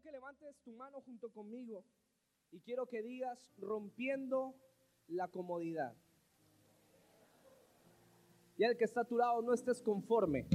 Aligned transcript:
quiero 0.00 0.02
que 0.02 0.12
levantes 0.12 0.56
tu 0.64 0.72
mano 0.72 1.00
junto 1.02 1.30
conmigo 1.30 1.84
y 2.52 2.60
quiero 2.60 2.86
que 2.86 3.02
digas 3.02 3.38
rompiendo 3.58 4.54
la 5.08 5.28
comodidad. 5.28 5.94
Y 8.56 8.64
el 8.64 8.76
que 8.76 8.84
está 8.84 9.02
a 9.02 9.04
tu 9.04 9.16
lado, 9.16 9.42
no 9.42 9.52
estés 9.52 9.82
conforme. 9.82 10.46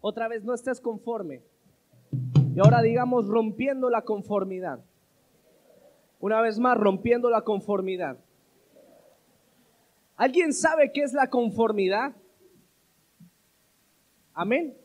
Otra 0.00 0.28
vez, 0.28 0.44
no 0.44 0.54
estés 0.54 0.80
conforme. 0.80 1.42
Y 2.54 2.60
ahora 2.60 2.82
digamos 2.82 3.26
rompiendo 3.26 3.90
la 3.90 4.02
conformidad. 4.02 4.84
Una 6.20 6.40
vez 6.40 6.58
más, 6.58 6.76
rompiendo 6.76 7.28
la 7.30 7.42
conformidad. 7.42 8.18
¿Alguien 10.16 10.52
sabe 10.52 10.92
qué 10.92 11.02
es 11.02 11.12
la 11.12 11.28
conformidad? 11.28 12.14
Amén. 14.34 14.76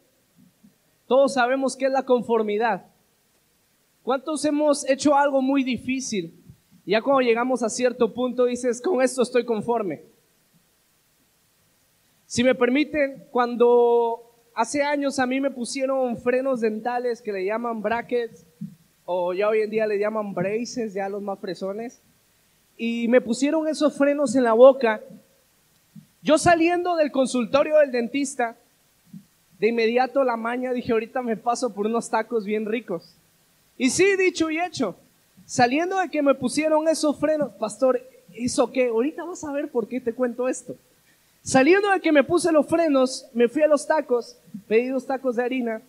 Todos 1.07 1.33
sabemos 1.33 1.75
qué 1.75 1.85
es 1.85 1.91
la 1.91 2.03
conformidad. 2.03 2.94
¿Cuántos 4.05 4.45
hemos 4.45 4.87
hecho 4.87 5.15
algo 5.15 5.41
muy 5.41 5.63
difícil? 5.63 6.31
Ya 6.85 7.01
cuando 7.01 7.21
llegamos 7.21 7.63
a 7.63 7.69
cierto 7.69 8.13
punto 8.13 8.45
dices, 8.45 8.79
con 8.79 9.01
esto 9.01 9.23
estoy 9.23 9.43
conforme. 9.45 10.03
Si 12.27 12.43
me 12.43 12.53
permiten, 12.53 13.23
cuando 13.31 14.31
hace 14.53 14.83
años 14.83 15.17
a 15.17 15.25
mí 15.25 15.41
me 15.41 15.49
pusieron 15.49 16.17
frenos 16.17 16.61
dentales 16.61 17.19
que 17.19 17.33
le 17.33 17.45
llaman 17.45 17.81
brackets, 17.81 18.45
o 19.05 19.33
ya 19.33 19.49
hoy 19.49 19.61
en 19.61 19.71
día 19.71 19.87
le 19.87 19.97
llaman 19.97 20.35
braces, 20.35 20.93
ya 20.93 21.09
los 21.09 21.23
más 21.23 21.39
fresones, 21.39 21.99
y 22.77 23.07
me 23.07 23.21
pusieron 23.21 23.67
esos 23.67 23.97
frenos 23.97 24.35
en 24.35 24.43
la 24.43 24.53
boca, 24.53 25.01
yo 26.21 26.37
saliendo 26.37 26.95
del 26.95 27.11
consultorio 27.11 27.79
del 27.79 27.91
dentista, 27.91 28.55
de 29.57 29.69
inmediato 29.69 30.23
la 30.23 30.37
maña 30.37 30.73
dije, 30.73 30.91
ahorita 30.91 31.23
me 31.23 31.37
paso 31.37 31.73
por 31.73 31.87
unos 31.87 32.07
tacos 32.11 32.45
bien 32.45 32.67
ricos. 32.67 33.15
Y 33.77 33.89
sí, 33.89 34.15
dicho 34.17 34.49
y 34.49 34.59
hecho, 34.59 34.95
saliendo 35.45 35.99
de 35.99 36.09
que 36.09 36.21
me 36.21 36.33
pusieron 36.33 36.87
esos 36.87 37.19
frenos, 37.19 37.51
pastor, 37.53 38.01
¿hizo 38.33 38.71
qué? 38.71 38.87
Ahorita 38.87 39.23
vas 39.23 39.43
a 39.43 39.51
ver 39.51 39.69
por 39.69 39.87
qué 39.87 39.99
te 39.99 40.13
cuento 40.13 40.47
esto. 40.47 40.75
Saliendo 41.43 41.91
de 41.91 41.99
que 41.99 42.11
me 42.11 42.23
puse 42.23 42.51
los 42.51 42.65
frenos, 42.65 43.27
me 43.33 43.47
fui 43.47 43.61
a 43.61 43.67
los 43.67 43.85
tacos, 43.85 44.37
pedí 44.67 44.87
dos 44.87 45.05
tacos 45.05 45.35
de 45.35 45.43
harina 45.43 45.81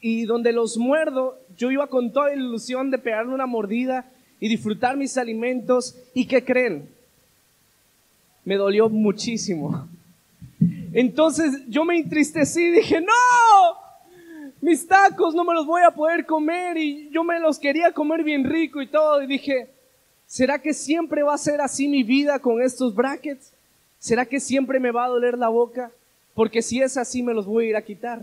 y 0.00 0.24
donde 0.24 0.52
los 0.52 0.76
muerdo, 0.76 1.38
yo 1.56 1.70
iba 1.70 1.86
con 1.88 2.12
toda 2.12 2.34
ilusión 2.34 2.90
de 2.90 2.98
pegarle 2.98 3.34
una 3.34 3.46
mordida 3.46 4.10
y 4.40 4.48
disfrutar 4.48 4.96
mis 4.96 5.16
alimentos. 5.16 5.96
¿Y 6.14 6.26
qué 6.26 6.44
creen? 6.44 6.88
Me 8.44 8.56
dolió 8.56 8.88
muchísimo. 8.88 9.88
Entonces 10.92 11.62
yo 11.68 11.84
me 11.84 11.98
entristecí 11.98 12.62
y 12.62 12.70
dije, 12.70 13.00
no, 13.00 13.12
mis 14.60 14.86
tacos 14.86 15.34
no 15.34 15.44
me 15.44 15.54
los 15.54 15.66
voy 15.66 15.82
a 15.82 15.90
poder 15.90 16.26
comer 16.26 16.76
y 16.76 17.08
yo 17.10 17.22
me 17.22 17.38
los 17.38 17.58
quería 17.58 17.92
comer 17.92 18.24
bien 18.24 18.44
rico 18.44 18.82
y 18.82 18.86
todo. 18.86 19.22
Y 19.22 19.26
dije, 19.26 19.68
¿será 20.26 20.60
que 20.60 20.74
siempre 20.74 21.22
va 21.22 21.34
a 21.34 21.38
ser 21.38 21.60
así 21.60 21.88
mi 21.88 22.02
vida 22.02 22.38
con 22.38 22.60
estos 22.60 22.94
brackets? 22.94 23.52
¿Será 23.98 24.24
que 24.26 24.40
siempre 24.40 24.80
me 24.80 24.90
va 24.90 25.04
a 25.04 25.08
doler 25.08 25.38
la 25.38 25.48
boca? 25.48 25.90
Porque 26.34 26.62
si 26.62 26.80
es 26.80 26.96
así 26.96 27.22
me 27.22 27.34
los 27.34 27.46
voy 27.46 27.66
a 27.66 27.68
ir 27.70 27.76
a 27.76 27.82
quitar. 27.82 28.22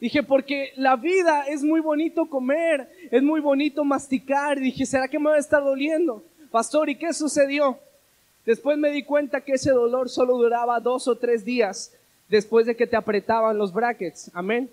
Dije, 0.00 0.22
porque 0.22 0.72
la 0.76 0.96
vida 0.96 1.44
es 1.46 1.62
muy 1.62 1.80
bonito 1.80 2.24
comer, 2.26 2.88
es 3.10 3.22
muy 3.22 3.40
bonito 3.40 3.84
masticar. 3.84 4.56
Y 4.58 4.62
dije, 4.62 4.86
¿será 4.86 5.08
que 5.08 5.18
me 5.18 5.30
va 5.30 5.36
a 5.36 5.40
estar 5.40 5.62
doliendo? 5.62 6.24
Pastor, 6.50 6.88
¿y 6.88 6.96
qué 6.96 7.12
sucedió? 7.12 7.78
Después 8.46 8.78
me 8.78 8.90
di 8.90 9.02
cuenta 9.02 9.42
que 9.42 9.52
ese 9.52 9.70
dolor 9.70 10.08
solo 10.08 10.38
duraba 10.38 10.80
dos 10.80 11.06
o 11.06 11.16
tres 11.16 11.44
días 11.44 11.92
después 12.28 12.64
de 12.64 12.74
que 12.74 12.86
te 12.86 12.96
apretaban 12.96 13.58
los 13.58 13.72
brackets. 13.72 14.30
Amén. 14.32 14.70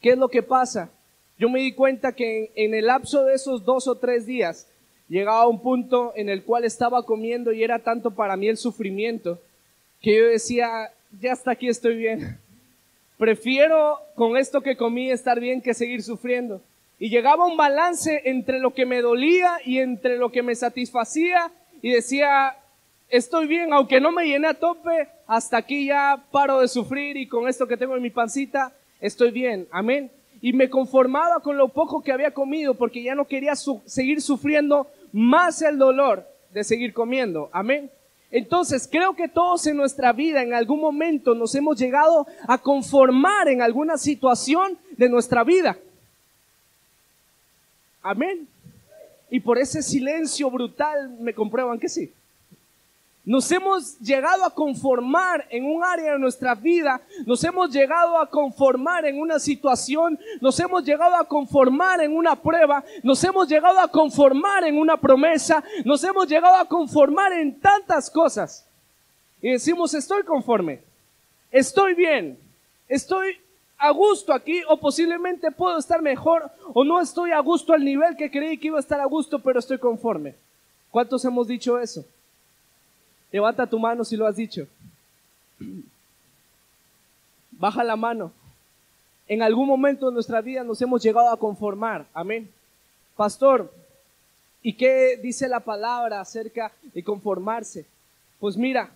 ¿Qué 0.00 0.10
es 0.10 0.18
lo 0.18 0.28
que 0.28 0.42
pasa? 0.42 0.90
Yo 1.38 1.48
me 1.48 1.60
di 1.60 1.72
cuenta 1.72 2.12
que 2.12 2.52
en 2.54 2.74
el 2.74 2.86
lapso 2.86 3.24
de 3.24 3.34
esos 3.34 3.64
dos 3.64 3.86
o 3.86 3.96
tres 3.96 4.26
días 4.26 4.66
llegaba 5.08 5.42
a 5.42 5.48
un 5.48 5.60
punto 5.60 6.12
en 6.16 6.28
el 6.28 6.44
cual 6.44 6.64
estaba 6.64 7.04
comiendo 7.04 7.52
y 7.52 7.62
era 7.62 7.78
tanto 7.80 8.10
para 8.12 8.36
mí 8.36 8.48
el 8.48 8.56
sufrimiento 8.56 9.40
que 10.00 10.16
yo 10.16 10.26
decía, 10.26 10.92
ya 11.20 11.32
hasta 11.32 11.50
aquí 11.50 11.68
estoy 11.68 11.96
bien. 11.96 12.38
Prefiero 13.18 13.98
con 14.14 14.36
esto 14.36 14.62
que 14.62 14.76
comí 14.76 15.10
estar 15.10 15.38
bien 15.38 15.60
que 15.60 15.74
seguir 15.74 16.02
sufriendo. 16.02 16.62
Y 16.98 17.10
llegaba 17.10 17.46
un 17.46 17.56
balance 17.56 18.22
entre 18.24 18.58
lo 18.58 18.72
que 18.72 18.86
me 18.86 19.02
dolía 19.02 19.58
y 19.64 19.78
entre 19.78 20.16
lo 20.16 20.30
que 20.32 20.42
me 20.42 20.54
satisfacía 20.54 21.50
y 21.82 21.92
decía, 21.92 22.56
estoy 23.08 23.46
bien, 23.46 23.72
aunque 23.72 24.00
no 24.00 24.12
me 24.12 24.26
llené 24.26 24.48
a 24.48 24.54
tope, 24.54 25.08
hasta 25.26 25.58
aquí 25.58 25.86
ya 25.86 26.22
paro 26.30 26.60
de 26.60 26.68
sufrir 26.68 27.16
y 27.16 27.26
con 27.26 27.48
esto 27.48 27.66
que 27.66 27.76
tengo 27.76 27.96
en 27.96 28.02
mi 28.02 28.10
pancita, 28.10 28.72
estoy 29.00 29.30
bien, 29.30 29.66
amén. 29.70 30.10
Y 30.42 30.52
me 30.52 30.70
conformaba 30.70 31.40
con 31.40 31.56
lo 31.56 31.68
poco 31.68 32.02
que 32.02 32.12
había 32.12 32.32
comido 32.32 32.74
porque 32.74 33.02
ya 33.02 33.14
no 33.14 33.26
quería 33.26 33.54
seguir 33.56 34.22
sufriendo 34.22 34.86
más 35.12 35.60
el 35.62 35.78
dolor 35.78 36.26
de 36.52 36.64
seguir 36.64 36.92
comiendo, 36.92 37.50
amén. 37.52 37.90
Entonces, 38.30 38.88
creo 38.90 39.14
que 39.14 39.28
todos 39.28 39.66
en 39.66 39.76
nuestra 39.76 40.12
vida 40.12 40.42
en 40.42 40.54
algún 40.54 40.80
momento 40.80 41.34
nos 41.34 41.54
hemos 41.54 41.78
llegado 41.78 42.26
a 42.46 42.58
conformar 42.58 43.48
en 43.48 43.60
alguna 43.60 43.98
situación 43.98 44.78
de 44.96 45.08
nuestra 45.08 45.42
vida. 45.42 45.76
Amén. 48.02 48.46
Y 49.30 49.40
por 49.40 49.58
ese 49.58 49.82
silencio 49.82 50.50
brutal 50.50 51.16
me 51.20 51.34
comprueban 51.34 51.78
que 51.78 51.88
sí. 51.88 52.12
Nos 53.30 53.48
hemos 53.52 53.96
llegado 54.00 54.44
a 54.44 54.50
conformar 54.50 55.46
en 55.50 55.64
un 55.64 55.84
área 55.84 56.14
de 56.14 56.18
nuestra 56.18 56.52
vida, 56.56 57.00
nos 57.26 57.44
hemos 57.44 57.70
llegado 57.70 58.18
a 58.18 58.28
conformar 58.28 59.04
en 59.04 59.20
una 59.20 59.38
situación, 59.38 60.18
nos 60.40 60.58
hemos 60.58 60.82
llegado 60.82 61.14
a 61.14 61.22
conformar 61.22 62.00
en 62.00 62.16
una 62.16 62.34
prueba, 62.34 62.82
nos 63.04 63.22
hemos 63.22 63.46
llegado 63.46 63.78
a 63.78 63.86
conformar 63.86 64.64
en 64.64 64.76
una 64.76 64.96
promesa, 64.96 65.62
nos 65.84 66.02
hemos 66.02 66.26
llegado 66.26 66.56
a 66.56 66.64
conformar 66.64 67.32
en 67.34 67.60
tantas 67.60 68.10
cosas. 68.10 68.66
Y 69.40 69.52
decimos, 69.52 69.94
estoy 69.94 70.24
conforme, 70.24 70.80
estoy 71.52 71.94
bien, 71.94 72.36
estoy 72.88 73.36
a 73.78 73.92
gusto 73.92 74.32
aquí 74.32 74.60
o 74.68 74.76
posiblemente 74.76 75.52
puedo 75.52 75.78
estar 75.78 76.02
mejor 76.02 76.50
o 76.74 76.82
no 76.82 77.00
estoy 77.00 77.30
a 77.30 77.38
gusto 77.38 77.74
al 77.74 77.84
nivel 77.84 78.16
que 78.16 78.28
creí 78.28 78.58
que 78.58 78.66
iba 78.66 78.78
a 78.78 78.80
estar 78.80 79.00
a 79.00 79.04
gusto, 79.04 79.38
pero 79.38 79.60
estoy 79.60 79.78
conforme. 79.78 80.34
¿Cuántos 80.90 81.24
hemos 81.24 81.46
dicho 81.46 81.78
eso? 81.78 82.04
Levanta 83.32 83.66
tu 83.66 83.78
mano 83.78 84.04
si 84.04 84.16
lo 84.16 84.26
has 84.26 84.36
dicho. 84.36 84.66
Baja 87.52 87.84
la 87.84 87.96
mano. 87.96 88.32
En 89.28 89.42
algún 89.42 89.68
momento 89.68 90.08
de 90.08 90.14
nuestra 90.14 90.40
vida 90.40 90.64
nos 90.64 90.80
hemos 90.82 91.02
llegado 91.02 91.30
a 91.30 91.38
conformar. 91.38 92.06
Amén. 92.12 92.50
Pastor, 93.16 93.72
¿y 94.62 94.72
qué 94.72 95.18
dice 95.22 95.48
la 95.48 95.60
palabra 95.60 96.20
acerca 96.20 96.72
de 96.92 97.04
conformarse? 97.04 97.86
Pues 98.40 98.56
mira, 98.56 98.90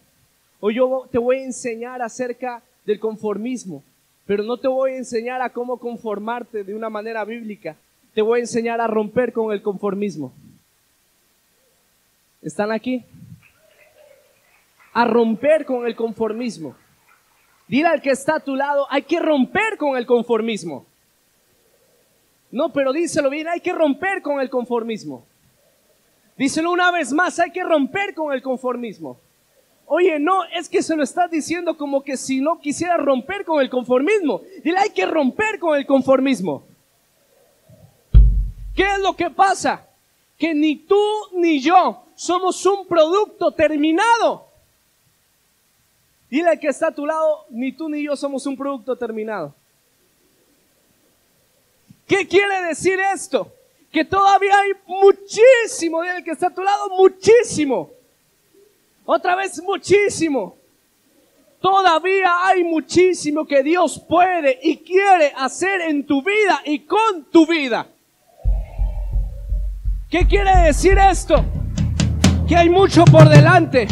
hoy 0.61 0.77
yo 0.77 1.07
te 1.13 1.19
voy 1.19 1.37
a 1.39 1.45
enseñar 1.45 2.03
acerca 2.03 2.63
del 2.85 2.99
conformismo. 2.99 3.83
Pero 4.27 4.43
no 4.43 4.57
te 4.57 4.69
voy 4.69 4.93
a 4.93 4.97
enseñar 4.97 5.43
a 5.43 5.51
cómo 5.51 5.77
conformarte 5.79 6.65
de 6.65 6.75
una 6.75 6.89
manera 6.89 7.25
bíblica. 7.25 7.77
Te 8.15 8.23
voy 8.23 8.39
a 8.39 8.43
enseñar 8.43 8.81
a 8.81 8.87
romper 8.87 9.33
con 9.33 9.53
el 9.53 9.63
conformismo. 9.63 10.33
¿Están 12.41 12.73
aquí? 12.73 13.05
A 14.95 15.05
romper 15.05 15.67
con 15.67 15.87
el 15.87 15.95
conformismo. 15.95 16.75
Dile 17.69 17.89
al 17.89 18.01
que 18.01 18.11
está 18.11 18.37
a 18.37 18.41
tu 18.41 18.57
lado, 18.57 18.87
hay 18.91 19.03
que 19.03 19.21
romper 19.21 19.77
con 19.77 19.97
el 19.97 20.07
conformismo. 20.07 20.87
No, 22.51 22.73
pero 22.73 22.93
díselo 22.93 23.31
bien, 23.31 23.49
hay 23.49 23.61
que 23.61 23.73
romper 23.73 24.23
con 24.23 24.41
el 24.41 24.49
conformismo. 24.49 25.27
Díselo 26.37 26.71
una 26.71 26.91
vez 26.91 27.13
más, 27.13 27.39
hay 27.39 27.51
que 27.51 27.63
romper 27.63 28.15
con 28.15 28.33
el 28.33 28.43
conformismo. 28.43 29.19
Oye, 29.87 30.19
no, 30.19 30.45
es 30.45 30.69
que 30.69 30.83
se 30.83 30.97
lo 30.97 31.03
estás 31.03 31.31
diciendo 31.31 31.77
como 31.77 32.03
que 32.03 32.17
si 32.17 32.41
no 32.41 32.61
quisiera 32.61 32.97
romper 32.97 33.45
con 33.45 33.61
el 33.61 33.69
conformismo. 33.69 34.43
Dile, 34.63 34.79
hay 34.79 34.91
que 34.91 35.07
romper 35.07 35.59
con 35.59 35.77
el 35.77 35.87
conformismo. 35.87 36.63
¿Qué 38.75 38.83
es 38.83 38.99
lo 39.01 39.15
que 39.15 39.31
pasa? 39.31 39.87
Que 40.39 40.55
ni 40.55 40.77
tú 40.77 41.01
ni 41.35 41.61
yo 41.61 42.05
somos 42.15 42.65
un 42.67 42.87
producto 42.87 43.53
terminado. 43.53 44.49
Dile 46.35 46.59
que 46.59 46.67
está 46.67 46.89
a 46.89 46.95
tu 46.95 47.07
lado, 47.07 47.47
ni 47.51 47.71
tú 47.71 47.89
ni 47.89 48.03
yo 48.03 48.17
somos 48.17 48.45
un 48.47 48.57
producto 48.57 48.97
terminado. 48.97 49.55
¿Qué 52.09 52.27
quiere 52.27 52.63
decir 52.63 52.99
esto? 53.15 53.53
Que 53.93 54.05
todavía 54.05 54.59
hay 54.59 54.73
muchísimo, 54.85 56.03
dile 56.03 56.25
que 56.25 56.33
está 56.33 56.49
a 56.49 56.55
tu 56.55 56.63
lado, 56.63 56.89
muchísimo 56.91 57.91
otra 59.05 59.37
vez 59.37 59.63
muchísimo. 59.63 60.57
Todavía 61.61 62.31
hay 62.43 62.65
muchísimo 62.65 63.47
que 63.47 63.63
Dios 63.63 64.03
puede 64.09 64.59
y 64.61 64.79
quiere 64.79 65.33
hacer 65.37 65.83
en 65.83 66.05
tu 66.05 66.21
vida 66.21 66.63
y 66.65 66.81
con 66.81 67.31
tu 67.31 67.47
vida. 67.47 67.87
¿Qué 70.11 70.27
quiere 70.27 70.57
decir 70.67 70.99
esto? 70.99 71.45
Que 72.49 72.57
hay 72.57 72.69
mucho 72.69 73.05
por 73.05 73.29
delante. 73.29 73.87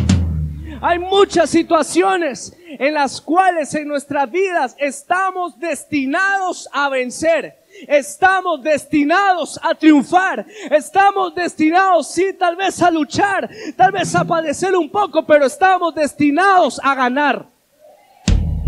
Hay 0.85 0.99
muchas 0.99 1.49
situaciones 1.49 2.57
en 2.67 2.95
las 2.95 3.21
cuales 3.21 3.73
en 3.77 3.87
nuestras 3.87 4.29
vidas 4.29 4.75
estamos 4.81 5.57
destinados 5.61 6.69
a 6.73 6.89
vencer. 6.89 7.57
estamos 7.87 8.63
destinados 8.63 9.61
a 9.63 9.75
triunfar, 9.77 10.45
estamos 10.71 11.35
destinados, 11.35 12.11
sí, 12.13 12.33
tal 12.39 12.57
vez 12.57 12.83
a 12.83 12.91
luchar, 12.91 13.49
tal 13.77 13.93
vez 13.93 14.15
a 14.15 14.25
padecer 14.25 14.77
un 14.77 14.91
poco, 14.91 15.25
pero 15.25 15.47
estamos 15.47 15.95
destinados 15.95 16.81
a 16.83 16.97
ganar. 16.97 17.47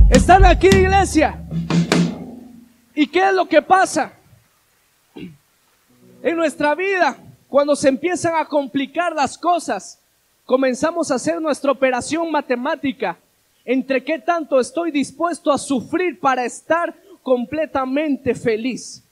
¿Están 0.09 0.45
aquí, 0.45 0.69
iglesia? 0.69 1.45
¿Y 2.95 3.09
qué 3.09 3.29
es 3.29 3.35
lo 3.35 3.47
que 3.47 3.61
pasa? 3.61 4.13
En 6.23 6.37
nuestra 6.37 6.77
vida, 6.77 7.17
cuando 7.49 7.75
se 7.75 7.89
empiezan 7.89 8.37
a 8.37 8.47
complicar 8.47 9.13
las 9.15 9.37
cosas, 9.37 10.01
comenzamos 10.45 11.11
a 11.11 11.15
hacer 11.15 11.41
nuestra 11.41 11.73
operación 11.73 12.31
matemática 12.31 13.19
entre 13.65 14.05
qué 14.05 14.19
tanto 14.19 14.61
estoy 14.61 14.91
dispuesto 14.91 15.51
a 15.51 15.59
sufrir 15.59 16.21
para 16.21 16.45
estar 16.45 16.95
completamente 17.23 18.35
feliz. 18.35 19.03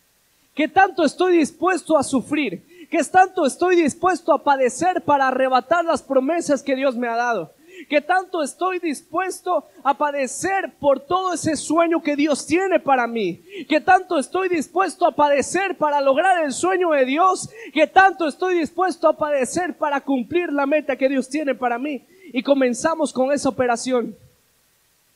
¿Qué 0.55 0.69
tanto 0.69 1.05
estoy 1.05 1.38
dispuesto 1.38 1.96
a 1.96 2.02
sufrir? 2.02 2.88
¿Qué 2.90 3.02
tanto 3.05 3.46
estoy 3.46 3.76
dispuesto 3.76 4.34
a 4.34 4.44
padecer 4.44 5.00
para 5.00 5.29
arrebatar 5.29 5.82
las 5.84 6.02
promesas 6.02 6.62
que 6.62 6.76
Dios 6.76 6.94
me 6.94 7.08
ha 7.08 7.17
dado? 7.17 7.50
¿Qué 7.88 8.00
tanto 8.00 8.43
estoy 8.43 8.79
dispuesto 8.79 9.67
a 9.82 9.96
padecer 9.96 10.73
por 10.79 11.00
todo 11.00 11.34
ese 11.34 11.56
sueño 11.56 12.02
que 12.02 12.17
Dios 12.17 12.46
tiene 12.46 12.81
para 12.81 13.06
mí? 13.06 13.43
¿Qué 13.69 13.81
tanto 13.81 14.19
estoy 14.19 14.49
dispuesto 14.49 15.06
a 15.06 15.14
padecer 15.14 15.76
para 15.76 16.00
lograr 16.00 16.44
el 16.44 16.52
sueño 16.52 16.90
de 16.90 17.05
Dios? 17.05 17.50
¿Qué 17.73 17.87
tanto 17.87 18.26
estoy 18.26 18.58
dispuesto 18.58 19.08
a 19.08 19.17
padecer 19.17 19.76
para 19.76 20.00
cumplir 20.00 20.52
la 20.52 20.67
meta 20.67 20.96
que 20.96 21.08
Dios 21.08 21.29
tiene 21.29 21.55
para 21.55 21.79
mí? 21.79 22.05
Y 22.32 22.43
comenzamos 22.43 23.12
con 23.12 23.32
esa 23.32 23.49
operación. 23.49 24.17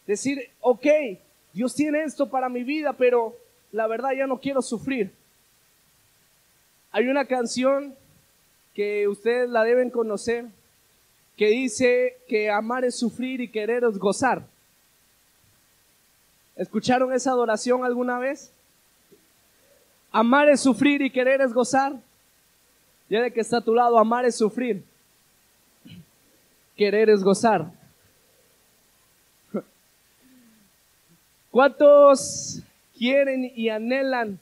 Decir, 0.07 0.51
ok, 0.61 0.87
Dios 1.53 1.75
tiene 1.75 2.05
esto 2.05 2.29
para 2.29 2.49
mi 2.49 2.63
vida, 2.63 2.93
pero 2.93 3.37
la 3.73 3.87
verdad 3.87 4.13
ya 4.17 4.27
no 4.27 4.39
quiero 4.39 4.63
sufrir. 4.63 5.13
Hay 6.93 7.09
una 7.09 7.27
canción 7.27 7.95
que 8.75 9.09
ustedes 9.09 9.49
la 9.49 9.65
deben 9.65 9.91
conocer 9.91 10.47
que 11.37 11.49
dice 11.49 12.17
que 12.29 12.51
amar 12.51 12.85
es 12.85 12.99
sufrir 12.99 13.41
y 13.41 13.49
querer 13.49 13.85
es 13.85 13.99
gozar. 13.99 14.47
¿Escucharon 16.57 17.13
esa 17.13 17.31
adoración 17.31 17.85
alguna 17.85 18.19
vez? 18.19 18.51
Amar 20.11 20.49
es 20.49 20.61
sufrir 20.61 21.03
y 21.03 21.11
querer 21.11 21.43
es 21.43 21.53
gozar. 21.53 21.95
Ya 23.11 23.21
de 23.21 23.31
que 23.31 23.41
está 23.41 23.59
a 23.59 23.61
tu 23.61 23.75
lado, 23.75 23.99
amar 23.99 24.25
es 24.25 24.37
sufrir. 24.37 24.83
Querer 26.75 27.11
es 27.11 27.23
gozar. 27.23 27.71
¿Cuántos 31.51 32.63
quieren 32.99 33.51
y 33.55 33.69
anhelan, 33.69 34.39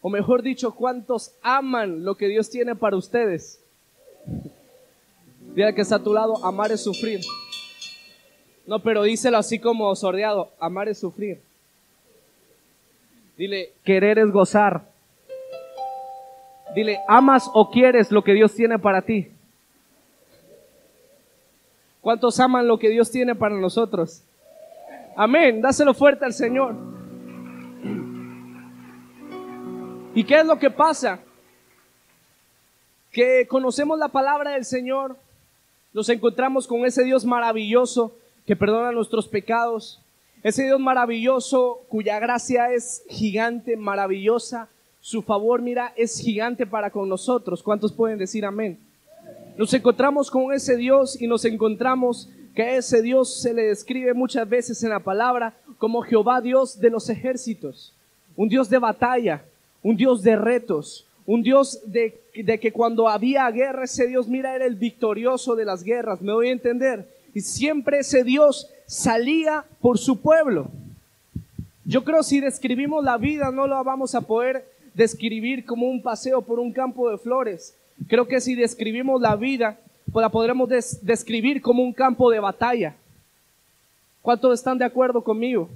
o 0.00 0.08
mejor 0.08 0.42
dicho, 0.42 0.72
cuántos 0.72 1.32
aman 1.42 2.04
lo 2.04 2.16
que 2.16 2.28
Dios 2.28 2.50
tiene 2.50 2.74
para 2.74 2.96
ustedes? 2.96 3.60
Dile 5.54 5.74
que 5.74 5.82
está 5.82 5.96
a 5.96 6.02
tu 6.02 6.12
lado, 6.12 6.44
amar 6.44 6.72
es 6.72 6.82
sufrir. 6.82 7.20
No, 8.66 8.80
pero 8.80 9.02
díselo 9.02 9.38
así 9.38 9.58
como 9.58 9.94
sordeado, 9.94 10.50
amar 10.58 10.88
es 10.88 10.98
sufrir. 10.98 11.40
Dile, 13.36 13.72
querer 13.84 14.18
es 14.18 14.30
gozar. 14.30 14.82
Dile, 16.74 17.00
amas 17.06 17.48
o 17.52 17.70
quieres 17.70 18.10
lo 18.10 18.24
que 18.24 18.32
Dios 18.32 18.52
tiene 18.54 18.78
para 18.78 19.02
ti. 19.02 19.30
¿Cuántos 22.00 22.38
aman 22.40 22.66
lo 22.66 22.78
que 22.78 22.88
Dios 22.88 23.10
tiene 23.10 23.34
para 23.34 23.54
nosotros? 23.54 24.22
Amén. 25.16 25.62
Dáselo 25.62 25.94
fuerte 25.94 26.24
al 26.24 26.32
Señor. 26.32 26.74
¿Y 30.14 30.24
qué 30.24 30.40
es 30.40 30.46
lo 30.46 30.58
que 30.58 30.70
pasa? 30.70 31.20
Que 33.10 33.46
conocemos 33.48 33.98
la 33.98 34.08
palabra 34.08 34.52
del 34.52 34.64
Señor, 34.64 35.16
nos 35.94 36.08
encontramos 36.08 36.66
con 36.66 36.84
ese 36.84 37.04
Dios 37.04 37.24
maravilloso 37.24 38.16
que 38.44 38.56
perdona 38.56 38.90
nuestros 38.90 39.28
pecados, 39.28 40.02
ese 40.42 40.64
Dios 40.64 40.80
maravilloso 40.80 41.80
cuya 41.88 42.18
gracia 42.18 42.70
es 42.72 43.04
gigante, 43.08 43.76
maravillosa, 43.76 44.68
su 45.00 45.22
favor, 45.22 45.62
mira, 45.62 45.94
es 45.96 46.18
gigante 46.18 46.66
para 46.66 46.90
con 46.90 47.08
nosotros. 47.08 47.62
¿Cuántos 47.62 47.92
pueden 47.92 48.18
decir 48.18 48.44
amén? 48.44 48.78
Nos 49.56 49.72
encontramos 49.72 50.30
con 50.30 50.52
ese 50.52 50.76
Dios 50.76 51.20
y 51.20 51.26
nos 51.26 51.44
encontramos 51.44 52.28
que 52.54 52.76
ese 52.76 53.00
Dios 53.00 53.40
se 53.40 53.54
le 53.54 53.62
describe 53.62 54.12
muchas 54.14 54.48
veces 54.48 54.82
en 54.82 54.90
la 54.90 55.00
palabra 55.00 55.54
como 55.78 56.02
Jehová 56.02 56.40
Dios 56.40 56.78
de 56.78 56.90
los 56.90 57.08
ejércitos, 57.08 57.94
un 58.36 58.48
Dios 58.48 58.68
de 58.68 58.78
batalla, 58.78 59.44
un 59.82 59.96
Dios 59.96 60.22
de 60.22 60.36
retos, 60.36 61.06
un 61.26 61.42
Dios 61.42 61.80
de, 61.86 62.20
que 62.60 62.72
cuando 62.72 63.08
había 63.08 63.50
guerra 63.50 63.84
ese 63.84 64.06
Dios, 64.06 64.28
mira, 64.28 64.54
era 64.54 64.66
el 64.66 64.76
victorioso 64.76 65.54
de 65.54 65.64
las 65.64 65.82
guerras, 65.82 66.20
me 66.20 66.32
voy 66.32 66.48
a 66.48 66.52
entender. 66.52 67.08
Y 67.34 67.40
siempre 67.40 68.00
ese 68.00 68.24
Dios 68.24 68.70
salía 68.86 69.64
por 69.80 69.98
su 69.98 70.20
pueblo. 70.20 70.70
Yo 71.84 72.04
creo 72.04 72.22
si 72.22 72.40
describimos 72.40 73.04
la 73.04 73.18
vida 73.18 73.50
no 73.50 73.66
lo 73.66 73.82
vamos 73.84 74.14
a 74.14 74.22
poder 74.22 74.66
describir 74.94 75.64
como 75.64 75.86
un 75.86 76.02
paseo 76.02 76.42
por 76.42 76.58
un 76.58 76.72
campo 76.72 77.10
de 77.10 77.18
flores. 77.18 77.76
Creo 78.08 78.26
que 78.26 78.40
si 78.40 78.54
describimos 78.54 79.20
la 79.20 79.36
vida 79.36 79.78
la 80.12 80.28
podremos 80.28 80.68
describir 81.02 81.60
como 81.60 81.82
un 81.82 81.92
campo 81.92 82.30
de 82.30 82.38
batalla. 82.38 82.94
¿Cuántos 84.22 84.54
están 84.54 84.78
de 84.78 84.84
acuerdo 84.84 85.22
conmigo? 85.22 85.68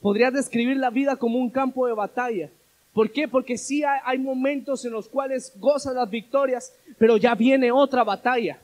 Podrías 0.00 0.32
describir 0.32 0.76
la 0.76 0.90
vida 0.90 1.16
como 1.16 1.38
un 1.38 1.48
campo 1.48 1.86
de 1.86 1.92
batalla. 1.92 2.50
¿Por 2.92 3.10
qué? 3.10 3.26
Porque 3.26 3.56
sí 3.56 3.82
hay, 3.84 4.18
momentos 4.18 4.84
en 4.84 4.92
los 4.92 5.08
cuales 5.08 5.52
gozas 5.58 5.94
las 5.94 6.10
victorias, 6.10 6.74
pero 6.98 7.16
ya 7.16 7.34
viene 7.34 7.72
otra 7.72 8.04
batalla. 8.04 8.58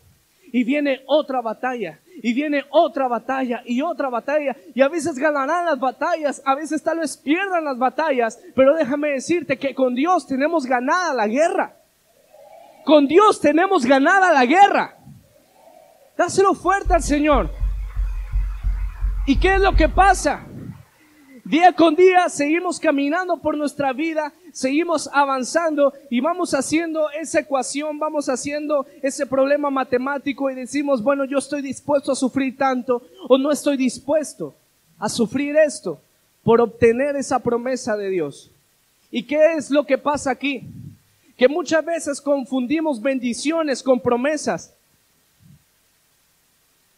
Y 0.52 0.64
viene 0.64 1.02
otra 1.06 1.40
batalla. 1.40 1.98
Y 2.22 2.32
viene 2.32 2.64
otra 2.70 3.08
batalla 3.08 3.62
y 3.64 3.80
otra 3.80 4.10
batalla. 4.10 4.56
Y 4.74 4.82
a 4.82 4.88
veces 4.88 5.18
ganarán 5.18 5.64
las 5.64 5.78
batallas, 5.78 6.42
a 6.44 6.54
veces 6.54 6.82
tal 6.82 6.98
vez 6.98 7.16
pierdan 7.16 7.64
las 7.64 7.78
batallas. 7.78 8.38
Pero 8.54 8.74
déjame 8.74 9.10
decirte 9.10 9.56
que 9.56 9.74
con 9.74 9.94
Dios 9.94 10.26
tenemos 10.26 10.66
ganada 10.66 11.14
la 11.14 11.26
guerra. 11.26 11.76
Con 12.84 13.06
Dios 13.06 13.40
tenemos 13.40 13.86
ganada 13.86 14.32
la 14.32 14.44
guerra. 14.44 14.96
Dáselo 16.16 16.54
fuerte 16.54 16.94
al 16.94 17.02
Señor. 17.02 17.50
¿Y 19.26 19.38
qué 19.38 19.54
es 19.54 19.60
lo 19.60 19.74
que 19.74 19.88
pasa? 19.88 20.46
Día 21.48 21.72
con 21.72 21.96
día 21.96 22.28
seguimos 22.28 22.78
caminando 22.78 23.38
por 23.38 23.56
nuestra 23.56 23.92
vida, 23.92 24.32
seguimos 24.52 25.08
avanzando 25.12 25.94
y 26.10 26.20
vamos 26.20 26.52
haciendo 26.52 27.08
esa 27.10 27.40
ecuación, 27.40 27.98
vamos 27.98 28.28
haciendo 28.28 28.86
ese 29.02 29.24
problema 29.26 29.70
matemático 29.70 30.50
y 30.50 30.54
decimos, 30.54 31.02
bueno, 31.02 31.24
yo 31.24 31.38
estoy 31.38 31.62
dispuesto 31.62 32.12
a 32.12 32.16
sufrir 32.16 32.56
tanto 32.56 33.02
o 33.28 33.38
no 33.38 33.50
estoy 33.50 33.76
dispuesto 33.76 34.54
a 34.98 35.08
sufrir 35.08 35.56
esto 35.56 36.00
por 36.44 36.60
obtener 36.60 37.16
esa 37.16 37.38
promesa 37.38 37.96
de 37.96 38.10
Dios. 38.10 38.50
¿Y 39.10 39.22
qué 39.22 39.54
es 39.56 39.70
lo 39.70 39.86
que 39.86 39.96
pasa 39.96 40.30
aquí? 40.30 40.64
que 41.38 41.46
muchas 41.46 41.84
veces 41.84 42.20
confundimos 42.20 43.00
bendiciones 43.00 43.80
con 43.80 44.00
promesas. 44.00 44.74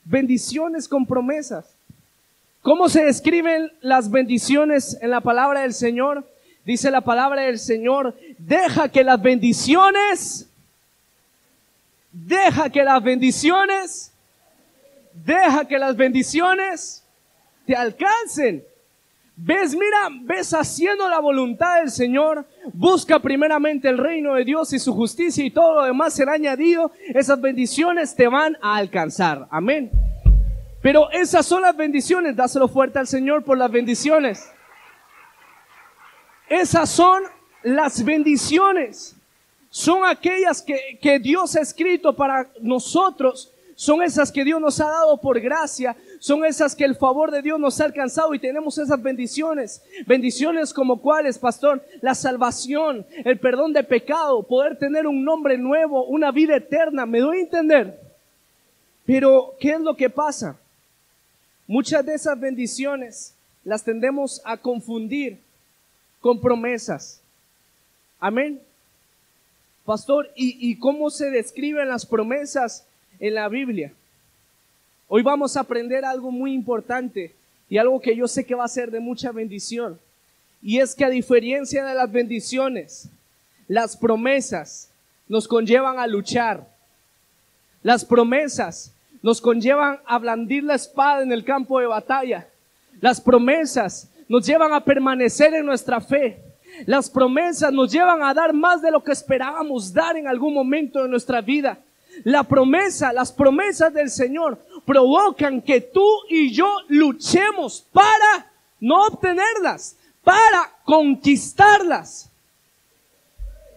Bendiciones 0.03 0.89
con 0.89 1.05
promesas. 1.05 1.67
¿Cómo 2.63 2.89
se 2.89 3.05
describen 3.05 3.73
las 3.81 4.11
bendiciones 4.11 4.99
en 5.01 5.11
la 5.11 5.23
palabra 5.23 5.63
del 5.63 5.73
Señor? 5.73 6.29
Dice 6.65 6.91
la 6.91 7.01
palabra 7.01 7.43
del 7.43 7.59
Señor, 7.59 8.15
deja 8.39 8.91
que 8.91 9.03
las 9.03 9.21
bendiciones, 9.21 10.51
deja 12.13 12.69
que 12.69 12.85
las 12.85 13.03
bendiciones, 13.03 14.13
deja 15.15 15.67
que 15.67 15.79
las 15.79 15.97
bendiciones 15.97 17.03
te 17.65 17.75
alcancen. 17.75 18.63
Ves, 19.37 19.75
mira, 19.75 20.11
ves 20.25 20.53
haciendo 20.53 21.09
la 21.09 21.19
voluntad 21.19 21.79
del 21.81 21.91
Señor. 21.91 22.47
Busca 22.75 23.21
primeramente 23.21 23.89
el 23.89 23.97
reino 23.97 24.35
de 24.35 24.45
Dios 24.45 24.71
y 24.75 24.79
su 24.79 24.93
justicia 24.93 25.43
y 25.43 25.51
todo 25.51 25.77
lo 25.77 25.85
demás 25.87 26.13
será 26.13 26.35
añadido. 26.35 26.93
Esas 27.15 27.41
bendiciones 27.41 28.15
te 28.15 28.29
van 28.29 28.59
a 28.61 28.77
alcanzar. 28.77 29.49
Amén. 29.51 29.91
Pero 30.83 31.11
esas 31.11 31.47
son 31.47 31.63
las 31.63 31.77
bendiciones. 31.77 32.37
Dáselo 32.37 32.69
fuerte 32.69 32.99
al 32.99 33.07
Señor 33.07 33.45
por 33.45 33.59
las 33.59 33.71
bendiciones. 33.71 34.51
Esas 36.49 36.91
son 36.91 37.23
las 37.63 38.05
bendiciones. 38.05 39.17
Son 39.69 40.05
aquellas 40.05 40.63
que, 40.63 40.99
que 41.01 41.19
Dios 41.19 41.55
ha 41.57 41.61
escrito 41.61 42.15
para 42.15 42.49
nosotros. 42.61 43.53
Son 43.75 44.03
esas 44.03 44.33
que 44.33 44.45
Dios 44.45 44.61
nos 44.61 44.81
ha 44.81 44.87
dado 44.87 45.21
por 45.21 45.41
gracia 45.41 45.97
son 46.21 46.45
esas 46.45 46.77
que 46.77 46.85
el 46.85 46.97
favor 46.97 47.31
de 47.31 47.41
Dios 47.41 47.59
nos 47.59 47.81
ha 47.81 47.87
alcanzado 47.87 48.35
y 48.35 48.39
tenemos 48.39 48.77
esas 48.77 49.03
bendiciones. 49.03 49.83
Bendiciones 50.07 50.75
como 50.75 51.01
cuáles, 51.01 51.39
pastor, 51.39 51.83
la 52.03 52.15
salvación, 52.15 53.07
el 53.25 53.41
perdón 53.41 53.73
de 53.73 53.83
pecado, 53.83 54.43
poder 54.43 54.79
tener 54.79 55.07
un 55.07 55.25
nombre 55.25 55.57
nuevo, 55.57 56.05
una 56.05 56.31
vida 56.31 56.57
eterna. 56.57 57.07
¿Me 57.07 57.21
doy 57.21 57.39
a 57.39 57.41
entender? 57.41 57.99
Pero, 59.07 59.55
¿qué 59.59 59.73
es 59.73 59.81
lo 59.81 59.97
que 59.97 60.11
pasa? 60.11 60.60
Muchas 61.71 62.05
de 62.05 62.15
esas 62.15 62.41
bendiciones 62.41 63.33
las 63.63 63.85
tendemos 63.85 64.43
a 64.45 64.57
confundir 64.57 65.39
con 66.21 66.41
promesas. 66.41 67.21
Amén. 68.19 68.61
Pastor, 69.85 70.33
¿y, 70.35 70.75
cómo 70.81 71.11
se 71.11 71.31
describen 71.31 71.89
las 71.89 72.05
promesas 72.05 72.85
en 73.21 73.35
la 73.35 73.49
Biblia? 73.49 73.93
Hoy 75.07 75.23
vamos 75.23 75.57
a 75.57 75.61
aprender 75.61 76.05
algo 76.05 76.33
muy 76.33 76.55
importante 76.55 77.37
y 77.69 77.79
algo 77.79 78.01
que 78.01 78.17
yo 78.17 78.27
sé 78.27 78.45
que 78.45 78.57
va 78.57 78.65
a 78.65 78.69
ser 78.69 78.91
de 78.91 78.99
mucha 78.99 79.31
bendición. 79.31 79.97
Y 80.61 80.81
es 80.81 80.93
que 80.97 81.05
a 81.05 81.09
diferencia 81.09 81.85
de 81.85 81.95
las 81.95 82.11
bendiciones, 82.11 83.09
las 83.69 83.97
promesas 83.97 84.91
nos 85.29 85.47
conllevan 85.47 86.01
a 86.01 86.09
luchar. 86.09 86.67
Las 87.85 88.05
promesas 88.05 88.93
nos 89.23 89.41
conllevan 89.41 90.01
a 90.07 90.19
blandir 90.19 90.65
la 90.65 90.75
espada 90.75 91.23
en 91.23 91.33
el 91.33 91.45
campo 91.45 91.81
de 91.81 91.87
batalla. 91.87 92.49
Las 93.01 93.21
promesas 93.21 94.11
nos 94.29 94.47
llevan 94.47 94.73
a 94.73 94.85
permanecer 94.85 95.55
en 95.55 95.67
nuestra 95.67 96.01
fe. 96.01 96.43
Las 96.87 97.11
promesas 97.11 97.73
nos 97.73 97.91
llevan 97.93 98.23
a 98.23 98.33
dar 98.33 98.53
más 98.53 98.81
de 98.81 98.91
lo 98.91 99.03
que 99.03 99.13
esperábamos 99.13 99.93
dar 99.93 100.17
en 100.17 100.29
algún 100.29 100.55
momento 100.55 101.03
de 101.03 101.09
nuestra 101.09 101.41
vida. 101.41 101.79
La 102.25 102.45
promesa, 102.45 103.13
las 103.13 103.33
promesas 103.33 103.93
del 103.93 104.11
Señor 104.11 104.59
provocan 104.85 105.63
que 105.63 105.81
tú 105.81 106.07
y 106.29 106.53
yo 106.53 106.69
luchemos 106.89 107.87
para 107.93 108.51
no 108.81 109.07
obtenerlas, 109.07 109.97
para 110.25 110.71
conquistarlas. 110.85 112.31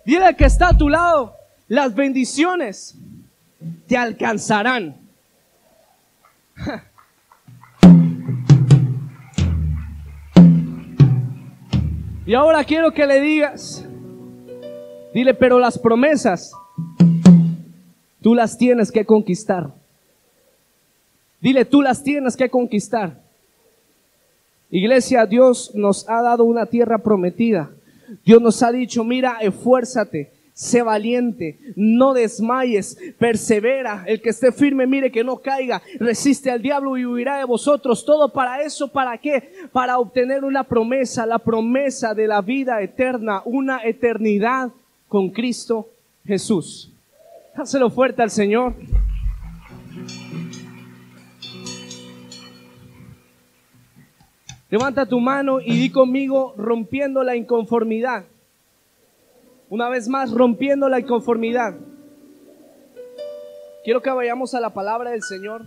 Dile 0.05 0.35
que 0.35 0.45
está 0.45 0.69
a 0.69 0.77
tu 0.77 0.89
lado, 0.89 1.35
las 1.67 1.93
bendiciones 1.93 2.95
te 3.87 3.97
alcanzarán. 3.97 5.02
Y 12.25 12.35
ahora 12.35 12.63
quiero 12.63 12.93
que 12.93 13.05
le 13.05 13.19
digas, 13.19 13.85
dile, 15.13 15.33
pero 15.33 15.59
las 15.59 15.77
promesas, 15.77 16.53
tú 18.21 18.33
las 18.33 18.57
tienes 18.57 18.93
que 18.93 19.03
conquistar. 19.03 19.73
Dile, 21.41 21.65
tú 21.65 21.81
las 21.81 22.01
tienes 22.01 22.37
que 22.37 22.49
conquistar. 22.49 23.21
Iglesia, 24.71 25.25
Dios 25.25 25.71
nos 25.75 26.09
ha 26.09 26.21
dado 26.21 26.45
una 26.45 26.65
tierra 26.65 26.99
prometida. 26.99 27.71
Dios 28.23 28.41
nos 28.41 28.63
ha 28.63 28.71
dicho, 28.71 29.03
mira, 29.03 29.39
esfuérzate, 29.41 30.31
sé 30.53 30.83
valiente, 30.83 31.59
no 31.75 32.13
desmayes, 32.13 32.97
persevera, 33.17 34.03
el 34.07 34.21
que 34.21 34.29
esté 34.29 34.51
firme, 34.51 34.85
mire 34.85 35.11
que 35.11 35.23
no 35.23 35.37
caiga, 35.37 35.81
resiste 35.99 36.51
al 36.51 36.61
diablo 36.61 36.97
y 36.97 37.05
huirá 37.05 37.37
de 37.37 37.45
vosotros. 37.45 38.05
Todo 38.05 38.31
para 38.31 38.61
eso, 38.61 38.87
¿para 38.87 39.17
qué? 39.17 39.51
Para 39.71 39.97
obtener 39.97 40.43
una 40.43 40.63
promesa, 40.63 41.25
la 41.25 41.39
promesa 41.39 42.13
de 42.13 42.27
la 42.27 42.41
vida 42.41 42.81
eterna, 42.81 43.41
una 43.45 43.83
eternidad 43.83 44.71
con 45.07 45.29
Cristo 45.29 45.89
Jesús. 46.25 46.91
Háselo 47.55 47.89
fuerte 47.89 48.21
al 48.21 48.31
Señor. 48.31 48.73
Levanta 54.69 55.05
tu 55.05 55.19
mano 55.19 55.59
y 55.61 55.77
di 55.77 55.91
conmigo 55.91 56.55
rompiendo 56.57 57.23
la 57.23 57.35
inconformidad. 57.35 58.25
Una 59.73 59.89
vez 59.89 60.07
más, 60.07 60.29
rompiendo 60.31 60.87
la 60.87 60.99
inconformidad. 60.99 61.73
Quiero 63.83 64.03
que 64.03 64.11
vayamos 64.11 64.53
a 64.53 64.59
la 64.59 64.71
palabra 64.71 65.09
del 65.09 65.23
Señor. 65.23 65.63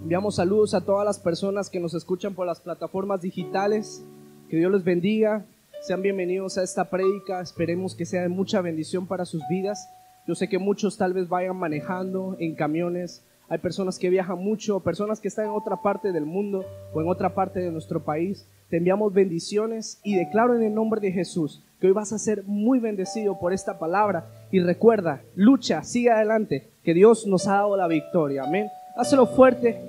Enviamos 0.00 0.36
saludos 0.36 0.72
a 0.72 0.80
todas 0.80 1.04
las 1.04 1.18
personas 1.18 1.68
que 1.68 1.78
nos 1.78 1.92
escuchan 1.92 2.32
por 2.32 2.46
las 2.46 2.58
plataformas 2.58 3.20
digitales. 3.20 4.02
Que 4.48 4.56
Dios 4.56 4.72
les 4.72 4.82
bendiga. 4.82 5.44
Sean 5.82 6.00
bienvenidos 6.00 6.56
a 6.56 6.62
esta 6.62 6.88
prédica. 6.88 7.42
Esperemos 7.42 7.94
que 7.94 8.06
sea 8.06 8.22
de 8.22 8.30
mucha 8.30 8.62
bendición 8.62 9.06
para 9.06 9.26
sus 9.26 9.42
vidas. 9.50 9.90
Yo 10.26 10.34
sé 10.34 10.48
que 10.48 10.58
muchos 10.58 10.96
tal 10.96 11.12
vez 11.12 11.28
vayan 11.28 11.58
manejando 11.58 12.34
en 12.38 12.54
camiones, 12.54 13.22
hay 13.50 13.58
personas 13.58 13.98
que 13.98 14.10
viajan 14.10 14.38
mucho, 14.38 14.80
personas 14.80 15.20
que 15.20 15.28
están 15.28 15.46
en 15.46 15.52
otra 15.52 15.76
parte 15.76 16.12
del 16.12 16.26
mundo 16.26 16.66
o 16.92 17.00
en 17.00 17.08
otra 17.08 17.34
parte 17.34 17.60
de 17.60 17.70
nuestro 17.70 18.04
país. 18.04 18.46
Te 18.68 18.76
enviamos 18.76 19.14
bendiciones 19.14 19.98
y 20.02 20.16
declaro 20.16 20.54
en 20.54 20.62
el 20.62 20.74
nombre 20.74 21.00
de 21.00 21.12
Jesús 21.12 21.62
que 21.80 21.86
hoy 21.86 21.92
vas 21.92 22.12
a 22.12 22.18
ser 22.18 22.44
muy 22.44 22.78
bendecido 22.78 23.38
por 23.38 23.54
esta 23.54 23.78
palabra. 23.78 24.26
Y 24.50 24.60
recuerda, 24.60 25.22
lucha, 25.34 25.82
sigue 25.82 26.10
adelante, 26.10 26.68
que 26.84 26.92
Dios 26.92 27.26
nos 27.26 27.46
ha 27.46 27.54
dado 27.54 27.76
la 27.76 27.86
victoria. 27.86 28.44
Amén. 28.44 28.68
Dáselo 28.96 29.26
fuerte, 29.26 29.80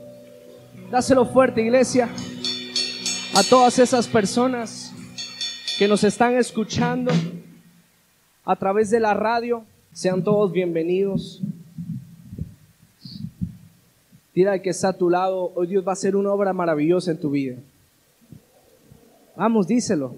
dáselo 0.89 1.25
fuerte, 1.25 1.61
iglesia, 1.61 2.07
a 3.35 3.43
todas 3.43 3.79
esas 3.79 4.07
personas 4.07 4.93
que 5.77 5.87
nos 5.87 6.03
están 6.03 6.35
escuchando 6.35 7.11
a 8.45 8.55
través 8.55 8.89
de 8.89 8.99
la 9.01 9.13
radio. 9.13 9.63
Sean 9.91 10.23
todos 10.23 10.51
bienvenidos. 10.53 11.41
Dile 14.33 14.49
al 14.51 14.61
que 14.61 14.69
está 14.69 14.89
a 14.89 14.97
tu 14.97 15.09
lado, 15.09 15.51
hoy 15.55 15.67
Dios 15.67 15.85
va 15.85 15.91
a 15.91 15.93
hacer 15.93 16.15
una 16.15 16.31
obra 16.31 16.53
maravillosa 16.53 17.11
en 17.11 17.19
tu 17.19 17.31
vida. 17.31 17.57
Vamos, 19.35 19.67
díselo. 19.67 20.15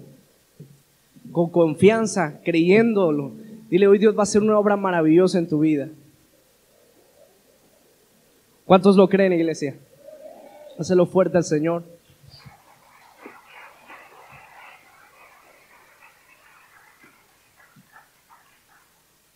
Con 1.30 1.50
confianza, 1.50 2.40
creyéndolo. 2.44 3.32
Dile, 3.70 3.86
hoy 3.86 3.98
Dios 3.98 4.14
va 4.14 4.20
a 4.20 4.22
hacer 4.24 4.42
una 4.42 4.58
obra 4.58 4.76
maravillosa 4.76 5.38
en 5.38 5.48
tu 5.48 5.60
vida. 5.60 5.88
¿Cuántos 8.66 8.96
lo 8.96 9.08
creen, 9.08 9.32
iglesia? 9.32 9.76
Hacelo 10.78 11.06
fuerte 11.06 11.38
al 11.38 11.44
Señor. 11.44 11.82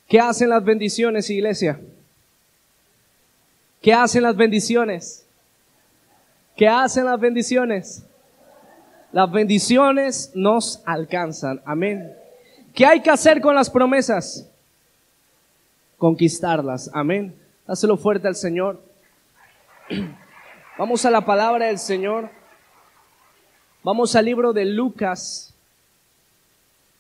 ¿Qué 0.09 0.21
hacen 0.21 0.51
las 0.51 0.65
bendiciones, 0.65 1.29
iglesia? 1.31 1.81
¿Qué 3.87 3.95
hacen 3.95 4.25
las 4.25 4.35
bendiciones? 4.35 5.25
¿Qué 6.57 6.67
hacen 6.67 7.05
las 7.05 7.21
bendiciones? 7.21 8.05
Las 9.13 9.31
bendiciones 9.31 10.33
nos 10.35 10.83
alcanzan. 10.85 11.63
Amén. 11.65 12.13
¿Qué 12.75 12.85
hay 12.85 13.01
que 13.01 13.11
hacer 13.11 13.41
con 13.41 13.55
las 13.55 13.71
promesas? 13.71 14.51
Conquistarlas. 15.99 16.91
Amén. 16.93 17.33
Dáselo 17.65 17.97
fuerte 17.97 18.27
al 18.27 18.35
Señor. 18.35 18.83
Vamos 20.79 21.05
a 21.05 21.11
la 21.13 21.25
palabra 21.25 21.67
del 21.67 21.79
Señor. 21.79 22.29
Vamos 23.85 24.17
al 24.17 24.25
libro 24.25 24.53
de 24.53 24.65
Lucas. 24.65 25.55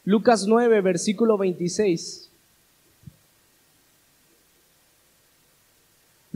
Lucas 0.05 0.47
9, 0.47 0.83
versículo 0.83 1.37
26. 1.37 2.25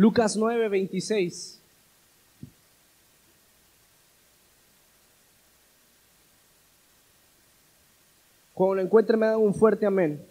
Lucas 0.01 0.35
9, 0.35 0.71
26. 0.71 1.61
Cuando 8.55 8.77
lo 8.77 8.81
encuentre 8.81 9.19
me 9.19 9.27
dan 9.27 9.37
un 9.37 9.55
fuerte 9.55 9.85
amén. 9.85 10.25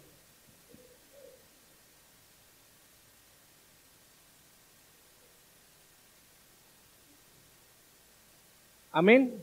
Amén. 8.90 9.40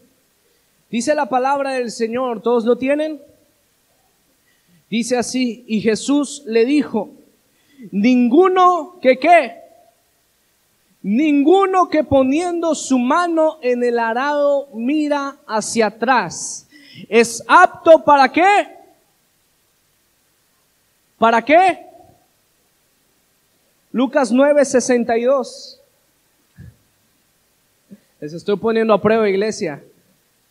Dice 0.92 1.16
la 1.16 1.30
palabra 1.30 1.72
del 1.72 1.90
Señor, 1.90 2.42
¿todos 2.42 2.66
lo 2.66 2.78
tienen? 2.78 3.22
Dice 4.90 5.16
así, 5.16 5.64
y 5.70 5.80
Jesús 5.80 6.44
le 6.46 6.66
dijo, 6.66 7.12
ninguno 7.92 9.00
que 9.02 9.20
qué, 9.20 9.67
Ninguno 11.10 11.88
que 11.88 12.04
poniendo 12.04 12.76
su 12.76 13.00
mano 13.00 13.60
en 13.62 13.82
el 13.82 13.98
arado 13.98 14.68
mira 14.74 15.38
hacia 15.48 15.86
atrás. 15.88 16.68
¿Es 17.08 17.42
apto 17.48 18.04
para 18.04 18.30
qué? 18.30 18.68
¿Para 21.18 21.42
qué? 21.46 21.88
Lucas 23.94 24.34
9:62. 24.34 25.80
Les 28.20 28.34
estoy 28.34 28.58
poniendo 28.58 28.94
a 28.94 29.02
prueba, 29.02 29.30
iglesia. 29.30 29.82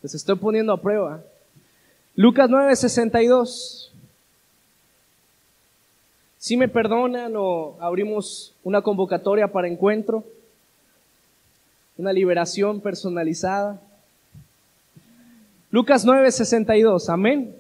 Les 0.01 0.15
estoy 0.15 0.37
poniendo 0.37 0.73
a 0.73 0.81
prueba. 0.81 1.21
Lucas 2.15 2.49
9:62. 2.49 3.93
Si 6.39 6.57
me 6.57 6.67
perdonan 6.67 7.35
o 7.37 7.77
abrimos 7.79 8.55
una 8.65 8.81
convocatoria 8.81 9.53
para 9.53 9.69
encuentro 9.69 10.25
una 11.97 12.13
liberación 12.13 12.81
personalizada. 12.81 13.81
Lucas 15.71 16.05
9:62, 16.05 17.09
amén. 17.09 17.55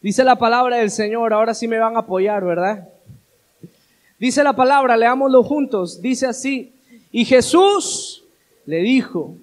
Dice 0.00 0.24
la 0.24 0.36
palabra 0.36 0.76
del 0.76 0.90
Señor, 0.90 1.32
ahora 1.32 1.54
sí 1.54 1.66
me 1.66 1.78
van 1.78 1.96
a 1.96 2.00
apoyar, 2.00 2.44
¿verdad? 2.44 2.88
Dice 4.18 4.44
la 4.44 4.54
palabra, 4.54 4.96
leámoslo 4.96 5.42
juntos, 5.42 6.00
dice 6.00 6.26
así, 6.26 6.72
y 7.10 7.24
Jesús 7.24 8.24
le 8.66 8.78
dijo, 8.78 9.36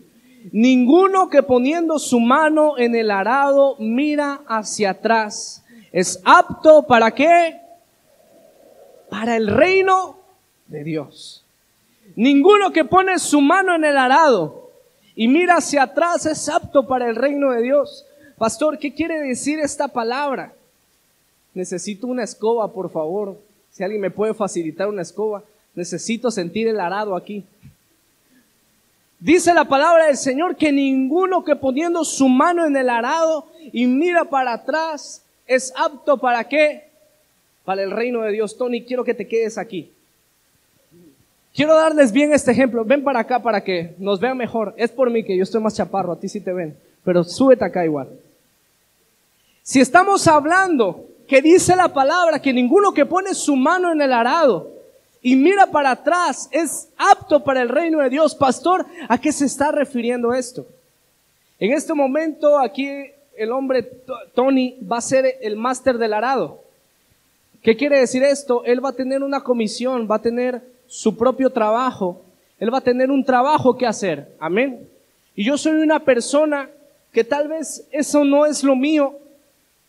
Ninguno 0.51 1.29
que 1.29 1.43
poniendo 1.43 1.99
su 1.99 2.19
mano 2.19 2.77
en 2.77 2.95
el 2.95 3.11
arado 3.11 3.75
mira 3.77 4.41
hacia 4.47 4.91
atrás 4.91 5.63
es 5.91 6.19
apto 6.23 6.83
para 6.87 7.11
qué? 7.11 7.59
Para 9.09 9.35
el 9.35 9.47
reino 9.47 10.17
de 10.67 10.83
Dios. 10.83 11.40
Ninguno 12.15 12.71
que 12.71 12.85
pone 12.85 13.19
su 13.19 13.41
mano 13.41 13.75
en 13.75 13.85
el 13.85 13.97
arado 13.97 14.69
y 15.15 15.27
mira 15.27 15.57
hacia 15.57 15.83
atrás 15.83 16.25
es 16.25 16.49
apto 16.49 16.87
para 16.87 17.09
el 17.09 17.15
reino 17.15 17.51
de 17.51 17.61
Dios. 17.61 18.05
Pastor, 18.37 18.79
¿qué 18.79 18.93
quiere 18.93 19.19
decir 19.19 19.59
esta 19.59 19.87
palabra? 19.87 20.53
Necesito 21.53 22.07
una 22.07 22.23
escoba, 22.23 22.71
por 22.71 22.89
favor. 22.89 23.37
Si 23.71 23.83
alguien 23.83 24.01
me 24.01 24.11
puede 24.11 24.33
facilitar 24.33 24.87
una 24.87 25.01
escoba, 25.01 25.43
necesito 25.75 26.31
sentir 26.31 26.67
el 26.67 26.79
arado 26.79 27.15
aquí. 27.15 27.45
Dice 29.19 29.53
la 29.53 29.65
palabra 29.65 30.07
del 30.07 30.17
Señor 30.17 30.55
que 30.55 30.71
ninguno 30.71 31.43
que 31.43 31.55
poniendo 31.55 32.03
su 32.03 32.27
mano 32.27 32.65
en 32.65 32.75
el 32.75 32.89
arado 32.89 33.45
y 33.71 33.85
mira 33.85 34.25
para 34.25 34.53
atrás 34.53 35.23
es 35.45 35.71
apto 35.75 36.17
para 36.17 36.47
qué? 36.47 36.89
Para 37.63 37.83
el 37.83 37.91
reino 37.91 38.21
de 38.21 38.31
Dios. 38.31 38.57
Tony, 38.57 38.83
quiero 38.83 39.03
que 39.03 39.13
te 39.13 39.27
quedes 39.27 39.59
aquí. 39.59 39.91
Quiero 41.53 41.75
darles 41.75 42.11
bien 42.11 42.31
este 42.33 42.51
ejemplo. 42.51 42.85
Ven 42.85 43.03
para 43.03 43.19
acá 43.19 43.41
para 43.41 43.63
que 43.63 43.93
nos 43.97 44.19
vean 44.19 44.37
mejor. 44.37 44.73
Es 44.77 44.91
por 44.91 45.09
mí 45.09 45.23
que 45.23 45.35
yo 45.35 45.43
estoy 45.43 45.61
más 45.61 45.75
chaparro, 45.75 46.13
a 46.13 46.19
ti 46.19 46.29
sí 46.29 46.39
te 46.39 46.53
ven. 46.53 46.77
Pero 47.03 47.23
súbete 47.23 47.65
acá 47.65 47.83
igual. 47.83 48.09
Si 49.63 49.79
estamos 49.79 50.27
hablando 50.27 51.05
que 51.27 51.41
dice 51.41 51.75
la 51.75 51.89
palabra 51.89 52.41
que 52.41 52.53
ninguno 52.53 52.93
que 52.93 53.05
pone 53.05 53.33
su 53.33 53.55
mano 53.55 53.91
en 53.91 54.01
el 54.01 54.11
arado 54.11 54.69
y 55.21 55.35
mira 55.35 55.67
para 55.67 55.91
atrás 55.91 56.49
es 56.51 56.89
apto 56.97 57.43
para 57.43 57.61
el 57.61 57.69
reino 57.69 57.99
de 57.99 58.09
Dios. 58.09 58.35
Pastor, 58.35 58.85
¿a 59.07 59.17
qué 59.19 59.31
se 59.31 59.45
está 59.45 59.71
refiriendo 59.71 60.33
esto? 60.33 60.65
En 61.59 61.73
este 61.73 61.93
momento 61.93 62.59
aquí 62.59 62.89
el 63.37 63.51
hombre 63.51 63.83
Tony 64.33 64.77
va 64.81 64.97
a 64.97 65.01
ser 65.01 65.37
el 65.41 65.55
máster 65.55 65.97
del 65.97 66.13
arado. 66.13 66.63
¿Qué 67.61 67.77
quiere 67.77 67.99
decir 67.99 68.23
esto? 68.23 68.63
Él 68.65 68.83
va 68.83 68.89
a 68.89 68.93
tener 68.93 69.21
una 69.21 69.41
comisión, 69.41 70.07
va 70.09 70.15
a 70.15 70.21
tener 70.21 70.63
su 70.91 71.15
propio 71.15 71.49
trabajo, 71.49 72.21
él 72.59 72.71
va 72.71 72.79
a 72.79 72.83
tener 72.83 73.09
un 73.09 73.23
trabajo 73.23 73.77
que 73.77 73.87
hacer. 73.87 74.35
Amén. 74.37 74.89
Y 75.33 75.45
yo 75.45 75.57
soy 75.57 75.77
una 75.77 76.01
persona 76.01 76.69
que 77.13 77.23
tal 77.23 77.47
vez 77.47 77.87
eso 77.91 78.25
no 78.25 78.45
es 78.45 78.61
lo 78.61 78.75
mío, 78.75 79.15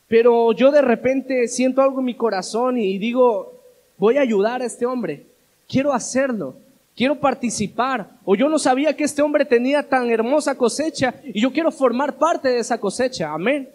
pero 0.07 0.53
yo 0.53 0.71
de 0.71 0.81
repente 0.81 1.49
siento 1.49 1.83
algo 1.83 1.99
en 1.99 2.05
mi 2.05 2.15
corazón 2.15 2.79
y 2.79 2.99
digo, 2.99 3.53
voy 3.99 4.17
a 4.17 4.21
ayudar 4.21 4.63
a 4.63 4.65
este 4.65 4.87
hombre, 4.87 5.27
quiero 5.69 5.93
hacerlo, 5.93 6.55
quiero 6.95 7.17
participar, 7.17 8.09
o 8.25 8.37
yo 8.37 8.49
no 8.49 8.61
sabía 8.61 8.95
que 8.95 9.03
este 9.03 9.23
hombre 9.23 9.45
tenía 9.45 9.83
tan 9.83 10.09
hermosa 10.09 10.55
cosecha 10.55 11.17
y 11.25 11.41
yo 11.41 11.53
quiero 11.53 11.73
formar 11.73 12.15
parte 12.15 12.49
de 12.49 12.61
esa 12.61 12.79
cosecha, 12.79 13.33
amén. 13.33 13.69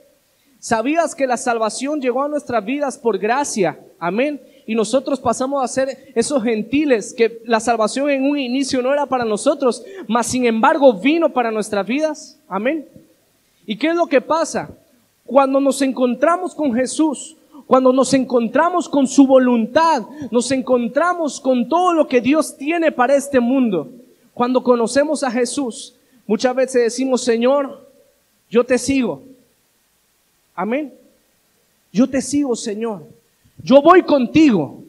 ¿Sabías 0.60 1.13
que 1.13 1.27
la 1.27 1.36
salvación 1.36 2.00
llegó 2.00 2.24
a 2.24 2.29
nuestras 2.29 2.63
vidas 2.63 2.98
por 2.98 3.17
gracia? 3.17 3.77
Amén. 4.00 4.39
Y 4.67 4.75
nosotros 4.75 5.19
pasamos 5.21 5.63
a 5.63 5.67
ser 5.67 6.12
esos 6.13 6.43
gentiles 6.43 7.13
que 7.13 7.41
la 7.45 7.62
salvación 7.62 8.09
en 8.09 8.29
un 8.29 8.38
inicio 8.38 8.81
no 8.81 8.91
era 8.91 9.05
para 9.05 9.24
nosotros, 9.24 9.81
mas 10.07 10.27
sin 10.27 10.45
embargo 10.45 10.91
vino 10.91 11.29
para 11.31 11.51
nuestras 11.51 11.88
vidas. 11.88 12.38
Amén. 12.50 12.86
¿Y 13.65 13.77
qué 13.77 13.88
es 13.88 13.95
lo 13.95 14.07
que 14.07 14.19
pasa? 14.19 14.69
Cuando 15.25 15.62
nos 15.62 15.81
encontramos 15.81 16.53
con 16.53 16.74
Jesús, 16.74 17.38
cuando 17.65 17.93
nos 17.93 18.13
encontramos 18.13 18.89
con 18.89 19.07
su 19.07 19.25
voluntad, 19.25 20.03
nos 20.31 20.51
encontramos 20.51 21.39
con 21.39 21.69
todo 21.69 21.93
lo 21.93 22.05
que 22.05 22.19
Dios 22.19 22.57
tiene 22.57 22.91
para 22.91 23.15
este 23.15 23.39
mundo. 23.39 23.89
Cuando 24.33 24.62
conocemos 24.62 25.24
a 25.24 25.31
Jesús, 25.31 25.95
muchas 26.25 26.53
veces 26.53 26.83
decimos, 26.83 27.21
Señor, 27.24 27.88
yo 28.50 28.65
te 28.65 28.77
sigo. 28.77 29.24
Amén. 30.53 30.93
Yo 31.93 32.10
te 32.10 32.21
sigo, 32.21 32.53
Señor. 32.56 33.16
Yo 33.63 33.82
voy 33.82 34.04
contigo. 34.04 34.84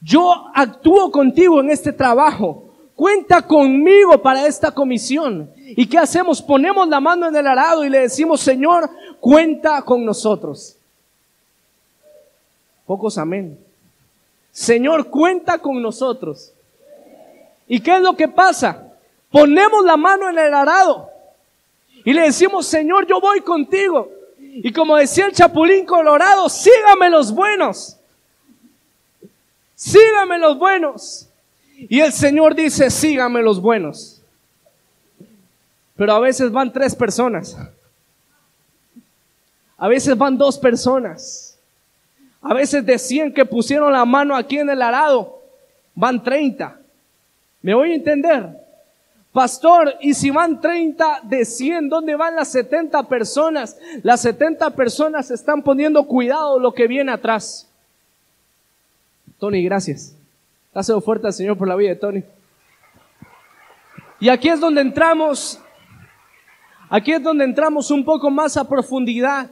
Yo 0.00 0.50
actúo 0.54 1.10
contigo 1.10 1.60
en 1.60 1.70
este 1.70 1.92
trabajo. 1.92 2.64
Cuenta 2.94 3.42
conmigo 3.42 4.22
para 4.22 4.46
esta 4.46 4.70
comisión. 4.70 5.50
¿Y 5.56 5.86
qué 5.86 5.98
hacemos? 5.98 6.40
Ponemos 6.40 6.88
la 6.88 7.00
mano 7.00 7.26
en 7.26 7.34
el 7.34 7.46
arado 7.46 7.84
y 7.84 7.88
le 7.88 8.00
decimos, 8.00 8.40
Señor, 8.40 8.88
cuenta 9.20 9.82
con 9.82 10.04
nosotros. 10.04 10.76
Pocos 12.86 13.18
amén. 13.18 13.58
Señor, 14.52 15.08
cuenta 15.08 15.58
con 15.58 15.82
nosotros. 15.82 16.52
¿Y 17.66 17.80
qué 17.80 17.96
es 17.96 18.02
lo 18.02 18.14
que 18.14 18.28
pasa? 18.28 18.92
Ponemos 19.30 19.84
la 19.84 19.96
mano 19.96 20.28
en 20.28 20.38
el 20.38 20.54
arado 20.54 21.10
y 22.04 22.12
le 22.12 22.22
decimos, 22.22 22.66
Señor, 22.66 23.06
yo 23.06 23.20
voy 23.20 23.40
contigo. 23.40 24.08
Y 24.38 24.70
como 24.72 24.96
decía 24.96 25.26
el 25.26 25.32
Chapulín 25.32 25.86
Colorado, 25.86 26.48
sígame 26.48 27.10
los 27.10 27.34
buenos. 27.34 27.98
Sígame 29.74 30.38
los 30.38 30.58
buenos. 30.58 31.28
Y 31.76 32.00
el 32.00 32.12
Señor 32.12 32.54
dice, 32.54 32.90
sígame 32.90 33.42
los 33.42 33.60
buenos. 33.60 34.22
Pero 35.96 36.12
a 36.12 36.20
veces 36.20 36.50
van 36.50 36.72
tres 36.72 36.94
personas. 36.94 37.56
A 39.76 39.88
veces 39.88 40.16
van 40.16 40.38
dos 40.38 40.58
personas. 40.58 41.58
A 42.40 42.54
veces 42.54 42.84
de 42.84 42.98
100 42.98 43.32
que 43.32 43.44
pusieron 43.44 43.92
la 43.92 44.04
mano 44.04 44.36
aquí 44.36 44.58
en 44.58 44.68
el 44.68 44.82
arado, 44.82 45.40
van 45.94 46.22
30. 46.22 46.78
¿Me 47.62 47.74
voy 47.74 47.92
a 47.92 47.94
entender? 47.94 48.64
Pastor, 49.32 49.96
y 50.00 50.14
si 50.14 50.30
van 50.30 50.60
30 50.60 51.22
de 51.24 51.44
100, 51.44 51.88
¿dónde 51.88 52.14
van 52.14 52.36
las 52.36 52.48
70 52.52 53.08
personas? 53.08 53.76
Las 54.02 54.20
70 54.20 54.70
personas 54.70 55.30
están 55.30 55.62
poniendo 55.62 56.04
cuidado 56.04 56.60
lo 56.60 56.72
que 56.72 56.86
viene 56.86 57.10
atrás. 57.10 57.66
Tony, 59.44 59.62
gracias. 59.62 60.16
Dáselo 60.72 61.02
fuerte 61.02 61.26
al 61.26 61.34
Señor 61.34 61.58
por 61.58 61.68
la 61.68 61.76
vida 61.76 61.90
de 61.90 61.96
Tony. 61.96 62.24
Y 64.18 64.30
aquí 64.30 64.48
es 64.48 64.58
donde 64.58 64.80
entramos, 64.80 65.60
aquí 66.88 67.12
es 67.12 67.22
donde 67.22 67.44
entramos 67.44 67.90
un 67.90 68.06
poco 68.06 68.30
más 68.30 68.56
a 68.56 68.66
profundidad. 68.66 69.50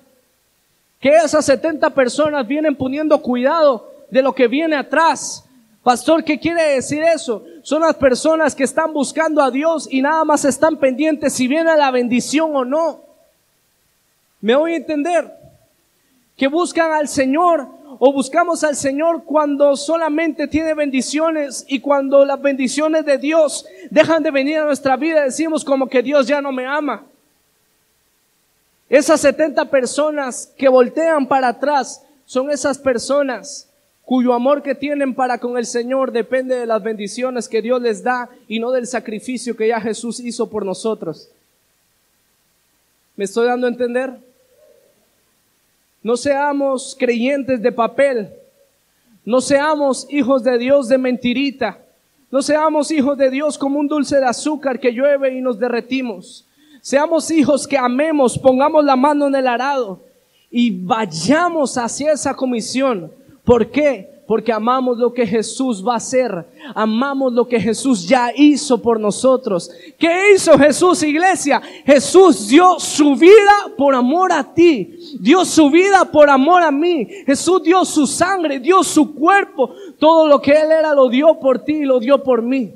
Que 0.99 1.11
esas 1.11 1.45
70 1.45 1.91
personas 1.91 2.49
vienen 2.49 2.75
poniendo 2.75 3.21
cuidado 3.21 3.93
de 4.11 4.23
lo 4.23 4.35
que 4.35 4.49
viene 4.49 4.77
atrás. 4.77 5.45
Pastor, 5.83 6.25
¿qué 6.25 6.41
quiere 6.41 6.77
decir 6.77 7.03
eso? 7.03 7.45
Son 7.63 7.83
las 7.83 7.97
personas 7.97 8.55
que 8.55 8.65
están 8.65 8.95
buscando 8.95 9.43
a 9.43 9.51
Dios 9.51 9.87
y 9.91 10.01
nada 10.01 10.25
más 10.25 10.47
están 10.47 10.79
pendientes 10.79 11.35
si 11.35 11.47
viene 11.47 11.77
la 11.77 11.91
bendición 11.91 12.57
o 12.57 12.65
no. 12.65 13.01
¿Me 14.41 14.57
voy 14.57 14.73
a 14.73 14.77
entender? 14.77 15.31
Que 16.35 16.49
buscan 16.49 16.93
al 16.93 17.09
Señor 17.09 17.82
o 17.99 18.13
buscamos 18.13 18.65
al 18.65 18.77
Señor 18.77 19.25
cuando 19.25 19.77
solamente 19.77 20.47
tiene 20.49 20.75
bendiciones 20.75 21.65
y 21.69 21.81
cuando 21.81 22.25
las 22.25 22.41
bendiciones 22.41 23.05
de 23.05 23.19
Dios 23.19 23.67
dejan 23.91 24.23
de 24.23 24.31
venir 24.31 24.59
a 24.59 24.65
nuestra 24.65 24.97
vida 24.97 25.25
decimos 25.25 25.65
como 25.65 25.89
que 25.89 26.03
Dios 26.03 26.27
ya 26.27 26.41
no 26.41 26.53
me 26.53 26.67
ama. 26.67 27.05
Esas 28.89 29.21
70 29.21 29.71
personas 29.71 30.53
que 30.57 30.69
voltean 30.69 31.27
para 31.27 31.49
atrás 31.49 32.03
son 32.27 32.51
esas 32.51 32.79
personas 32.79 33.69
cuyo 34.05 34.35
amor 34.35 34.63
que 34.63 34.75
tienen 34.75 35.15
para 35.15 35.39
con 35.39 35.57
el 35.57 35.65
Señor 35.65 36.13
depende 36.13 36.57
de 36.57 36.67
las 36.67 36.83
bendiciones 36.83 37.49
que 37.49 37.63
Dios 37.63 37.81
les 37.81 38.03
da 38.03 38.29
y 38.49 38.59
no 38.59 38.71
del 38.71 38.87
sacrificio 38.87 39.57
que 39.57 39.69
ya 39.69 39.81
Jesús 39.81 40.21
hizo 40.21 40.51
por 40.51 40.67
nosotros. 40.67 41.31
¿Me 43.17 43.25
estoy 43.25 43.47
dando 43.47 43.67
a 43.67 43.71
entender? 43.71 44.32
No 46.03 46.17
seamos 46.17 46.97
creyentes 46.99 47.63
de 47.63 47.73
papel. 47.73 48.31
No 49.25 49.41
seamos 49.41 50.07
hijos 50.11 50.43
de 50.43 50.59
Dios 50.59 50.89
de 50.89 50.99
mentirita. 50.99 51.79
No 52.31 52.43
seamos 52.43 52.91
hijos 52.91 53.17
de 53.19 53.31
Dios 53.31 53.59
como 53.59 53.79
un 53.79 53.89
dulce 53.89 54.17
de 54.17 54.25
azúcar 54.25 54.81
que 54.81 54.91
llueve 54.91 55.37
y 55.37 55.41
nos 55.41 55.59
derretimos. 55.59 56.47
Seamos 56.81 57.31
hijos 57.31 57.67
que 57.69 57.79
amemos, 57.79 58.39
pongamos 58.39 58.85
la 58.85 58.97
mano 58.97 59.29
en 59.29 59.35
el 59.37 59.47
arado 59.47 60.01
y 60.51 60.71
vayamos 60.71 61.79
hacia 61.79 62.13
esa 62.13 62.35
comisión. 62.35 63.13
¿Por 63.45 63.71
qué? 63.71 64.12
Porque 64.27 64.53
amamos 64.53 64.99
lo 64.99 65.13
que 65.13 65.27
Jesús 65.27 65.87
va 65.87 65.95
a 65.95 65.97
hacer. 65.97 66.47
Amamos 66.75 67.33
lo 67.33 67.47
que 67.47 67.61
Jesús 67.61 68.09
ya 68.09 68.33
hizo 68.35 68.81
por 68.81 69.01
nosotros. 69.01 69.71
¿Qué 69.99 70.33
hizo 70.35 70.57
Jesús, 70.59 71.03
iglesia? 71.03 71.61
Jesús 71.85 72.49
dio 72.49 72.79
su 72.79 73.17
vida 73.17 73.53
por 73.77 73.95
amor 73.95 74.33
a 74.33 74.55
ti. 74.55 75.17
Dio 75.19 75.45
su 75.45 75.71
vida 75.71 76.05
por 76.05 76.31
amor 76.31 76.63
a 76.63 76.71
mí. 76.71 77.07
Jesús 77.27 77.63
dio 77.65 77.85
su 77.85 78.07
sangre, 78.07 78.61
dio 78.61 78.83
su 78.85 79.15
cuerpo. 79.15 79.75
Todo 79.99 80.27
lo 80.29 80.41
que 80.41 80.53
Él 80.53 80.71
era 80.71 80.95
lo 80.95 81.09
dio 81.09 81.39
por 81.41 81.59
ti 81.59 81.79
y 81.79 81.85
lo 81.85 81.99
dio 81.99 82.23
por 82.23 82.43
mí. 82.43 82.75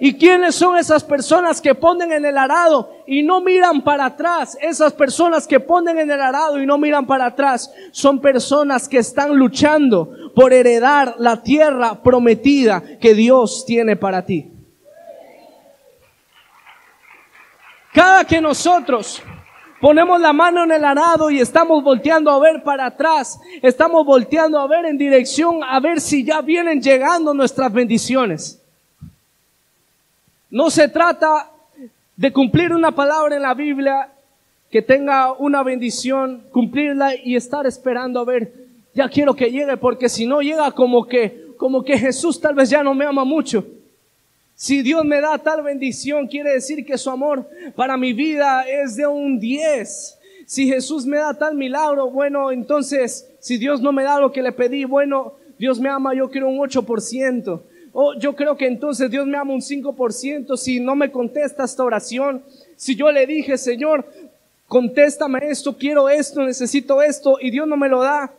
¿Y 0.00 0.14
quiénes 0.14 0.54
son 0.54 0.76
esas 0.76 1.02
personas 1.02 1.60
que 1.60 1.74
ponen 1.74 2.12
en 2.12 2.24
el 2.24 2.36
arado 2.36 2.90
y 3.06 3.22
no 3.22 3.40
miran 3.40 3.82
para 3.82 4.06
atrás? 4.06 4.56
Esas 4.60 4.92
personas 4.92 5.46
que 5.46 5.60
ponen 5.60 5.98
en 5.98 6.10
el 6.10 6.20
arado 6.20 6.60
y 6.60 6.66
no 6.66 6.76
miran 6.76 7.06
para 7.06 7.26
atrás 7.26 7.72
son 7.90 8.20
personas 8.20 8.88
que 8.88 8.98
están 8.98 9.34
luchando 9.34 10.27
por 10.38 10.52
heredar 10.52 11.16
la 11.18 11.42
tierra 11.42 12.00
prometida 12.00 12.80
que 13.00 13.12
Dios 13.12 13.64
tiene 13.66 13.96
para 13.96 14.24
ti. 14.24 14.48
Cada 17.92 18.24
que 18.24 18.40
nosotros 18.40 19.20
ponemos 19.80 20.20
la 20.20 20.32
mano 20.32 20.62
en 20.62 20.70
el 20.70 20.84
arado 20.84 21.28
y 21.28 21.40
estamos 21.40 21.82
volteando 21.82 22.30
a 22.30 22.38
ver 22.38 22.62
para 22.62 22.86
atrás, 22.86 23.40
estamos 23.60 24.06
volteando 24.06 24.60
a 24.60 24.68
ver 24.68 24.84
en 24.84 24.96
dirección 24.96 25.58
a 25.64 25.80
ver 25.80 26.00
si 26.00 26.22
ya 26.22 26.40
vienen 26.40 26.80
llegando 26.80 27.34
nuestras 27.34 27.72
bendiciones. 27.72 28.62
No 30.50 30.70
se 30.70 30.88
trata 30.88 31.50
de 32.14 32.32
cumplir 32.32 32.72
una 32.72 32.92
palabra 32.92 33.34
en 33.34 33.42
la 33.42 33.54
Biblia 33.54 34.12
que 34.70 34.82
tenga 34.82 35.32
una 35.32 35.64
bendición, 35.64 36.44
cumplirla 36.52 37.16
y 37.16 37.34
estar 37.34 37.66
esperando 37.66 38.20
a 38.20 38.24
ver, 38.24 38.67
ya 38.94 39.08
quiero 39.08 39.34
que 39.34 39.50
llegue, 39.50 39.76
porque 39.76 40.08
si 40.08 40.26
no 40.26 40.40
llega 40.40 40.70
como 40.72 41.06
que, 41.06 41.48
como 41.56 41.84
que 41.84 41.98
Jesús 41.98 42.40
tal 42.40 42.54
vez 42.54 42.70
ya 42.70 42.82
no 42.82 42.94
me 42.94 43.04
ama 43.04 43.24
mucho. 43.24 43.64
Si 44.54 44.82
Dios 44.82 45.04
me 45.04 45.20
da 45.20 45.38
tal 45.38 45.62
bendición, 45.62 46.26
quiere 46.26 46.52
decir 46.52 46.84
que 46.84 46.98
su 46.98 47.10
amor 47.10 47.48
para 47.76 47.96
mi 47.96 48.12
vida 48.12 48.62
es 48.68 48.96
de 48.96 49.06
un 49.06 49.38
10. 49.38 50.18
Si 50.46 50.66
Jesús 50.66 51.06
me 51.06 51.18
da 51.18 51.34
tal 51.34 51.54
milagro, 51.54 52.10
bueno, 52.10 52.50
entonces, 52.50 53.30
si 53.38 53.56
Dios 53.56 53.80
no 53.80 53.92
me 53.92 54.02
da 54.02 54.18
lo 54.18 54.32
que 54.32 54.42
le 54.42 54.50
pedí, 54.50 54.84
bueno, 54.84 55.34
Dios 55.58 55.78
me 55.78 55.88
ama, 55.88 56.14
yo 56.14 56.28
quiero 56.28 56.48
un 56.48 56.58
8%. 56.58 57.60
Oh, 57.92 58.14
yo 58.14 58.34
creo 58.34 58.56
que 58.56 58.66
entonces 58.66 59.10
Dios 59.10 59.26
me 59.26 59.36
ama 59.36 59.52
un 59.52 59.60
5%. 59.60 60.56
Si 60.56 60.80
no 60.80 60.96
me 60.96 61.10
contesta 61.10 61.64
esta 61.64 61.84
oración, 61.84 62.42
si 62.76 62.96
yo 62.96 63.12
le 63.12 63.26
dije, 63.26 63.58
Señor, 63.58 64.06
contéstame 64.66 65.38
esto, 65.42 65.76
quiero 65.76 66.08
esto, 66.08 66.42
necesito 66.42 67.02
esto, 67.02 67.38
y 67.40 67.50
Dios 67.50 67.66
no 67.66 67.76
me 67.76 67.88
lo 67.88 68.02
da, 68.02 68.32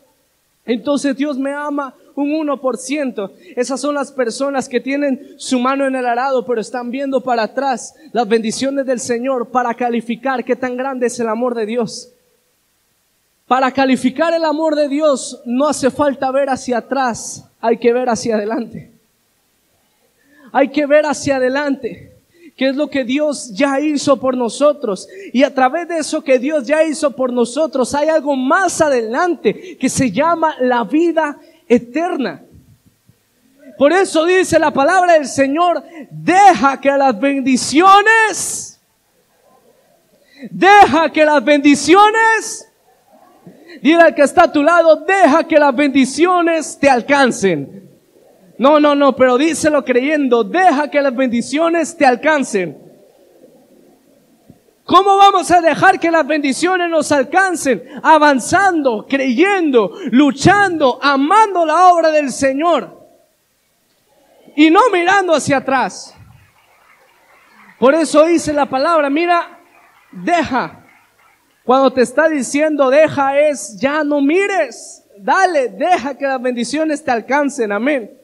entonces 0.70 1.18
Dios 1.18 1.36
me 1.40 1.52
ama 1.52 1.96
un 2.14 2.30
1%. 2.30 3.32
Esas 3.56 3.82
son 3.82 3.96
las 3.96 4.12
personas 4.12 4.70
que 4.70 4.80
tienen 4.80 5.34
su 5.38 5.60
mano 5.60 5.88
en 5.88 5.96
el 5.96 6.06
arado, 6.06 6.46
pero 6.46 6.62
están 6.62 6.92
viendo 6.92 7.22
para 7.22 7.44
atrás 7.44 7.96
las 8.12 8.28
bendiciones 8.28 8.86
del 8.86 9.00
Señor 9.00 9.50
para 9.50 9.74
calificar 9.74 10.46
qué 10.46 10.56
tan 10.56 10.78
grande 10.78 11.08
es 11.08 11.20
el 11.20 11.28
amor 11.28 11.56
de 11.56 11.66
Dios. 11.66 12.12
Para 13.48 13.72
calificar 13.72 14.32
el 14.32 14.46
amor 14.46 14.76
de 14.76 14.88
Dios 14.88 15.42
no 15.44 15.68
hace 15.68 15.90
falta 15.90 16.30
ver 16.30 16.52
hacia 16.52 16.78
atrás, 16.78 17.50
hay 17.60 17.78
que 17.78 17.92
ver 17.92 18.08
hacia 18.08 18.36
adelante. 18.36 18.92
Hay 20.52 20.70
que 20.70 20.86
ver 20.86 21.08
hacia 21.08 21.38
adelante 21.38 22.19
qué 22.60 22.68
es 22.68 22.76
lo 22.76 22.90
que 22.90 23.06
Dios 23.06 23.54
ya 23.54 23.80
hizo 23.80 24.20
por 24.20 24.36
nosotros. 24.36 25.08
Y 25.32 25.44
a 25.44 25.56
través 25.56 25.88
de 25.88 26.00
eso 26.00 26.22
que 26.22 26.38
Dios 26.38 26.68
ya 26.68 26.84
hizo 26.84 27.16
por 27.16 27.32
nosotros, 27.32 27.96
hay 27.96 28.10
algo 28.10 28.36
más 28.36 28.82
adelante 28.82 29.78
que 29.78 29.88
se 29.88 30.12
llama 30.12 30.54
la 30.60 30.84
vida 30.84 31.38
eterna. 31.70 32.44
Por 33.78 33.94
eso 33.94 34.26
dice 34.26 34.60
la 34.60 34.72
palabra 34.72 35.14
del 35.14 35.26
Señor, 35.26 35.82
deja 36.12 36.82
que 36.82 36.92
las 36.92 37.18
bendiciones, 37.18 38.78
deja 40.52 41.10
que 41.14 41.24
las 41.24 41.42
bendiciones, 41.42 42.70
dile 43.82 44.02
al 44.02 44.14
que 44.14 44.24
está 44.24 44.44
a 44.44 44.52
tu 44.52 44.62
lado, 44.62 44.98
deja 44.98 45.46
que 45.46 45.58
las 45.58 45.74
bendiciones 45.74 46.78
te 46.78 46.90
alcancen. 46.90 47.89
No, 48.60 48.78
no, 48.78 48.94
no, 48.94 49.16
pero 49.16 49.38
díselo 49.38 49.86
creyendo, 49.86 50.44
deja 50.44 50.92
que 50.92 51.02
las 51.02 51.16
bendiciones 51.16 51.96
te 51.96 52.06
alcancen. 52.06 52.78
¿Cómo 54.84 55.16
vamos 55.16 55.50
a 55.50 55.62
dejar 55.62 55.98
que 55.98 56.12
las 56.12 56.28
bendiciones 56.28 56.90
nos 56.90 57.10
alcancen? 57.14 57.82
Avanzando, 58.04 59.06
creyendo, 59.08 59.94
luchando, 60.12 61.00
amando 61.02 61.66
la 61.66 61.88
obra 61.88 62.12
del 62.12 62.34
Señor. 62.34 63.00
Y 64.58 64.70
no 64.70 64.82
mirando 64.92 65.36
hacia 65.36 65.58
atrás. 65.58 66.14
Por 67.80 67.96
eso 67.96 68.26
dice 68.26 68.52
la 68.52 68.66
palabra, 68.66 69.10
mira, 69.10 69.58
deja. 70.12 70.84
Cuando 71.64 71.94
te 71.94 72.02
está 72.02 72.28
diciendo 72.28 72.90
deja 72.90 73.40
es, 73.40 73.78
ya 73.80 74.04
no 74.04 74.20
mires. 74.20 75.06
Dale, 75.18 75.70
deja 75.70 76.18
que 76.18 76.26
las 76.26 76.42
bendiciones 76.42 77.02
te 77.02 77.12
alcancen. 77.12 77.72
Amén. 77.72 78.19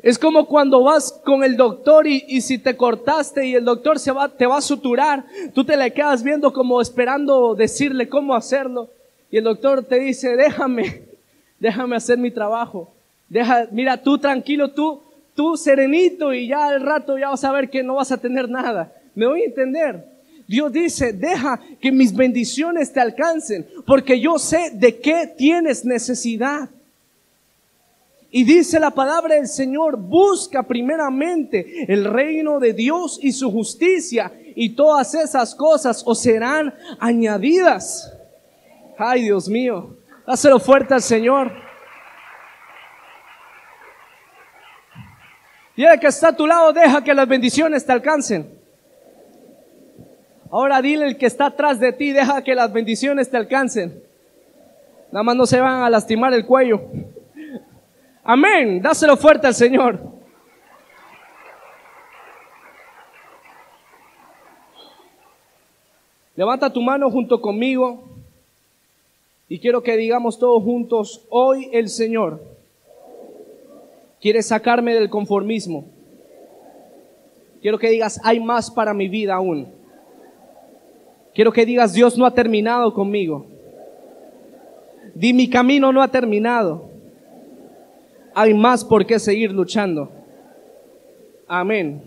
Es 0.00 0.18
como 0.18 0.46
cuando 0.46 0.82
vas 0.82 1.12
con 1.24 1.44
el 1.44 1.56
doctor 1.56 2.06
y, 2.06 2.40
si 2.40 2.58
te 2.58 2.76
cortaste 2.76 3.46
y 3.46 3.54
el 3.54 3.64
doctor 3.64 3.98
se 3.98 4.10
va, 4.10 4.28
te 4.28 4.46
va 4.46 4.58
a 4.58 4.62
suturar, 4.62 5.24
tú 5.54 5.64
te 5.64 5.76
le 5.76 5.92
quedas 5.92 6.22
viendo 6.22 6.52
como 6.52 6.80
esperando 6.80 7.54
decirle 7.54 8.08
cómo 8.08 8.34
hacerlo. 8.34 8.88
Y 9.30 9.36
el 9.36 9.44
doctor 9.44 9.84
te 9.84 9.98
dice, 9.98 10.36
déjame, 10.36 11.02
déjame 11.60 11.96
hacer 11.96 12.18
mi 12.18 12.30
trabajo. 12.30 12.92
Deja, 13.28 13.68
mira, 13.70 13.96
tú 13.96 14.18
tranquilo, 14.18 14.70
tú, 14.70 15.02
tú 15.34 15.56
serenito 15.56 16.32
y 16.32 16.48
ya 16.48 16.68
al 16.68 16.82
rato 16.82 17.18
ya 17.18 17.30
vas 17.30 17.44
a 17.44 17.52
ver 17.52 17.68
que 17.68 17.82
no 17.82 17.96
vas 17.96 18.12
a 18.12 18.18
tener 18.18 18.48
nada. 18.48 18.92
¿Me 19.14 19.26
voy 19.26 19.42
a 19.42 19.46
entender? 19.46 20.04
Dios 20.46 20.72
dice, 20.72 21.12
deja 21.12 21.60
que 21.80 21.92
mis 21.92 22.14
bendiciones 22.14 22.92
te 22.92 23.00
alcancen, 23.00 23.66
porque 23.86 24.20
yo 24.20 24.38
sé 24.38 24.70
de 24.74 24.98
qué 24.98 25.32
tienes 25.36 25.84
necesidad. 25.84 26.68
Y 28.34 28.44
dice 28.44 28.80
la 28.80 28.90
palabra 28.90 29.34
del 29.34 29.46
Señor, 29.46 29.98
busca 29.98 30.62
primeramente 30.62 31.84
el 31.86 32.06
reino 32.06 32.58
de 32.58 32.72
Dios 32.72 33.18
y 33.20 33.30
su 33.30 33.52
justicia 33.52 34.32
y 34.56 34.70
todas 34.70 35.14
esas 35.14 35.54
cosas 35.54 36.02
os 36.06 36.22
serán 36.22 36.74
añadidas. 36.98 38.10
Ay, 38.96 39.24
Dios 39.24 39.50
mío, 39.50 39.98
dáselo 40.26 40.58
fuerte 40.58 40.94
al 40.94 41.02
Señor. 41.02 41.52
Y 45.76 45.84
el 45.84 46.00
que 46.00 46.06
está 46.06 46.28
a 46.28 46.36
tu 46.36 46.46
lado, 46.46 46.72
deja 46.72 47.04
que 47.04 47.12
las 47.12 47.28
bendiciones 47.28 47.84
te 47.84 47.92
alcancen. 47.92 48.58
Ahora 50.50 50.80
dile 50.80 51.06
el 51.06 51.18
que 51.18 51.26
está 51.26 51.46
atrás 51.46 51.78
de 51.78 51.92
ti, 51.92 52.12
deja 52.12 52.42
que 52.42 52.54
las 52.54 52.72
bendiciones 52.72 53.28
te 53.28 53.36
alcancen. 53.36 54.02
Nada 55.10 55.22
más 55.22 55.36
no 55.36 55.44
se 55.44 55.60
van 55.60 55.82
a 55.82 55.90
lastimar 55.90 56.32
el 56.32 56.46
cuello. 56.46 56.80
Amén. 58.24 58.80
Dáselo 58.80 59.16
fuerte 59.16 59.46
al 59.46 59.54
Señor. 59.54 60.00
Levanta 66.36 66.72
tu 66.72 66.80
mano 66.80 67.10
junto 67.10 67.40
conmigo 67.40 68.04
y 69.48 69.58
quiero 69.58 69.82
que 69.82 69.96
digamos 69.96 70.38
todos 70.38 70.62
juntos, 70.62 71.26
hoy 71.28 71.68
el 71.72 71.88
Señor 71.88 72.42
quiere 74.20 74.42
sacarme 74.42 74.94
del 74.94 75.10
conformismo. 75.10 75.84
Quiero 77.60 77.78
que 77.78 77.90
digas, 77.90 78.18
hay 78.24 78.40
más 78.40 78.70
para 78.70 78.94
mi 78.94 79.08
vida 79.08 79.34
aún. 79.34 79.68
Quiero 81.34 81.52
que 81.52 81.66
digas, 81.66 81.92
Dios 81.92 82.16
no 82.16 82.24
ha 82.24 82.34
terminado 82.34 82.94
conmigo. 82.94 83.46
Di, 85.14 85.32
mi 85.34 85.50
camino 85.50 85.92
no 85.92 86.02
ha 86.02 86.08
terminado 86.08 86.91
hay 88.34 88.54
más 88.54 88.84
por 88.84 89.06
qué 89.06 89.18
seguir 89.18 89.52
luchando. 89.52 90.10
Amén. 91.46 92.02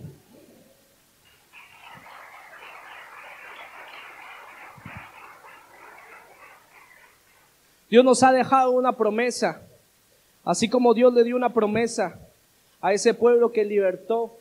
Dios 7.89 8.03
nos 8.03 8.23
ha 8.23 8.31
dejado 8.31 8.71
una 8.71 8.93
promesa, 8.93 9.61
así 10.43 10.67
como 10.67 10.93
Dios 10.93 11.13
le 11.13 11.23
dio 11.23 11.35
una 11.35 11.53
promesa 11.53 12.19
a 12.81 12.93
ese 12.93 13.13
pueblo 13.13 13.51
que 13.51 13.63
libertó 13.63 14.33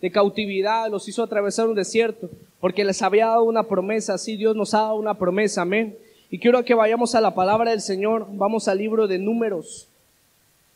de 0.00 0.10
cautividad, 0.10 0.88
los 0.88 1.08
hizo 1.08 1.22
atravesar 1.22 1.66
un 1.66 1.74
desierto, 1.74 2.30
porque 2.60 2.84
les 2.84 3.02
había 3.02 3.26
dado 3.26 3.44
una 3.44 3.64
promesa, 3.64 4.14
así 4.14 4.36
Dios 4.36 4.54
nos 4.54 4.74
ha 4.74 4.82
dado 4.82 4.94
una 4.94 5.14
promesa, 5.14 5.62
amén. 5.62 5.98
Y 6.30 6.38
quiero 6.38 6.64
que 6.64 6.74
vayamos 6.74 7.14
a 7.14 7.20
la 7.20 7.34
palabra 7.34 7.72
del 7.72 7.80
Señor, 7.80 8.26
vamos 8.30 8.68
al 8.68 8.78
libro 8.78 9.08
de 9.08 9.18
números. 9.18 9.87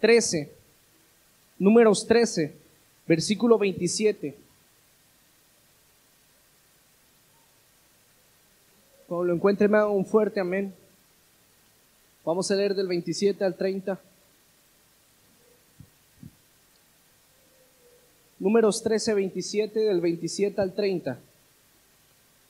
13, 0.03 0.53
números 1.61 2.09
13, 2.09 2.53
versículo 3.07 3.57
27. 3.57 4.35
Cuando 9.07 9.25
lo 9.27 9.35
encuentre 9.35 9.69
me 9.69 9.79
haga 9.79 9.87
un 9.91 10.05
fuerte 10.05 10.41
amén. 10.41 10.75
Vamos 12.25 12.51
a 12.51 12.57
leer 12.57 12.75
del 12.75 12.88
27 12.88 13.45
al 13.45 13.55
30. 13.55 14.01
Números 18.41 18.83
13, 18.83 19.15
27, 19.15 19.79
del 19.79 20.01
27 20.01 20.61
al 20.61 20.75
30. 20.75 21.21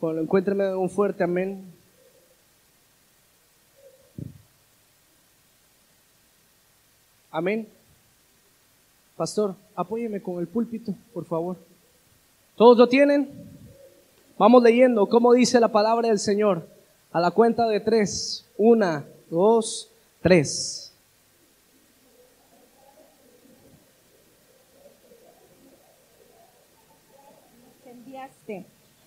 Cuando 0.01 0.17
lo 0.17 0.23
encuentre 0.23 0.55
me 0.55 0.65
haga 0.65 0.79
un 0.79 0.89
fuerte 0.89 1.23
amén. 1.23 1.71
Amén. 7.33 7.67
Pastor, 9.17 9.55
apóyeme 9.75 10.21
con 10.23 10.39
el 10.39 10.47
púlpito, 10.47 10.95
por 11.15 11.25
favor. 11.25 11.57
¿Todos 12.57 12.77
lo 12.77 12.87
tienen? 12.89 13.29
Vamos 14.37 14.63
leyendo 14.63 15.09
cómo 15.09 15.33
dice 15.33 15.59
la 15.59 15.73
palabra 15.73 16.09
del 16.09 16.19
Señor. 16.19 16.69
A 17.11 17.21
la 17.21 17.31
cuenta 17.31 17.67
de 17.67 17.81
tres. 17.81 18.45
Una, 18.59 19.07
dos, 19.31 19.91
tres. 20.21 20.93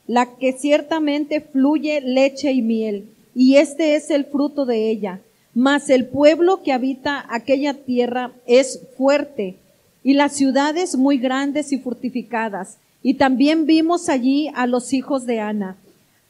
La 0.08 0.36
que 0.38 0.54
ciertamente 0.54 1.42
fluye 1.42 2.02
leche 2.02 2.52
y 2.52 2.62
miel, 2.62 3.10
y 3.34 3.58
este 3.58 3.96
es 3.96 4.10
el 4.12 4.26
fruto 4.26 4.66
de 4.66 4.90
ella. 4.90 5.22
Mas 5.56 5.90
el 5.90 6.06
pueblo 6.06 6.62
que 6.62 6.72
habita 6.72 7.26
aquella 7.30 7.74
tierra 7.74 8.32
es 8.46 8.82
fuerte, 8.96 9.56
y 10.04 10.14
las 10.14 10.34
ciudades 10.34 10.96
muy 10.96 11.18
grandes 11.18 11.72
y 11.72 11.80
fortificadas. 11.80 12.78
Y 13.02 13.16
también 13.16 13.66
vimos 13.66 14.08
allí 14.08 14.52
a 14.54 14.68
los 14.68 14.94
hijos 14.94 15.26
de 15.26 15.40
Ana. 15.40 15.78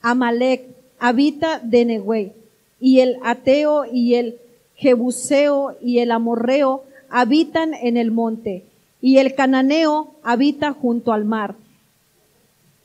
Amalek 0.02 0.66
habita 1.00 1.60
de 1.60 1.84
Nehué, 1.84 2.32
y 2.80 3.02
el 3.02 3.18
Ateo 3.24 3.84
y 3.92 4.16
el 4.16 4.38
Jebuseo 4.76 5.76
y 5.82 6.00
el 6.00 6.12
Amorreo 6.12 6.86
habitan 7.10 7.74
en 7.74 7.98
el 7.98 8.12
monte, 8.12 8.64
y 9.02 9.18
el 9.18 9.36
Cananeo 9.36 10.12
habita 10.24 10.72
junto 10.72 11.12
al 11.12 11.26
mar 11.26 11.56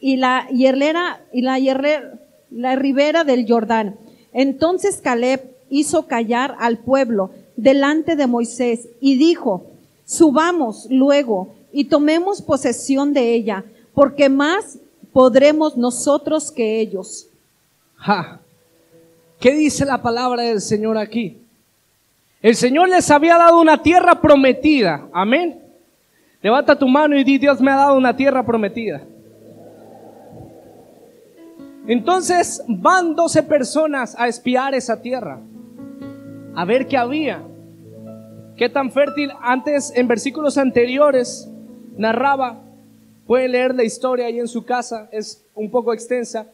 y 0.01 0.17
la 0.17 0.49
hierlera 0.49 1.21
y 1.33 1.43
la 1.43 1.59
la 2.51 2.75
ribera 2.75 3.23
del 3.23 3.47
Jordán. 3.47 3.97
Entonces 4.33 5.01
Caleb 5.03 5.43
hizo 5.71 6.07
callar 6.07 6.57
al 6.59 6.79
pueblo 6.79 7.31
delante 7.57 8.17
de 8.17 8.27
Moisés 8.27 8.89
y 9.01 9.17
dijo, 9.17 9.67
subamos 10.05 10.87
luego 10.91 11.55
y 11.73 11.85
tomemos 11.85 12.43
posesión 12.43 13.13
de 13.13 13.33
ella, 13.33 13.65
porque 13.95 14.29
más 14.29 14.79
podremos 15.13 15.77
nosotros 15.77 16.51
que 16.51 16.81
ellos. 16.81 17.29
Ja. 17.97 18.41
¿Qué 19.39 19.53
dice 19.55 19.85
la 19.85 20.03
palabra 20.03 20.43
del 20.43 20.61
Señor 20.61 20.99
aquí? 20.99 21.39
El 22.43 22.57
Señor 22.57 22.89
les 22.89 23.11
había 23.11 23.37
dado 23.39 23.61
una 23.61 23.83
tierra 23.83 24.21
prometida. 24.21 25.09
Amén. 25.13 25.61
Levanta 26.43 26.79
tu 26.79 26.89
mano 26.89 27.17
y 27.17 27.25
di, 27.25 27.39
Dios 27.39 27.61
me 27.61 27.71
ha 27.71 27.77
dado 27.77 27.97
una 27.97 28.17
tierra 28.17 28.45
prometida. 28.45 29.03
Entonces 31.87 32.63
van 32.67 33.15
12 33.15 33.43
personas 33.43 34.15
a 34.19 34.29
espiar 34.29 34.75
esa 34.75 35.01
tierra, 35.01 35.41
a 36.55 36.65
ver 36.65 36.87
qué 36.87 36.97
había, 36.97 37.43
qué 38.57 38.69
tan 38.69 38.91
fértil. 38.91 39.31
Antes, 39.41 39.93
en 39.95 40.09
versículos 40.09 40.59
anteriores, 40.59 41.49
narraba, 41.97 42.61
puede 43.27 43.49
leer 43.49 43.75
la 43.75 43.85
historia 43.85 44.27
ahí 44.27 44.39
en 44.39 44.49
su 44.49 44.65
casa, 44.65 45.09
es 45.13 45.45
un 45.55 45.71
poco 45.71 45.93
extensa, 45.93 46.47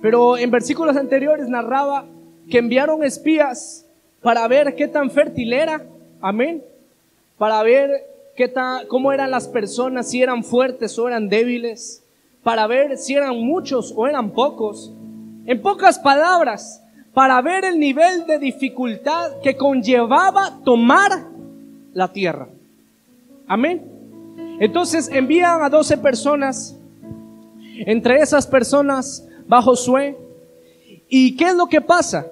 pero 0.00 0.36
en 0.36 0.50
versículos 0.50 0.96
anteriores 0.96 1.48
narraba 1.48 2.06
que 2.50 2.58
enviaron 2.58 3.04
espías 3.04 3.86
para 4.20 4.46
ver 4.48 4.74
qué 4.74 4.88
tan 4.88 5.10
fértil 5.10 5.52
era, 5.52 5.84
amén, 6.20 6.62
para 7.38 7.62
ver 7.62 7.90
qué 8.36 8.48
tan, 8.48 8.86
cómo 8.86 9.12
eran 9.12 9.30
las 9.30 9.48
personas, 9.48 10.10
si 10.10 10.22
eran 10.22 10.44
fuertes 10.44 10.98
o 10.98 11.08
eran 11.08 11.28
débiles 11.28 12.02
para 12.42 12.66
ver 12.66 12.98
si 12.98 13.14
eran 13.14 13.38
muchos 13.38 13.92
o 13.96 14.06
eran 14.06 14.30
pocos. 14.30 14.92
En 15.46 15.60
pocas 15.60 15.98
palabras, 15.98 16.81
para 17.14 17.40
ver 17.42 17.64
el 17.64 17.78
nivel 17.78 18.26
de 18.26 18.38
dificultad 18.38 19.40
que 19.42 19.56
conllevaba 19.56 20.60
tomar 20.64 21.26
la 21.92 22.12
tierra. 22.12 22.48
Amén. 23.46 23.82
Entonces 24.60 25.10
envían 25.12 25.62
a 25.62 25.68
12 25.68 25.98
personas. 25.98 26.78
Entre 27.86 28.16
esas 28.16 28.46
personas 28.46 29.26
va 29.52 29.60
Josué. 29.60 30.16
¿Y 31.08 31.36
qué 31.36 31.46
es 31.46 31.54
lo 31.54 31.66
que 31.66 31.80
pasa? 31.80 32.26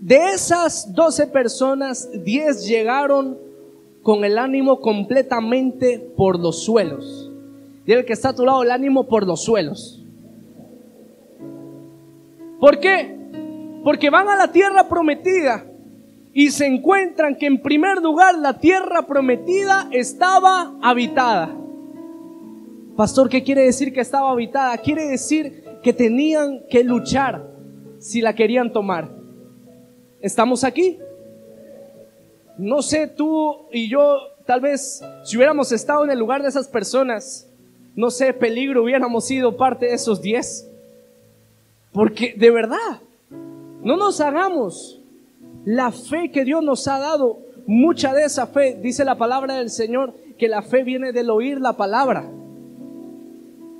De 0.00 0.16
esas 0.32 0.94
12 0.94 1.26
personas, 1.26 2.08
10 2.24 2.66
llegaron 2.66 3.36
con 4.02 4.24
el 4.24 4.38
ánimo 4.38 4.80
completamente 4.80 5.98
por 6.16 6.38
los 6.38 6.64
suelos. 6.64 7.30
Y 7.84 7.92
el 7.92 8.06
que 8.06 8.14
está 8.14 8.30
a 8.30 8.34
tu 8.34 8.46
lado 8.46 8.62
el 8.62 8.70
ánimo 8.70 9.06
por 9.06 9.26
los 9.26 9.44
suelos. 9.44 10.02
¿Por 12.58 12.78
qué? 12.78 13.19
Porque 13.82 14.10
van 14.10 14.28
a 14.28 14.36
la 14.36 14.52
tierra 14.52 14.88
prometida 14.88 15.64
y 16.32 16.50
se 16.50 16.66
encuentran 16.66 17.36
que 17.36 17.46
en 17.46 17.60
primer 17.60 17.98
lugar 17.98 18.38
la 18.38 18.58
tierra 18.58 19.06
prometida 19.06 19.88
estaba 19.90 20.74
habitada. 20.82 21.56
Pastor, 22.96 23.28
¿qué 23.28 23.42
quiere 23.42 23.62
decir 23.62 23.92
que 23.92 24.00
estaba 24.00 24.30
habitada? 24.30 24.76
Quiere 24.78 25.06
decir 25.06 25.64
que 25.82 25.92
tenían 25.92 26.60
que 26.68 26.84
luchar 26.84 27.48
si 27.98 28.20
la 28.20 28.34
querían 28.34 28.72
tomar. 28.72 29.10
¿Estamos 30.20 30.64
aquí? 30.64 30.98
No 32.58 32.82
sé, 32.82 33.06
tú 33.06 33.56
y 33.72 33.88
yo, 33.88 34.18
tal 34.44 34.60
vez, 34.60 35.02
si 35.24 35.36
hubiéramos 35.36 35.72
estado 35.72 36.04
en 36.04 36.10
el 36.10 36.18
lugar 36.18 36.42
de 36.42 36.50
esas 36.50 36.68
personas, 36.68 37.48
no 37.96 38.10
sé, 38.10 38.34
peligro 38.34 38.82
hubiéramos 38.84 39.26
sido 39.26 39.56
parte 39.56 39.86
de 39.86 39.94
esos 39.94 40.20
diez. 40.20 40.70
Porque 41.92 42.34
de 42.36 42.50
verdad, 42.50 43.00
no 43.82 43.96
nos 43.96 44.20
hagamos 44.20 45.00
la 45.64 45.90
fe 45.92 46.30
que 46.30 46.44
Dios 46.44 46.62
nos 46.62 46.86
ha 46.88 46.98
dado. 46.98 47.38
Mucha 47.66 48.12
de 48.14 48.24
esa 48.24 48.46
fe, 48.46 48.78
dice 48.82 49.04
la 49.04 49.16
palabra 49.16 49.54
del 49.54 49.70
Señor, 49.70 50.14
que 50.38 50.48
la 50.48 50.62
fe 50.62 50.82
viene 50.82 51.12
del 51.12 51.30
oír 51.30 51.60
la 51.60 51.76
palabra. 51.76 52.28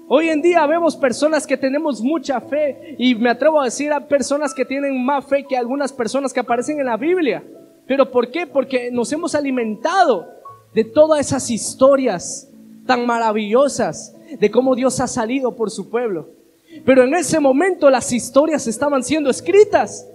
Hoy 0.09 0.29
en 0.29 0.43
día 0.43 0.67
vemos 0.67 0.97
personas 0.97 1.47
que 1.47 1.57
tenemos 1.57 2.01
mucha 2.03 2.41
fe 2.41 2.97
y 2.99 3.15
me 3.15 3.31
atrevo 3.31 3.61
a 3.61 3.65
decir 3.65 3.93
a 3.93 4.07
personas 4.09 4.53
que 4.53 4.65
tienen 4.65 5.05
más 5.05 5.25
fe 5.25 5.45
que 5.49 5.57
algunas 5.57 5.93
personas 5.93 6.33
que 6.33 6.41
aparecen 6.41 6.81
en 6.81 6.87
la 6.87 6.97
Biblia. 6.97 7.45
¿Pero 7.87 8.11
por 8.11 8.31
qué? 8.31 8.47
Porque 8.47 8.91
nos 8.91 9.13
hemos 9.13 9.35
alimentado 9.35 10.29
de 10.75 10.85
todas 10.85 11.21
esas 11.21 11.51
historias 11.51 12.51
tan 12.87 13.07
maravillosas 13.07 14.17
de 14.39 14.51
cómo 14.51 14.75
Dios 14.75 15.01
ha 15.01 15.07
salido 15.07 15.55
por 15.55 15.71
su 15.71 15.91
pueblo. 15.91 16.40
Pero 16.85 17.05
en 17.05 17.15
ese 17.15 17.41
momento 17.41 17.91
las 17.91 18.13
historias 18.13 18.67
estaban 18.67 19.03
siendo 19.03 19.31
escritas. 19.31 20.07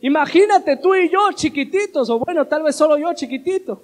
Imagínate 0.00 0.76
tú 0.76 0.94
y 0.94 1.08
yo 1.10 1.18
chiquititos, 1.34 2.08
o 2.08 2.20
bueno, 2.20 2.46
tal 2.46 2.62
vez 2.62 2.76
solo 2.76 2.96
yo 2.96 3.12
chiquitito, 3.14 3.82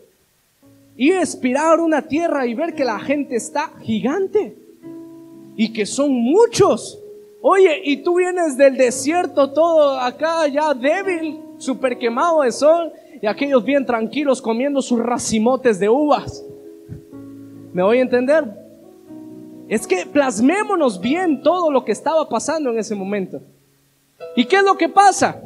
y 0.97 1.11
espirar 1.11 1.81
una 1.81 2.03
tierra 2.03 2.47
y 2.47 2.55
ver 2.55 2.75
que 2.75 2.85
la 2.85 3.01
gente 3.01 3.37
está 3.37 3.73
gigante 3.83 4.57
y 5.57 5.73
que 5.73 5.87
son 5.87 6.13
muchos. 6.13 7.01
Oye, 7.43 7.81
y 7.85 7.99
tú 7.99 8.17
vienes 8.17 8.57
del 8.57 8.77
desierto 8.77 9.53
todo 9.53 9.99
acá 9.99 10.47
ya 10.49 10.73
débil, 10.73 11.41
súper 11.59 11.99
quemado 11.99 12.43
de 12.43 12.53
sol, 12.53 12.93
y 13.21 13.27
aquellos 13.27 13.65
bien 13.65 13.85
tranquilos 13.85 14.41
comiendo 14.41 14.81
sus 14.81 15.01
racimotes 15.01 15.79
de 15.79 15.89
uvas. 15.89 16.45
¿Me 17.73 17.83
voy 17.83 17.99
a 17.99 18.03
entender? 18.03 18.64
Es 19.69 19.87
que 19.87 20.07
plasmémonos 20.07 21.01
bien 21.01 21.43
todo 21.43 21.71
lo 21.71 21.85
que 21.85 21.93
estaba 21.93 22.29
pasando 22.29 22.71
en 22.71 22.79
ese 22.79 22.95
momento. 22.95 23.41
¿Y 24.37 24.45
qué 24.45 24.57
es 24.57 24.63
lo 24.63 24.77
que 24.77 24.89
pasa? 24.89 25.41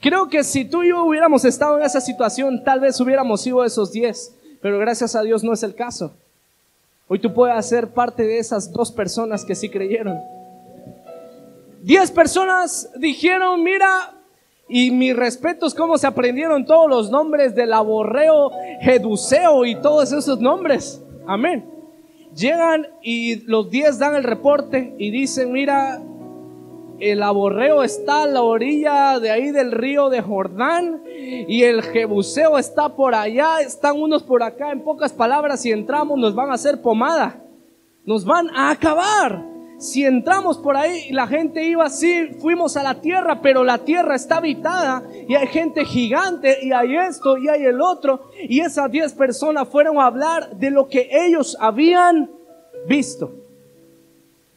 Creo 0.00 0.28
que 0.28 0.44
si 0.44 0.64
tú 0.64 0.82
y 0.82 0.90
yo 0.90 1.04
hubiéramos 1.04 1.44
estado 1.44 1.78
en 1.78 1.84
esa 1.84 2.00
situación, 2.00 2.62
tal 2.62 2.80
vez 2.80 3.00
hubiéramos 3.00 3.40
sido 3.40 3.64
esos 3.64 3.90
diez, 3.90 4.34
pero 4.60 4.78
gracias 4.78 5.16
a 5.16 5.22
Dios 5.22 5.42
no 5.42 5.52
es 5.52 5.62
el 5.62 5.74
caso. 5.74 6.12
Hoy 7.08 7.18
tú 7.18 7.32
puedes 7.32 7.66
ser 7.66 7.88
parte 7.88 8.22
de 8.22 8.38
esas 8.38 8.72
dos 8.72 8.92
personas 8.92 9.44
que 9.44 9.54
sí 9.54 9.68
creyeron. 9.68 10.20
Diez 11.82 12.10
personas 12.10 12.90
dijeron, 12.96 13.62
mira, 13.62 14.14
y 14.68 14.90
mi 14.90 15.12
respeto 15.12 15.66
es 15.66 15.74
cómo 15.74 15.98
se 15.98 16.06
aprendieron 16.06 16.64
todos 16.64 16.88
los 16.88 17.10
nombres 17.10 17.54
del 17.54 17.72
aborreo, 17.72 18.50
jeduseo 18.80 19.66
y 19.66 19.76
todos 19.76 20.12
esos 20.12 20.40
nombres. 20.40 21.02
Amén. 21.26 21.73
Llegan 22.34 22.88
y 23.00 23.44
los 23.46 23.70
diez 23.70 23.98
dan 23.98 24.16
el 24.16 24.24
reporte 24.24 24.94
y 24.98 25.10
dicen, 25.10 25.52
mira, 25.52 26.02
el 26.98 27.22
aborreo 27.22 27.82
está 27.82 28.22
a 28.24 28.26
la 28.26 28.42
orilla 28.42 29.18
de 29.20 29.30
ahí 29.30 29.50
del 29.50 29.72
río 29.72 30.08
de 30.10 30.20
Jordán 30.20 31.02
y 31.06 31.62
el 31.62 31.82
jebuseo 31.82 32.58
está 32.58 32.88
por 32.96 33.14
allá, 33.14 33.60
están 33.60 34.00
unos 34.00 34.22
por 34.22 34.42
acá, 34.42 34.72
en 34.72 34.82
pocas 34.82 35.12
palabras, 35.12 35.62
si 35.62 35.70
entramos 35.70 36.18
nos 36.18 36.34
van 36.34 36.50
a 36.50 36.54
hacer 36.54 36.80
pomada, 36.80 37.40
nos 38.04 38.24
van 38.24 38.50
a 38.50 38.70
acabar. 38.70 39.53
Si 39.84 40.02
entramos 40.02 40.56
por 40.56 40.78
ahí, 40.78 41.10
la 41.10 41.26
gente 41.26 41.62
iba 41.62 41.84
así, 41.84 42.28
fuimos 42.40 42.74
a 42.78 42.82
la 42.82 43.02
tierra, 43.02 43.42
pero 43.42 43.62
la 43.62 43.76
tierra 43.76 44.14
está 44.14 44.38
habitada 44.38 45.02
y 45.28 45.34
hay 45.34 45.46
gente 45.48 45.84
gigante 45.84 46.58
y 46.62 46.72
hay 46.72 46.96
esto 46.96 47.36
y 47.36 47.48
hay 47.48 47.64
el 47.64 47.82
otro. 47.82 48.30
Y 48.48 48.60
esas 48.60 48.90
diez 48.90 49.12
personas 49.12 49.68
fueron 49.68 49.98
a 49.98 50.06
hablar 50.06 50.56
de 50.56 50.70
lo 50.70 50.88
que 50.88 51.10
ellos 51.12 51.54
habían 51.60 52.30
visto. 52.88 53.30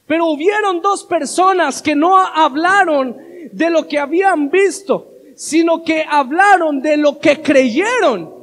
Pero 0.05 0.27
hubieron 0.27 0.81
dos 0.81 1.03
personas 1.03 1.81
que 1.81 1.93
no 1.93 2.17
hablaron 2.17 3.17
de 3.51 3.69
lo 3.69 3.85
que 3.85 3.99
habían 3.99 4.49
visto, 4.49 5.11
sino 5.35 5.83
que 5.83 6.05
hablaron 6.09 6.81
de 6.81 6.95
lo 6.95 7.19
que 7.19 7.41
creyeron 7.41 8.33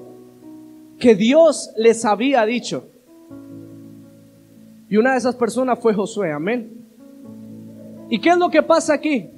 que 0.98 1.14
Dios 1.14 1.70
les 1.78 2.04
había 2.04 2.44
dicho. 2.44 2.84
Y 4.94 4.96
una 4.96 5.10
de 5.10 5.18
esas 5.18 5.34
personas 5.34 5.80
fue 5.80 5.92
Josué, 5.92 6.30
amén. 6.30 6.70
¿Y 8.08 8.20
qué 8.20 8.28
es 8.28 8.36
lo 8.36 8.48
que 8.48 8.62
pasa 8.62 8.94
aquí? 8.94 9.28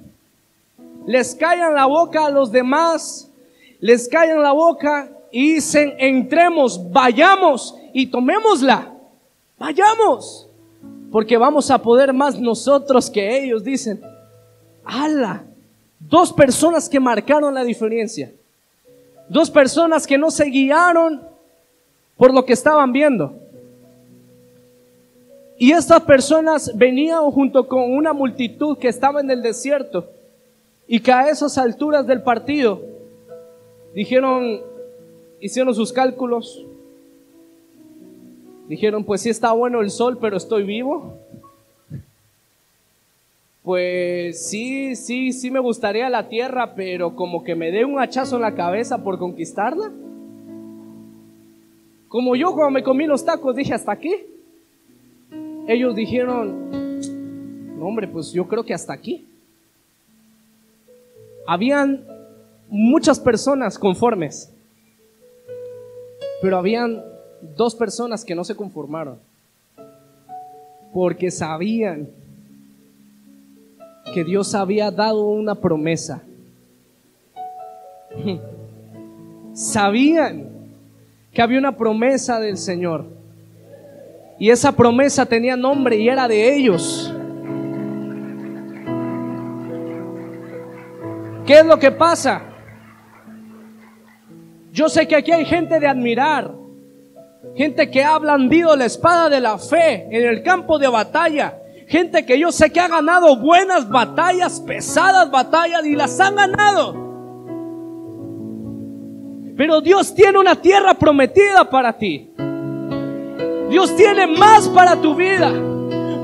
Les 1.06 1.34
callan 1.34 1.74
la 1.74 1.86
boca 1.86 2.26
a 2.26 2.30
los 2.30 2.52
demás, 2.52 3.32
les 3.80 4.06
callan 4.06 4.42
la 4.42 4.52
boca 4.52 5.10
y 5.32 5.54
dicen, 5.54 5.94
entremos, 5.96 6.78
vayamos 6.92 7.74
y 7.94 8.06
tomémosla, 8.06 8.92
vayamos. 9.58 10.46
Porque 11.10 11.38
vamos 11.38 11.70
a 11.70 11.78
poder 11.78 12.12
más 12.12 12.38
nosotros 12.38 13.08
que 13.08 13.42
ellos, 13.42 13.64
dicen. 13.64 14.02
¡Hala! 14.84 15.42
Dos 15.98 16.34
personas 16.34 16.86
que 16.86 17.00
marcaron 17.00 17.54
la 17.54 17.64
diferencia. 17.64 18.30
Dos 19.26 19.50
personas 19.50 20.06
que 20.06 20.18
no 20.18 20.30
se 20.30 20.44
guiaron 20.44 21.22
por 22.18 22.34
lo 22.34 22.44
que 22.44 22.52
estaban 22.52 22.92
viendo. 22.92 23.45
Y 25.58 25.72
estas 25.72 26.02
personas 26.02 26.70
venían 26.76 27.30
junto 27.30 27.66
con 27.66 27.90
una 27.90 28.12
multitud 28.12 28.76
que 28.76 28.88
estaba 28.88 29.20
en 29.20 29.30
el 29.30 29.40
desierto 29.42 30.06
y 30.86 31.00
que 31.00 31.12
a 31.12 31.28
esas 31.30 31.56
alturas 31.56 32.06
del 32.06 32.22
partido 32.22 32.82
dijeron, 33.94 34.60
hicieron 35.40 35.74
sus 35.74 35.92
cálculos, 35.92 36.64
dijeron, 38.68 39.02
pues 39.04 39.22
sí 39.22 39.30
está 39.30 39.52
bueno 39.52 39.80
el 39.80 39.90
sol, 39.90 40.18
pero 40.20 40.36
estoy 40.36 40.64
vivo. 40.64 41.14
Pues 43.62 44.46
sí, 44.46 44.94
sí, 44.94 45.32
sí 45.32 45.50
me 45.50 45.58
gustaría 45.58 46.08
la 46.10 46.28
tierra, 46.28 46.74
pero 46.74 47.16
como 47.16 47.42
que 47.42 47.54
me 47.54 47.72
dé 47.72 47.84
un 47.84 47.98
hachazo 47.98 48.36
en 48.36 48.42
la 48.42 48.54
cabeza 48.54 49.02
por 49.02 49.18
conquistarla. 49.18 49.90
Como 52.08 52.36
yo 52.36 52.52
cuando 52.52 52.70
me 52.70 52.84
comí 52.84 53.06
los 53.06 53.24
tacos 53.24 53.56
dije 53.56 53.74
hasta 53.74 53.92
aquí. 53.92 54.14
Ellos 55.66 55.96
dijeron, 55.96 56.70
hombre, 57.80 58.06
pues 58.06 58.32
yo 58.32 58.46
creo 58.46 58.64
que 58.64 58.74
hasta 58.74 58.92
aquí. 58.92 59.26
Habían 61.46 62.04
muchas 62.68 63.18
personas 63.18 63.78
conformes, 63.78 64.52
pero 66.40 66.56
habían 66.56 67.02
dos 67.56 67.74
personas 67.74 68.24
que 68.24 68.34
no 68.34 68.44
se 68.44 68.54
conformaron, 68.54 69.18
porque 70.92 71.30
sabían 71.30 72.08
que 74.12 74.24
Dios 74.24 74.54
había 74.54 74.90
dado 74.90 75.26
una 75.26 75.54
promesa. 75.54 76.22
Sabían 79.52 80.48
que 81.32 81.42
había 81.42 81.58
una 81.58 81.76
promesa 81.76 82.38
del 82.40 82.58
Señor. 82.58 83.15
Y 84.38 84.50
esa 84.50 84.72
promesa 84.72 85.24
tenía 85.26 85.56
nombre 85.56 85.96
y 85.96 86.08
era 86.08 86.28
de 86.28 86.54
ellos. 86.54 87.12
¿Qué 91.46 91.60
es 91.60 91.66
lo 91.66 91.78
que 91.78 91.90
pasa? 91.90 92.42
Yo 94.72 94.88
sé 94.88 95.06
que 95.06 95.16
aquí 95.16 95.32
hay 95.32 95.44
gente 95.44 95.80
de 95.80 95.86
admirar, 95.86 96.52
gente 97.54 97.90
que 97.90 98.04
ha 98.04 98.18
blandido 98.18 98.76
la 98.76 98.84
espada 98.84 99.28
de 99.28 99.40
la 99.40 99.56
fe 99.58 100.06
en 100.10 100.26
el 100.26 100.42
campo 100.42 100.78
de 100.78 100.88
batalla, 100.88 101.54
Gente 101.86 102.26
que 102.26 102.38
yo 102.38 102.50
sé 102.50 102.70
que 102.70 102.80
ha 102.80 102.88
ganado 102.88 103.36
buenas 103.36 103.88
batallas, 103.88 104.60
pesadas 104.60 105.30
batallas 105.30 105.86
y 105.86 105.94
las 105.94 106.18
han 106.18 106.34
ganado. 106.34 107.06
Pero 109.56 109.80
Dios 109.80 110.12
tiene 110.12 110.38
una 110.38 110.60
tierra 110.60 110.94
prometida 110.94 111.70
para 111.70 111.96
ti. 111.96 112.32
Dios 113.68 113.94
tiene 113.96 114.26
más 114.26 114.68
para 114.68 114.96
tu 115.00 115.14
vida. 115.14 115.52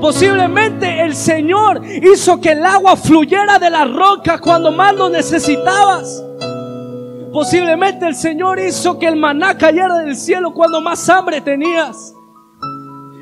Posiblemente 0.01 1.01
el 1.01 1.15
Señor 1.15 1.81
hizo 1.85 2.41
que 2.41 2.51
el 2.51 2.65
agua 2.65 2.97
fluyera 2.97 3.57
de 3.57 3.69
la 3.69 3.85
roca 3.85 4.37
cuando 4.39 4.71
más 4.71 4.93
lo 4.95 5.09
necesitabas. 5.09 6.23
Posiblemente 7.31 8.07
el 8.07 8.15
Señor 8.15 8.59
hizo 8.59 8.99
que 8.99 9.07
el 9.07 9.15
maná 9.15 9.57
cayera 9.57 9.99
del 9.99 10.15
cielo 10.15 10.53
cuando 10.53 10.81
más 10.81 11.07
hambre 11.09 11.41
tenías. 11.41 12.13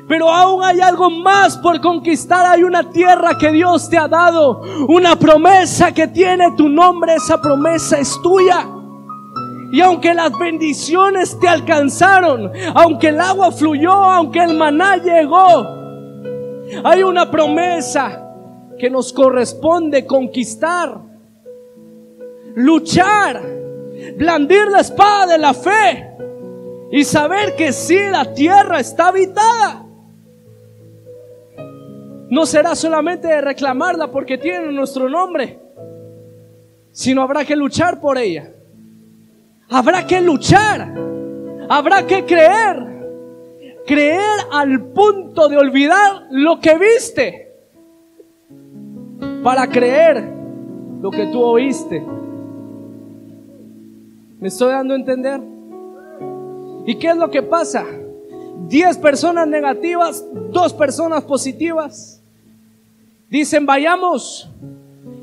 Pero 0.08 0.30
aún 0.30 0.62
hay 0.62 0.80
algo 0.80 1.08
más 1.08 1.56
por 1.56 1.80
conquistar. 1.80 2.44
Hay 2.44 2.64
una 2.64 2.90
tierra 2.90 3.38
que 3.38 3.50
Dios 3.50 3.88
te 3.88 3.96
ha 3.96 4.08
dado. 4.08 4.60
Una 4.88 5.16
promesa 5.16 5.92
que 5.92 6.08
tiene 6.08 6.50
tu 6.56 6.68
nombre. 6.68 7.14
Esa 7.14 7.40
promesa 7.40 7.98
es 7.98 8.20
tuya. 8.22 8.66
Y 9.72 9.80
aunque 9.80 10.12
las 10.12 10.38
bendiciones 10.38 11.38
te 11.40 11.48
alcanzaron, 11.48 12.52
aunque 12.74 13.08
el 13.08 13.18
agua 13.18 13.50
fluyó, 13.50 13.90
aunque 13.90 14.40
el 14.40 14.54
maná 14.54 14.98
llegó, 14.98 15.66
hay 16.84 17.02
una 17.02 17.30
promesa 17.30 18.22
que 18.78 18.90
nos 18.90 19.14
corresponde 19.14 20.06
conquistar, 20.06 21.00
luchar, 22.54 23.42
blandir 24.18 24.68
la 24.68 24.80
espada 24.80 25.32
de 25.32 25.38
la 25.38 25.54
fe 25.54 26.16
y 26.90 27.02
saber 27.04 27.56
que 27.56 27.72
si 27.72 27.98
la 28.10 28.34
tierra 28.34 28.78
está 28.78 29.08
habitada 29.08 29.86
no 32.28 32.44
será 32.44 32.74
solamente 32.74 33.26
de 33.28 33.40
reclamarla 33.40 34.10
porque 34.10 34.36
tiene 34.36 34.70
nuestro 34.70 35.08
nombre, 35.08 35.58
sino 36.90 37.22
habrá 37.22 37.42
que 37.46 37.56
luchar 37.56 38.00
por 38.00 38.18
ella. 38.18 38.52
Habrá 39.74 40.06
que 40.06 40.20
luchar, 40.20 40.92
habrá 41.66 42.06
que 42.06 42.26
creer, 42.26 43.80
creer 43.86 44.40
al 44.52 44.82
punto 44.92 45.48
de 45.48 45.56
olvidar 45.56 46.26
lo 46.30 46.60
que 46.60 46.76
viste, 46.76 47.54
para 49.42 49.66
creer 49.66 50.30
lo 51.00 51.10
que 51.10 51.26
tú 51.28 51.40
oíste. 51.40 52.04
¿Me 54.40 54.48
estoy 54.48 54.72
dando 54.72 54.92
a 54.92 54.98
entender? 54.98 55.40
¿Y 56.84 56.96
qué 56.96 57.08
es 57.08 57.16
lo 57.16 57.30
que 57.30 57.42
pasa? 57.42 57.86
Diez 58.68 58.98
personas 58.98 59.48
negativas, 59.48 60.22
dos 60.50 60.74
personas 60.74 61.24
positivas. 61.24 62.22
Dicen, 63.30 63.64
vayamos. 63.64 64.50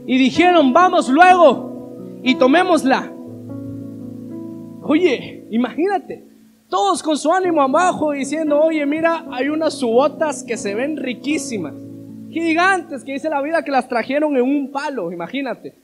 Y 0.07 0.17
dijeron, 0.17 0.73
vamos 0.73 1.07
luego 1.07 1.93
y 2.23 2.33
tomémosla. 2.33 3.13
Oye, 4.91 5.43
imagínate, 5.51 6.23
todos 6.67 7.03
con 7.03 7.15
su 7.15 7.31
ánimo 7.31 7.61
abajo 7.61 8.11
diciendo, 8.11 8.59
oye, 8.59 8.87
mira, 8.87 9.23
hay 9.29 9.47
unas 9.49 9.75
subotas 9.75 10.43
que 10.43 10.57
se 10.57 10.73
ven 10.73 10.97
riquísimas, 10.97 11.75
gigantes, 12.31 13.03
que 13.03 13.13
dice 13.13 13.29
la 13.29 13.39
vida 13.43 13.61
que 13.61 13.69
las 13.69 13.87
trajeron 13.87 14.35
en 14.35 14.41
un 14.41 14.71
palo, 14.71 15.11
imagínate. 15.11 15.75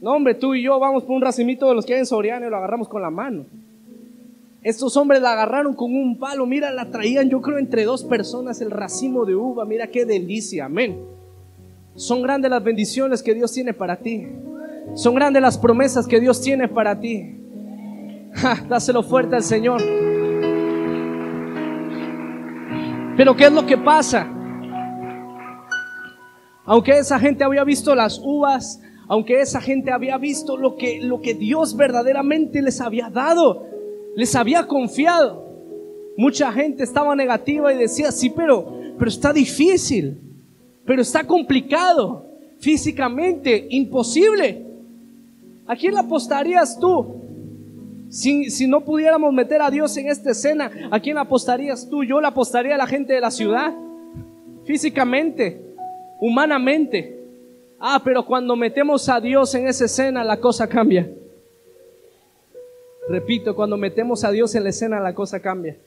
No, 0.00 0.14
hombre, 0.14 0.34
tú 0.34 0.52
y 0.56 0.64
yo 0.64 0.80
vamos 0.80 1.04
por 1.04 1.14
un 1.14 1.22
racimito 1.22 1.68
de 1.68 1.76
los 1.76 1.86
que 1.86 1.94
hay 1.94 2.00
en 2.00 2.06
Soriano 2.06 2.44
y 2.44 2.50
lo 2.50 2.56
agarramos 2.56 2.88
con 2.88 3.02
la 3.02 3.10
mano. 3.10 3.44
Estos 4.64 4.96
hombres 4.96 5.22
la 5.22 5.34
agarraron 5.34 5.72
con 5.76 5.94
un 5.94 6.18
palo, 6.18 6.44
mira, 6.44 6.72
la 6.72 6.90
traían 6.90 7.30
yo 7.30 7.40
creo 7.40 7.58
entre 7.58 7.84
dos 7.84 8.02
personas 8.02 8.60
el 8.60 8.72
racimo 8.72 9.24
de 9.24 9.36
uva, 9.36 9.64
mira 9.64 9.86
qué 9.86 10.04
delicia, 10.04 10.64
amén. 10.64 10.98
Son 11.94 12.20
grandes 12.20 12.50
las 12.50 12.64
bendiciones 12.64 13.22
que 13.22 13.32
Dios 13.32 13.52
tiene 13.52 13.72
para 13.72 13.94
ti. 13.94 14.26
Son 14.96 15.14
grandes 15.14 15.40
las 15.40 15.56
promesas 15.56 16.08
que 16.08 16.18
Dios 16.18 16.40
tiene 16.42 16.66
para 16.66 16.98
ti. 16.98 17.36
Dáselo 18.68 19.02
fuerte 19.02 19.36
al 19.36 19.42
Señor. 19.42 19.82
Pero 23.16 23.36
¿qué 23.36 23.44
es 23.44 23.52
lo 23.52 23.66
que 23.66 23.76
pasa? 23.76 24.26
Aunque 26.64 26.92
esa 26.92 27.18
gente 27.18 27.44
había 27.44 27.64
visto 27.64 27.94
las 27.94 28.18
uvas, 28.22 28.80
aunque 29.08 29.40
esa 29.40 29.60
gente 29.60 29.92
había 29.92 30.16
visto 30.16 30.56
lo 30.56 30.76
que, 30.76 31.00
lo 31.02 31.20
que 31.20 31.34
Dios 31.34 31.76
verdaderamente 31.76 32.62
les 32.62 32.80
había 32.80 33.10
dado, 33.10 33.66
les 34.16 34.34
había 34.34 34.66
confiado. 34.66 35.42
Mucha 36.16 36.52
gente 36.52 36.84
estaba 36.84 37.14
negativa 37.14 37.72
y 37.72 37.78
decía, 37.78 38.12
sí, 38.12 38.30
pero, 38.30 38.78
pero 38.98 39.08
está 39.08 39.32
difícil, 39.32 40.18
pero 40.84 41.02
está 41.02 41.24
complicado, 41.24 42.26
físicamente 42.58 43.66
imposible. 43.70 44.66
¿A 45.66 45.76
quién 45.76 45.94
le 45.94 46.00
apostarías 46.00 46.78
tú? 46.78 47.22
Si, 48.12 48.50
si, 48.50 48.66
no 48.66 48.84
pudiéramos 48.84 49.32
meter 49.32 49.62
a 49.62 49.70
Dios 49.70 49.96
en 49.96 50.08
esta 50.08 50.32
escena, 50.32 50.70
¿a 50.90 51.00
quién 51.00 51.16
apostarías 51.16 51.88
tú? 51.88 52.04
Yo 52.04 52.20
le 52.20 52.26
apostaría 52.26 52.74
a 52.74 52.76
la 52.76 52.86
gente 52.86 53.14
de 53.14 53.22
la 53.22 53.30
ciudad, 53.30 53.72
físicamente, 54.66 55.74
humanamente. 56.20 57.18
Ah, 57.80 58.02
pero 58.04 58.26
cuando 58.26 58.54
metemos 58.54 59.08
a 59.08 59.18
Dios 59.18 59.54
en 59.54 59.66
esa 59.66 59.86
escena, 59.86 60.22
la 60.24 60.36
cosa 60.36 60.68
cambia. 60.68 61.10
Repito, 63.08 63.56
cuando 63.56 63.78
metemos 63.78 64.24
a 64.24 64.30
Dios 64.30 64.54
en 64.54 64.64
la 64.64 64.68
escena 64.68 65.00
la 65.00 65.14
cosa 65.14 65.40
cambia. 65.40 65.78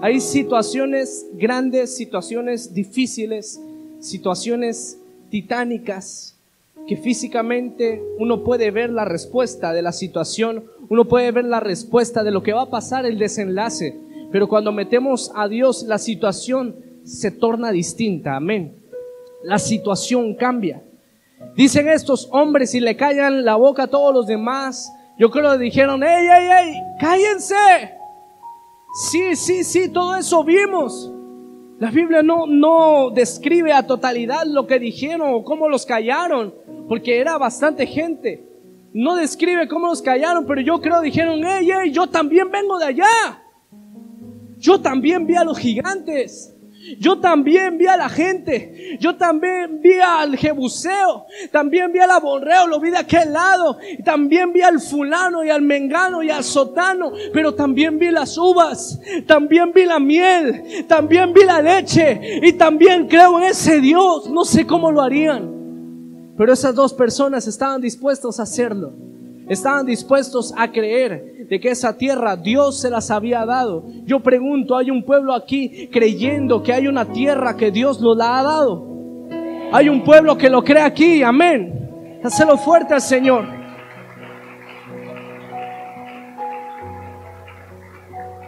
Hay 0.00 0.18
situaciones 0.18 1.28
grandes, 1.34 1.96
situaciones 1.96 2.74
difíciles, 2.74 3.60
situaciones 4.00 4.98
titánicas 5.30 6.35
que 6.86 6.96
físicamente 6.96 8.02
uno 8.18 8.44
puede 8.44 8.70
ver 8.70 8.90
la 8.90 9.04
respuesta 9.04 9.72
de 9.72 9.82
la 9.82 9.92
situación, 9.92 10.64
uno 10.88 11.06
puede 11.06 11.32
ver 11.32 11.44
la 11.44 11.60
respuesta 11.60 12.22
de 12.22 12.30
lo 12.30 12.42
que 12.42 12.52
va 12.52 12.62
a 12.62 12.70
pasar, 12.70 13.06
el 13.06 13.18
desenlace. 13.18 13.98
Pero 14.30 14.48
cuando 14.48 14.72
metemos 14.72 15.32
a 15.34 15.48
Dios, 15.48 15.84
la 15.84 15.98
situación 15.98 16.76
se 17.04 17.30
torna 17.30 17.72
distinta. 17.72 18.36
Amén. 18.36 18.76
La 19.42 19.58
situación 19.58 20.34
cambia. 20.34 20.82
Dicen 21.56 21.88
estos 21.88 22.28
hombres 22.32 22.74
y 22.74 22.80
le 22.80 22.96
callan 22.96 23.44
la 23.44 23.56
boca 23.56 23.84
a 23.84 23.88
todos 23.88 24.14
los 24.14 24.26
demás 24.26 24.92
yo 25.18 25.30
creo 25.30 25.52
que 25.52 25.58
dijeron, 25.58 26.02
¡ey, 26.02 26.26
ey, 26.28 26.48
ey! 26.50 26.74
¡Cállense! 27.00 27.54
Sí, 29.10 29.34
sí, 29.34 29.64
sí, 29.64 29.88
todo 29.88 30.14
eso 30.14 30.44
vimos. 30.44 31.10
La 31.78 31.90
Biblia 31.90 32.22
no, 32.22 32.46
no 32.46 33.10
describe 33.10 33.72
a 33.72 33.86
totalidad 33.86 34.44
lo 34.44 34.66
que 34.66 34.78
dijeron 34.78 35.34
o 35.34 35.42
cómo 35.42 35.68
los 35.68 35.86
callaron, 35.86 36.54
porque 36.88 37.18
era 37.18 37.38
bastante 37.38 37.86
gente. 37.86 38.44
No 38.92 39.16
describe 39.16 39.68
cómo 39.68 39.88
los 39.88 40.00
callaron, 40.00 40.46
pero 40.46 40.60
yo 40.60 40.80
creo 40.80 41.00
dijeron, 41.00 41.40
hey, 41.44 41.68
hey, 41.70 41.90
yo 41.92 42.06
también 42.06 42.50
vengo 42.50 42.78
de 42.78 42.86
allá. 42.86 43.42
Yo 44.58 44.80
también 44.80 45.26
vi 45.26 45.36
a 45.36 45.44
los 45.44 45.58
gigantes. 45.58 46.56
Yo 46.98 47.18
también 47.18 47.78
vi 47.78 47.86
a 47.86 47.96
la 47.96 48.08
gente. 48.08 48.96
Yo 49.00 49.16
también 49.16 49.80
vi 49.82 49.98
al 50.00 50.36
jebuseo. 50.36 51.26
También 51.50 51.92
vi 51.92 51.98
al 51.98 52.10
aborreo. 52.10 52.66
Lo 52.66 52.80
vi 52.80 52.90
de 52.90 52.98
aquel 52.98 53.32
lado. 53.32 53.76
También 54.04 54.52
vi 54.52 54.62
al 54.62 54.80
fulano 54.80 55.44
y 55.44 55.50
al 55.50 55.62
mengano 55.62 56.22
y 56.22 56.30
al 56.30 56.44
sotano. 56.44 57.12
Pero 57.32 57.54
también 57.54 57.98
vi 57.98 58.10
las 58.10 58.38
uvas. 58.38 59.00
También 59.26 59.72
vi 59.74 59.84
la 59.84 59.98
miel. 59.98 60.86
También 60.88 61.32
vi 61.32 61.44
la 61.44 61.60
leche. 61.60 62.40
Y 62.42 62.52
también 62.52 63.08
creo 63.08 63.38
en 63.38 63.44
ese 63.44 63.80
Dios. 63.80 64.30
No 64.30 64.44
sé 64.44 64.66
cómo 64.66 64.90
lo 64.90 65.02
harían. 65.02 65.55
Pero 66.36 66.52
esas 66.52 66.74
dos 66.74 66.92
personas 66.92 67.46
estaban 67.46 67.80
dispuestos 67.80 68.38
a 68.38 68.42
hacerlo. 68.42 68.92
Estaban 69.48 69.86
dispuestos 69.86 70.52
a 70.56 70.70
creer 70.70 71.46
de 71.48 71.60
que 71.60 71.70
esa 71.70 71.96
tierra 71.96 72.36
Dios 72.36 72.80
se 72.80 72.90
las 72.90 73.10
había 73.10 73.46
dado. 73.46 73.84
Yo 74.04 74.20
pregunto, 74.20 74.76
¿hay 74.76 74.90
un 74.90 75.04
pueblo 75.04 75.32
aquí 75.32 75.88
creyendo 75.88 76.62
que 76.62 76.72
hay 76.72 76.88
una 76.88 77.04
tierra 77.12 77.56
que 77.56 77.70
Dios 77.70 78.00
nos 78.00 78.16
la 78.16 78.38
ha 78.38 78.42
dado? 78.42 78.84
Hay 79.72 79.88
un 79.88 80.02
pueblo 80.04 80.36
que 80.36 80.50
lo 80.50 80.62
cree 80.62 80.82
aquí, 80.82 81.22
amén. 81.22 82.20
Hacelo 82.24 82.58
fuerte 82.58 82.94
al 82.94 83.00
Señor. 83.00 83.44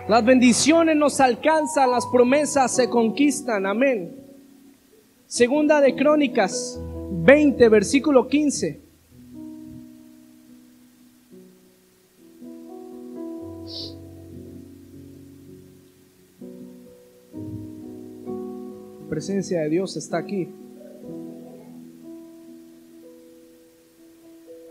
Las 0.09 0.24
bendiciones 0.24 0.97
nos 0.97 1.20
alcanzan, 1.20 1.91
las 1.91 2.07
promesas 2.07 2.74
se 2.74 2.89
conquistan, 2.89 3.66
amén. 3.66 4.18
Segunda 5.29 5.83
de 5.83 5.95
Crónicas 5.95 6.83
20, 7.11 7.68
versículo 7.68 8.29
15. 8.29 8.81
presencia 19.11 19.62
de 19.62 19.68
Dios 19.68 19.97
está 19.99 20.16
aquí. 20.16 20.49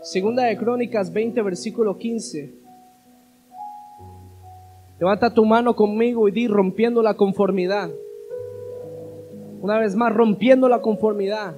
Segunda 0.02 0.44
de 0.44 0.56
Crónicas 0.56 1.12
20, 1.12 1.40
versículo 1.42 1.98
15. 1.98 2.52
Levanta 4.98 5.32
tu 5.32 5.44
mano 5.44 5.76
conmigo 5.76 6.28
y 6.28 6.32
di 6.32 6.48
rompiendo 6.48 7.00
la 7.00 7.14
conformidad. 7.14 7.90
Una 9.60 9.78
vez 9.78 9.96
más, 9.96 10.12
rompiendo 10.12 10.68
la 10.68 10.80
conformidad. 10.80 11.54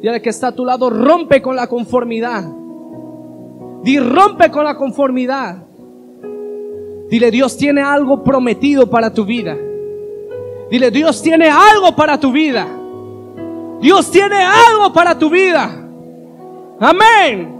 Dile 0.00 0.20
que 0.20 0.28
está 0.28 0.48
a 0.48 0.52
tu 0.52 0.64
lado, 0.64 0.90
rompe 0.90 1.40
con 1.40 1.56
la 1.56 1.66
conformidad. 1.66 2.44
Di 3.82 3.98
rompe 3.98 4.50
con 4.50 4.64
la 4.64 4.76
conformidad. 4.76 5.64
Dile, 7.08 7.30
Dios 7.30 7.56
tiene 7.56 7.82
algo 7.82 8.22
prometido 8.22 8.90
para 8.90 9.12
tu 9.12 9.24
vida. 9.24 9.56
Dile, 10.70 10.90
Dios 10.90 11.22
tiene 11.22 11.48
algo 11.48 11.94
para 11.96 12.18
tu 12.18 12.32
vida. 12.32 12.66
Dios 13.80 14.10
tiene 14.10 14.36
algo 14.36 14.92
para 14.92 15.18
tu 15.18 15.30
vida. 15.30 15.70
Amén. 16.80 17.54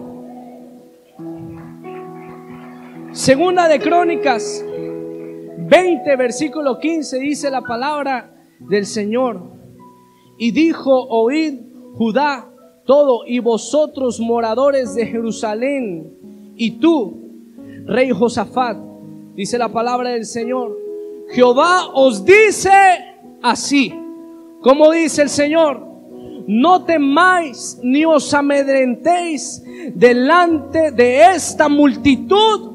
Segunda 3.12 3.66
de 3.66 3.80
Crónicas 3.80 4.62
20, 5.56 6.16
versículo 6.16 6.78
15 6.78 7.18
dice 7.18 7.50
la 7.50 7.62
palabra 7.62 8.36
del 8.61 8.86
Señor. 8.86 9.42
Y 10.38 10.50
dijo, 10.50 11.07
oíd 11.09 11.61
Judá 11.94 12.50
todo 12.84 13.26
y 13.26 13.38
vosotros 13.38 14.20
moradores 14.20 14.94
de 14.94 15.07
Jerusalén 15.07 16.12
y 16.57 16.72
tú, 16.72 17.30
rey 17.86 18.11
Josafat, 18.11 18.76
dice 19.34 19.57
la 19.57 19.70
palabra 19.70 20.11
del 20.11 20.26
Señor 20.26 20.86
Jehová 21.28 21.90
os 21.92 22.24
dice 22.24 22.70
así, 23.42 23.92
como 24.62 24.90
dice 24.92 25.22
el 25.22 25.28
Señor, 25.28 25.84
no 26.46 26.84
temáis 26.84 27.78
ni 27.82 28.04
os 28.04 28.32
amedrentéis 28.32 29.62
delante 29.94 30.92
de 30.92 31.32
esta 31.34 31.68
multitud. 31.68 32.72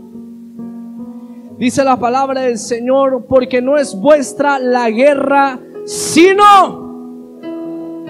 Dice 1.58 1.84
la 1.84 1.98
palabra 1.98 2.42
del 2.42 2.58
Señor, 2.58 3.26
porque 3.28 3.62
no 3.62 3.78
es 3.78 3.96
vuestra 3.96 4.60
la 4.60 4.90
guerra, 4.90 5.60
sino, 5.92 7.42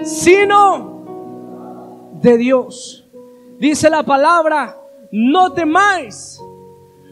sino 0.04 1.02
de 2.20 2.38
Dios. 2.38 3.10
Dice 3.58 3.90
la 3.90 4.04
palabra, 4.04 4.78
no 5.10 5.52
temáis, 5.52 6.40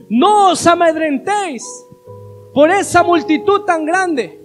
no 0.08 0.52
os 0.52 0.64
amedrentéis 0.66 1.64
por 2.54 2.70
esa 2.70 3.02
multitud 3.02 3.62
tan 3.62 3.84
grande. 3.84 4.38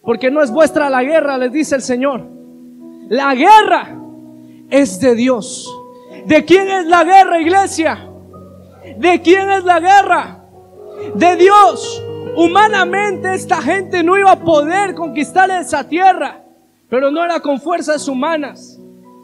Porque 0.00 0.30
no 0.30 0.42
es 0.42 0.50
vuestra 0.50 0.88
la 0.88 1.02
guerra, 1.02 1.36
les 1.36 1.52
dice 1.52 1.74
el 1.74 1.82
Señor. 1.82 2.26
La 3.08 3.34
guerra 3.34 3.98
es 4.70 4.98
de 5.00 5.14
Dios. 5.14 5.70
¿De 6.24 6.46
quién 6.46 6.68
es 6.68 6.86
la 6.86 7.04
guerra, 7.04 7.38
iglesia? 7.40 8.10
¿De 8.96 9.20
quién 9.20 9.50
es 9.50 9.64
la 9.64 9.80
guerra? 9.80 10.42
De 11.14 11.36
Dios. 11.36 12.02
Humanamente 12.36 13.34
esta 13.34 13.62
gente 13.62 14.02
no 14.02 14.18
iba 14.18 14.32
a 14.32 14.40
poder 14.40 14.94
conquistar 14.94 15.50
esa 15.50 15.88
tierra, 15.88 16.42
pero 16.88 17.10
no 17.10 17.24
era 17.24 17.40
con 17.40 17.60
fuerzas 17.60 18.08
humanas, 18.08 18.78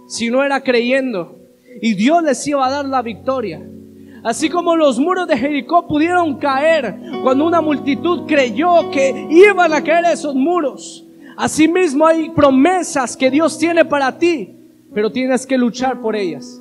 sino 0.06 0.44
era 0.44 0.60
creyendo. 0.60 1.36
Y 1.80 1.94
Dios 1.94 2.22
les 2.22 2.46
iba 2.46 2.66
a 2.66 2.70
dar 2.70 2.84
la 2.84 3.02
victoria. 3.02 3.60
Así 4.22 4.50
como 4.50 4.76
los 4.76 4.98
muros 4.98 5.26
de 5.26 5.38
Jericó 5.38 5.86
pudieron 5.86 6.36
caer 6.36 7.00
cuando 7.22 7.46
una 7.46 7.60
multitud 7.60 8.26
creyó 8.26 8.90
que 8.90 9.26
iban 9.30 9.72
a 9.72 9.82
caer 9.82 10.04
esos 10.06 10.34
muros. 10.34 11.04
Asimismo 11.36 12.06
hay 12.06 12.30
promesas 12.30 13.16
que 13.16 13.30
Dios 13.30 13.58
tiene 13.58 13.84
para 13.84 14.18
ti, 14.18 14.54
pero 14.92 15.10
tienes 15.10 15.46
que 15.46 15.56
luchar 15.56 16.00
por 16.00 16.14
ellas. 16.14 16.60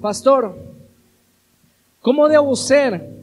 Pastor, 0.00 0.58
¿cómo 2.02 2.28
debo 2.28 2.54
ser? 2.54 3.19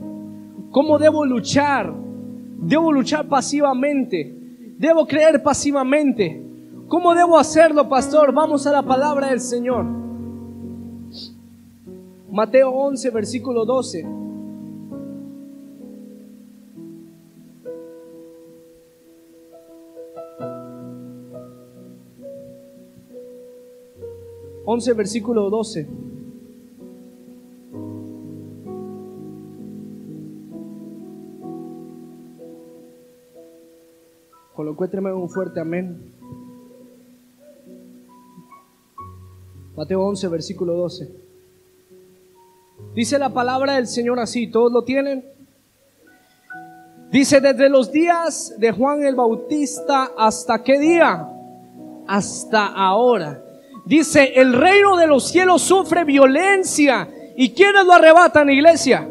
¿Cómo 0.78 1.00
debo 1.00 1.26
luchar? 1.26 1.92
Debo 1.92 2.92
luchar 2.92 3.28
pasivamente. 3.28 4.32
Debo 4.78 5.08
creer 5.08 5.42
pasivamente. 5.42 6.40
¿Cómo 6.88 7.16
debo 7.16 7.36
hacerlo, 7.40 7.90
pastor? 7.90 8.32
Vamos 8.32 8.68
a 8.68 8.72
la 8.72 8.84
palabra 8.84 9.30
del 9.30 9.40
Señor. 9.40 9.88
Mateo 12.30 12.70
11, 12.70 13.10
versículo 13.10 13.66
12. 13.66 14.06
Once, 24.64 24.94
versículo 24.94 25.50
12. 25.50 25.88
Colocuétreme 34.58 35.14
un 35.14 35.30
fuerte 35.30 35.60
amén. 35.60 36.12
Mateo 39.76 40.02
11, 40.02 40.28
versículo 40.30 40.74
12. 40.74 41.12
Dice 42.96 43.20
la 43.20 43.32
palabra 43.32 43.76
del 43.76 43.86
Señor 43.86 44.20
así, 44.20 44.48
¿todos 44.48 44.72
lo 44.72 44.84
tienen? 44.84 45.24
Dice, 47.12 47.40
desde 47.40 47.70
los 47.70 47.92
días 47.92 48.56
de 48.58 48.72
Juan 48.72 49.04
el 49.04 49.14
Bautista, 49.14 50.10
¿hasta 50.18 50.64
qué 50.64 50.80
día? 50.80 51.30
Hasta 52.08 52.66
ahora. 52.66 53.44
Dice, 53.86 54.34
el 54.38 54.54
reino 54.54 54.98
de 54.98 55.06
los 55.06 55.28
cielos 55.28 55.62
sufre 55.62 56.04
violencia. 56.04 57.08
¿Y 57.36 57.52
quiénes 57.54 57.86
lo 57.86 57.94
arrebatan, 57.94 58.50
iglesia? 58.50 59.08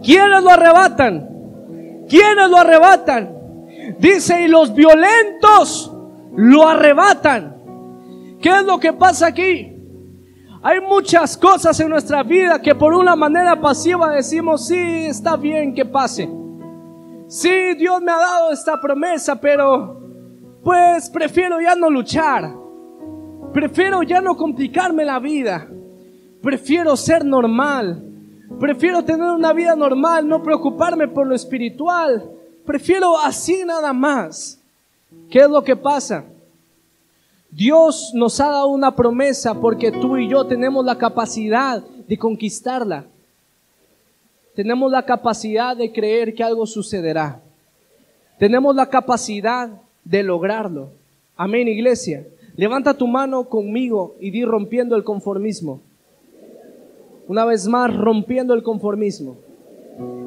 ¿Quiénes 0.00 0.44
lo 0.44 0.50
arrebatan? 0.50 2.06
¿Quiénes 2.08 2.48
lo 2.48 2.56
arrebatan? 2.56 3.37
Dice, 3.98 4.42
y 4.42 4.48
los 4.48 4.74
violentos 4.74 5.92
lo 6.34 6.68
arrebatan. 6.68 7.56
¿Qué 8.40 8.48
es 8.48 8.64
lo 8.64 8.78
que 8.78 8.92
pasa 8.92 9.26
aquí? 9.26 9.74
Hay 10.62 10.80
muchas 10.80 11.36
cosas 11.36 11.78
en 11.80 11.88
nuestra 11.88 12.22
vida 12.22 12.60
que 12.60 12.74
por 12.74 12.92
una 12.92 13.16
manera 13.16 13.60
pasiva 13.60 14.12
decimos, 14.12 14.66
sí, 14.66 15.06
está 15.06 15.36
bien 15.36 15.74
que 15.74 15.84
pase. 15.84 16.28
Sí, 17.28 17.74
Dios 17.76 18.00
me 18.00 18.10
ha 18.10 18.16
dado 18.16 18.52
esta 18.52 18.80
promesa, 18.80 19.40
pero 19.40 20.00
pues 20.62 21.10
prefiero 21.10 21.60
ya 21.60 21.74
no 21.74 21.90
luchar. 21.90 22.54
Prefiero 23.52 24.02
ya 24.02 24.20
no 24.20 24.36
complicarme 24.36 25.04
la 25.04 25.18
vida. 25.18 25.68
Prefiero 26.42 26.96
ser 26.96 27.24
normal. 27.24 28.04
Prefiero 28.58 29.04
tener 29.04 29.30
una 29.30 29.52
vida 29.52 29.76
normal, 29.76 30.26
no 30.26 30.42
preocuparme 30.42 31.08
por 31.08 31.26
lo 31.26 31.34
espiritual. 31.34 32.37
Prefiero 32.68 33.18
así 33.18 33.62
nada 33.64 33.94
más. 33.94 34.60
¿Qué 35.30 35.38
es 35.38 35.48
lo 35.48 35.64
que 35.64 35.74
pasa? 35.74 36.26
Dios 37.50 38.10
nos 38.12 38.38
ha 38.40 38.48
dado 38.48 38.68
una 38.68 38.94
promesa 38.94 39.54
porque 39.54 39.90
tú 39.90 40.18
y 40.18 40.28
yo 40.28 40.44
tenemos 40.44 40.84
la 40.84 40.98
capacidad 40.98 41.82
de 41.82 42.18
conquistarla. 42.18 43.06
Tenemos 44.54 44.92
la 44.92 45.02
capacidad 45.02 45.74
de 45.74 45.90
creer 45.90 46.34
que 46.34 46.44
algo 46.44 46.66
sucederá. 46.66 47.40
Tenemos 48.38 48.76
la 48.76 48.90
capacidad 48.90 49.70
de 50.04 50.22
lograrlo. 50.22 50.90
Amén, 51.38 51.68
iglesia. 51.68 52.26
Levanta 52.54 52.92
tu 52.92 53.06
mano 53.06 53.44
conmigo 53.44 54.14
y 54.20 54.30
di 54.30 54.44
rompiendo 54.44 54.94
el 54.94 55.04
conformismo. 55.04 55.80
Una 57.28 57.46
vez 57.46 57.66
más, 57.66 57.96
rompiendo 57.96 58.52
el 58.52 58.62
conformismo. 58.62 59.38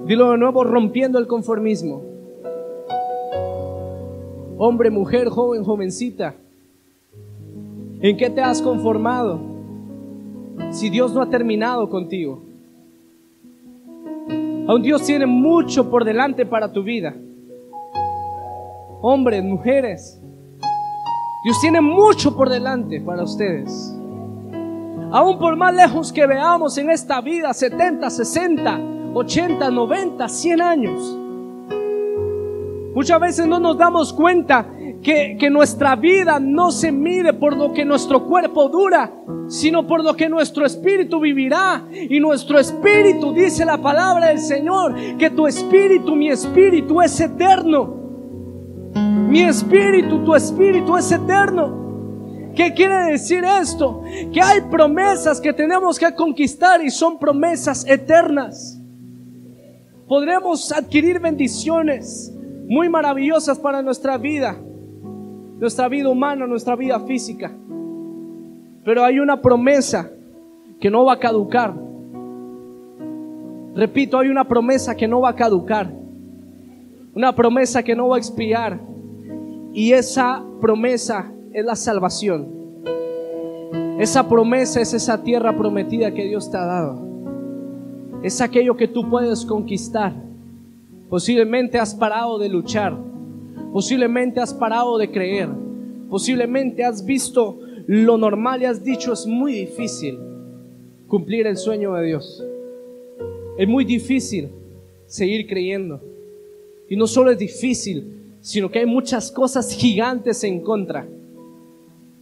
Dilo 0.07 0.31
de 0.31 0.39
nuevo, 0.39 0.63
rompiendo 0.63 1.19
el 1.19 1.27
conformismo. 1.27 2.10
Hombre, 4.63 4.91
mujer, 4.91 5.27
joven, 5.27 5.63
jovencita. 5.63 6.35
¿En 7.99 8.15
qué 8.15 8.29
te 8.29 8.41
has 8.41 8.61
conformado? 8.61 9.39
Si 10.69 10.87
Dios 10.91 11.15
no 11.15 11.23
ha 11.23 11.29
terminado 11.31 11.89
contigo. 11.89 12.43
Aún 14.67 14.83
Dios 14.83 15.01
tiene 15.01 15.25
mucho 15.25 15.89
por 15.89 16.05
delante 16.05 16.45
para 16.45 16.71
tu 16.71 16.83
vida. 16.83 17.15
Hombres, 19.01 19.43
mujeres, 19.43 20.21
Dios 21.43 21.59
tiene 21.59 21.81
mucho 21.81 22.37
por 22.37 22.47
delante 22.47 23.01
para 23.01 23.23
ustedes. 23.23 23.91
Aún 25.09 25.39
por 25.39 25.55
más 25.55 25.73
lejos 25.73 26.13
que 26.13 26.27
veamos 26.27 26.77
en 26.77 26.91
esta 26.91 27.19
vida, 27.19 27.51
70, 27.51 28.07
60, 28.11 28.79
80, 29.15 29.71
90, 29.71 30.29
100 30.29 30.61
años. 30.61 31.17
Muchas 32.93 33.19
veces 33.21 33.47
no 33.47 33.59
nos 33.59 33.77
damos 33.77 34.11
cuenta 34.11 34.67
que, 35.01 35.37
que, 35.39 35.49
nuestra 35.49 35.95
vida 35.95 36.39
no 36.39 36.71
se 36.71 36.91
mide 36.91 37.33
por 37.33 37.55
lo 37.55 37.71
que 37.71 37.85
nuestro 37.85 38.25
cuerpo 38.25 38.67
dura, 38.67 39.11
sino 39.47 39.87
por 39.87 40.03
lo 40.03 40.13
que 40.13 40.27
nuestro 40.27 40.65
espíritu 40.65 41.19
vivirá. 41.21 41.85
Y 41.91 42.19
nuestro 42.19 42.59
espíritu, 42.59 43.33
dice 43.33 43.63
la 43.63 43.77
palabra 43.77 44.27
del 44.27 44.39
Señor, 44.39 44.95
que 45.17 45.29
tu 45.29 45.47
espíritu, 45.47 46.15
mi 46.15 46.29
espíritu 46.29 47.01
es 47.01 47.17
eterno. 47.19 47.95
Mi 49.29 49.41
espíritu, 49.43 50.25
tu 50.25 50.35
espíritu 50.35 50.97
es 50.97 51.09
eterno. 51.13 52.51
¿Qué 52.53 52.73
quiere 52.73 53.11
decir 53.11 53.45
esto? 53.45 54.03
Que 54.33 54.41
hay 54.41 54.59
promesas 54.69 55.39
que 55.39 55.53
tenemos 55.53 55.97
que 55.97 56.13
conquistar 56.13 56.83
y 56.83 56.89
son 56.89 57.17
promesas 57.17 57.87
eternas. 57.87 58.77
Podremos 60.09 60.73
adquirir 60.73 61.21
bendiciones 61.21 62.33
muy 62.71 62.87
maravillosas 62.87 63.59
para 63.59 63.81
nuestra 63.81 64.17
vida, 64.17 64.55
nuestra 65.59 65.89
vida 65.89 66.07
humana, 66.07 66.47
nuestra 66.47 66.77
vida 66.77 67.01
física. 67.01 67.51
Pero 68.85 69.03
hay 69.03 69.19
una 69.19 69.41
promesa 69.41 70.09
que 70.79 70.89
no 70.89 71.03
va 71.03 71.15
a 71.15 71.19
caducar. 71.19 71.73
Repito, 73.75 74.17
hay 74.17 74.29
una 74.29 74.45
promesa 74.47 74.95
que 74.95 75.05
no 75.05 75.19
va 75.19 75.31
a 75.31 75.35
caducar. 75.35 75.91
Una 77.13 77.35
promesa 77.35 77.83
que 77.83 77.93
no 77.93 78.07
va 78.07 78.15
a 78.15 78.19
expiar. 78.19 78.79
Y 79.73 79.91
esa 79.91 80.41
promesa 80.61 81.29
es 81.51 81.65
la 81.65 81.75
salvación. 81.75 82.47
Esa 83.99 84.29
promesa 84.29 84.79
es 84.79 84.93
esa 84.93 85.21
tierra 85.21 85.57
prometida 85.57 86.13
que 86.13 86.23
Dios 86.23 86.49
te 86.49 86.55
ha 86.55 86.65
dado. 86.65 87.01
Es 88.23 88.39
aquello 88.39 88.77
que 88.77 88.87
tú 88.87 89.09
puedes 89.09 89.45
conquistar. 89.45 90.30
Posiblemente 91.11 91.77
has 91.77 91.93
parado 91.93 92.39
de 92.39 92.47
luchar. 92.47 92.97
Posiblemente 93.73 94.39
has 94.39 94.53
parado 94.53 94.97
de 94.97 95.11
creer. 95.11 95.49
Posiblemente 96.09 96.85
has 96.85 97.03
visto 97.03 97.59
lo 97.85 98.17
normal 98.17 98.61
y 98.61 98.65
has 98.65 98.81
dicho 98.81 99.11
es 99.11 99.27
muy 99.27 99.51
difícil 99.51 100.17
cumplir 101.07 101.47
el 101.47 101.57
sueño 101.57 101.95
de 101.95 102.05
Dios. 102.05 102.41
Es 103.57 103.67
muy 103.67 103.83
difícil 103.83 104.51
seguir 105.05 105.47
creyendo. 105.47 105.99
Y 106.87 106.95
no 106.95 107.07
solo 107.07 107.31
es 107.31 107.37
difícil, 107.37 108.37
sino 108.39 108.71
que 108.71 108.79
hay 108.79 108.85
muchas 108.85 109.33
cosas 109.33 109.73
gigantes 109.73 110.45
en 110.45 110.61
contra. 110.61 111.05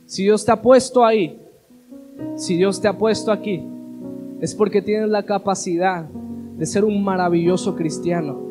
Si 0.08 0.24
Dios 0.24 0.44
te 0.44 0.52
ha 0.52 0.60
puesto 0.60 1.06
ahí, 1.06 1.40
si 2.34 2.58
Dios 2.58 2.82
te 2.82 2.88
ha 2.88 2.98
puesto 2.98 3.32
aquí, 3.32 3.62
es 4.42 4.56
porque 4.56 4.82
tienes 4.82 5.10
la 5.10 5.22
capacidad 5.22 6.06
de 6.06 6.66
ser 6.66 6.84
un 6.84 7.04
maravilloso 7.04 7.76
cristiano. 7.76 8.49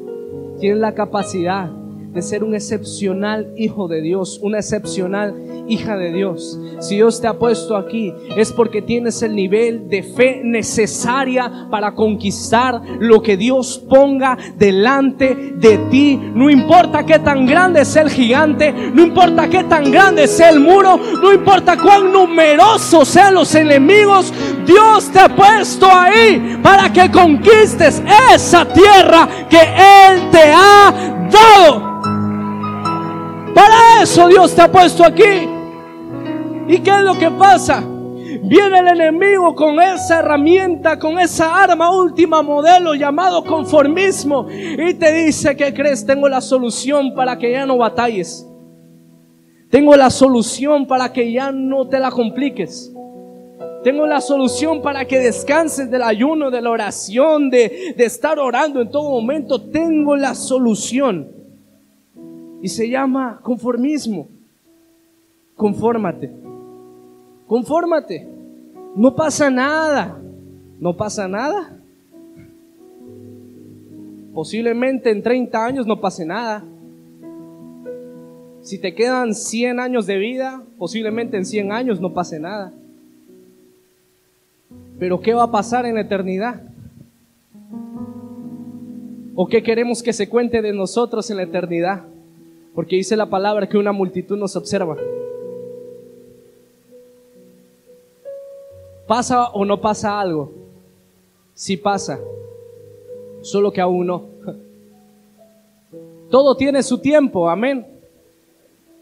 Tienes 0.59 0.81
la 0.81 0.95
capacidad 0.95 1.69
de 1.69 2.21
ser 2.21 2.43
un 2.43 2.55
excepcional 2.55 3.53
hijo 3.57 3.87
de 3.87 4.03
Dios, 4.03 4.41
una 4.43 4.59
excepcional 4.59 5.35
hija 5.69 5.97
de 5.97 6.13
Dios. 6.13 6.59
Si 6.81 6.97
Dios 6.97 7.21
te 7.21 7.27
ha 7.27 7.39
puesto 7.39 7.77
aquí 7.77 8.13
es 8.37 8.53
porque 8.53 8.83
tienes 8.83 9.23
el 9.23 9.35
nivel 9.35 9.89
de 9.89 10.03
fe 10.03 10.41
necesaria 10.45 11.69
para 11.71 11.95
conquistar 11.95 12.81
lo 12.99 13.23
que 13.23 13.37
Dios 13.37 13.79
ponga 13.89 14.37
delante 14.57 15.55
de 15.57 15.79
ti. 15.91 16.21
No 16.35 16.51
importa 16.51 17.05
qué 17.05 17.19
tan 17.19 17.47
grande 17.47 17.85
sea 17.85 18.03
el 18.03 18.11
gigante, 18.11 18.73
no 18.73 19.03
importa 19.03 19.49
qué 19.49 19.65
tan 19.65 19.91
grande 19.91 20.27
sea 20.27 20.51
el 20.51 20.61
muro, 20.61 20.99
no 21.23 21.33
importa 21.33 21.77
cuán 21.77 22.13
numerosos 22.13 23.09
sean 23.09 23.35
los 23.35 23.55
enemigos, 23.55 24.33
Dios 24.67 25.11
te 25.11 25.21
ha 25.21 25.29
puesto 25.29 25.89
ahí 25.91 26.59
para 26.63 26.93
que 26.93 27.11
conquistes 27.11 28.03
esa 28.35 28.65
tierra 28.67 29.29
que 29.49 29.61
Él 29.61 30.31
te 30.31 30.53
ha 30.53 31.29
dado. 31.31 31.89
Para 33.55 34.03
eso 34.03 34.29
Dios 34.29 34.55
te 34.55 34.63
ha 34.63 34.71
puesto 34.71 35.05
aquí. 35.05 35.58
¿Y 36.69 36.81
qué 36.81 36.91
es 36.91 37.03
lo 37.03 37.19
que 37.19 37.31
pasa? 37.31 37.83
Viene 38.43 38.79
el 38.81 38.89
enemigo 38.89 39.55
con 39.55 39.81
esa 39.81 40.19
herramienta, 40.19 40.99
con 40.99 41.19
esa 41.19 41.63
arma 41.63 41.91
última 41.91 42.43
modelo 42.43 42.95
llamado 42.95 43.43
conformismo 43.43 44.47
y 44.51 44.93
te 44.95 45.13
dice 45.13 45.57
que 45.57 45.73
crees, 45.73 46.05
tengo 46.05 46.29
la 46.29 46.43
solución 46.43 47.15
para 47.15 47.39
que 47.39 47.53
ya 47.53 47.65
no 47.65 47.79
batalles. 47.79 48.47
Tengo 49.71 49.97
la 49.97 50.11
solución 50.11 50.87
para 50.87 51.11
que 51.11 51.33
ya 51.33 51.53
no 51.53 51.89
te 51.89 51.99
la 51.99 52.11
compliques. 52.11 52.93
Tengo 53.83 54.07
la 54.07 54.21
solución 54.21 54.83
para 54.83 55.07
que 55.07 55.19
descanses 55.19 55.91
del 55.91 56.03
ayuno, 56.03 56.51
de 56.51 56.61
la 56.61 56.71
oración, 56.71 57.49
de, 57.49 57.95
de 57.97 58.05
estar 58.05 58.39
orando 58.39 58.83
en 58.83 58.91
todo 58.91 59.11
momento. 59.11 59.61
Tengo 59.61 60.17
la 60.17 60.35
solución. 60.35 61.31
Y 62.61 62.69
se 62.69 62.89
llama 62.89 63.41
conformismo. 63.43 64.29
Confórmate. 65.55 66.49
Confórmate. 67.49 68.29
No 68.95 69.17
pasa 69.17 69.51
nada. 69.51 70.21
No 70.79 70.97
pasa 70.97 71.27
nada. 71.27 71.77
Posiblemente 74.35 75.11
en 75.11 75.23
30 75.23 75.65
años 75.65 75.87
no 75.87 76.01
pase 76.01 76.25
nada. 76.25 76.65
Si 78.61 78.79
te 78.79 78.95
quedan 78.95 79.35
100 79.35 79.81
años 79.81 80.07
de 80.07 80.19
vida, 80.19 80.63
posiblemente 80.79 81.37
en 81.37 81.47
100 81.47 81.73
años 81.73 82.01
no 82.01 82.13
pase 82.13 82.39
nada. 82.39 82.73
Pero 84.99 85.21
¿qué 85.21 85.33
va 85.33 85.45
a 85.45 85.51
pasar 85.51 85.87
en 85.87 85.95
la 85.95 86.03
eternidad? 86.03 86.63
¿O 89.35 89.47
qué 89.47 89.63
queremos 89.63 90.03
que 90.03 90.13
se 90.13 90.29
cuente 90.29 90.61
de 90.61 90.73
nosotros 90.73 91.31
en 91.31 91.39
la 91.39 91.45
eternidad? 91.45 92.05
Porque 92.75 92.97
dice 92.97 93.17
la 93.17 93.31
palabra 93.31 93.69
que 93.69 93.79
una 93.79 93.93
multitud 93.93 94.37
nos 94.37 94.55
observa. 94.55 94.97
¿Pasa 99.09 99.49
o 99.55 99.65
no 99.65 99.81
pasa 99.81 100.21
algo? 100.21 100.53
Sí 101.55 101.79
pasa, 101.79 102.21
solo 103.41 103.73
que 103.73 103.81
aún 103.81 104.07
no. 104.07 104.27
Todo 106.31 106.55
tiene 106.55 106.83
su 106.83 106.99
tiempo, 106.99 107.49
amén. 107.49 107.87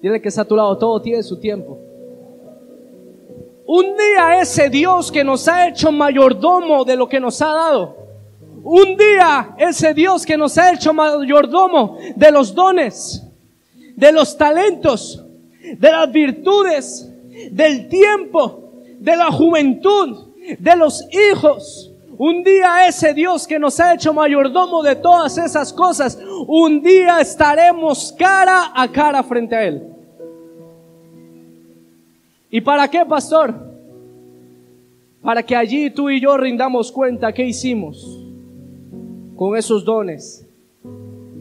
Dile 0.01 0.23
que 0.23 0.29
está 0.29 0.43
a 0.43 0.45
tu 0.45 0.55
lado, 0.55 0.79
todo 0.79 1.03
tiene 1.03 1.23
su 1.25 1.41
tiempo. 1.41 1.77
Un 3.67 3.97
día 3.97 4.41
ese 4.41 4.71
Dios 4.71 5.11
que 5.11 5.25
nos 5.25 5.49
ha 5.49 5.67
hecho 5.67 5.91
mayordomo 5.91 6.85
de 6.85 6.95
lo 6.95 7.09
que 7.09 7.19
nos 7.19 7.43
ha 7.43 7.53
dado. 7.53 7.97
Un 8.63 8.97
día 8.97 9.57
ese 9.59 9.93
Dios 9.93 10.25
que 10.25 10.37
nos 10.37 10.57
ha 10.57 10.73
hecho 10.73 10.95
mayordomo 10.95 11.99
de 12.15 12.31
los 12.31 12.55
dones, 12.55 13.27
de 13.97 14.13
los 14.13 14.37
talentos, 14.37 15.25
de 15.61 15.91
las 15.91 16.13
virtudes, 16.13 17.11
del 17.51 17.89
tiempo, 17.89 18.66
de 18.99 19.17
la 19.17 19.31
juventud, 19.31 20.33
de 20.59 20.77
los 20.77 21.05
hijos. 21.13 21.93
Un 22.19 22.43
día 22.43 22.89
ese 22.89 23.13
Dios 23.13 23.47
que 23.47 23.59
nos 23.59 23.79
ha 23.79 23.95
hecho 23.95 24.15
mayordomo 24.15 24.83
de 24.83 24.97
todas 24.97 25.37
esas 25.37 25.73
cosas, 25.73 26.19
un 26.47 26.81
día 26.81 27.21
estaremos 27.21 28.15
cara 28.19 28.73
a 28.75 28.91
cara 28.91 29.23
frente 29.23 29.55
a 29.55 29.65
Él. 29.65 29.83
¿Y 32.51 32.61
para 32.61 32.89
qué, 32.89 33.05
pastor? 33.05 33.55
Para 35.21 35.43
que 35.43 35.55
allí 35.55 35.91
tú 35.91 36.09
y 36.09 36.21
yo 36.21 36.37
rindamos 36.37 36.91
cuenta 36.91 37.33
qué 37.33 37.45
hicimos 37.45 38.23
con 39.37 39.57
esos 39.57 39.85
dones, 39.85 40.47